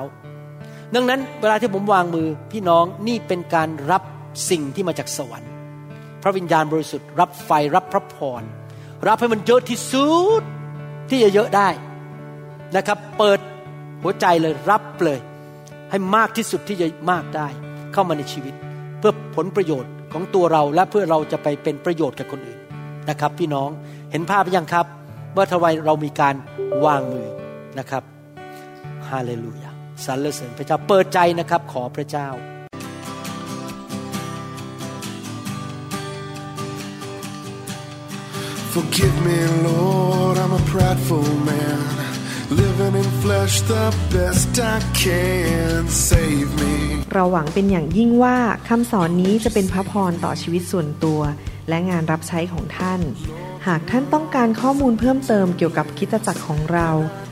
[0.95, 4.03] ดังนั้นเวลาที่ผมวางมือพี่น้องนี่เป็นการรับ
[4.51, 5.53] สิ่งที่มาจากสวรรค์
[6.23, 8.43] พระวิญญาณบริสุทธิ์รับไฟรับพระพร
[9.09, 10.09] รับให้มันเยอะที่สุ
[10.41, 10.43] ด
[11.09, 11.69] ที่จะเยอะได้
[12.77, 13.39] นะครับเปิด
[14.03, 15.19] หัวใจเลยรับเลย
[15.91, 17.49] ให้มากที่สุดที่จะมากได้
[17.93, 18.55] เข้ามาในชีวิต
[18.99, 22.61] เพื่อผลประโยชน์ของตัวเราและเพื่อเราจะไปเป็นประโยชน์กับคนอื่น
[23.11, 23.69] นะครับ พี่น้อง
[24.11, 24.87] เห็นภาพหรือยังครับ
[25.37, 26.35] ว่าทำไมเรามีการ
[26.85, 27.29] วางมือ
[27.79, 28.03] นะครับ
[29.09, 29.66] ฮาเลลูยา
[30.05, 32.29] สรรเสริญพระเจ้าเปิดใจนะครับ ขอพระเจ้า
[38.73, 41.81] Forgive me, Lord, I'm a prideful man.
[42.51, 45.89] Living in flesh the best I can.
[46.09, 46.75] Save me.
[47.13, 48.37] เราหวังเป็นอย่างยิ่งว่า
[48.69, 51.21] คำสอนนี้จะเป็นพระพรต่อชีวิตส่วนตัว
[51.69, 53.01] และงานรับใช้ของท่าน
[53.67, 56.89] หากท่านต้องการข้อมูลเพิ่มเติมเกี่ยวกับคริดจักรของเรา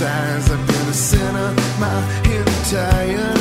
[0.00, 3.39] signs I've been a sinner my entire life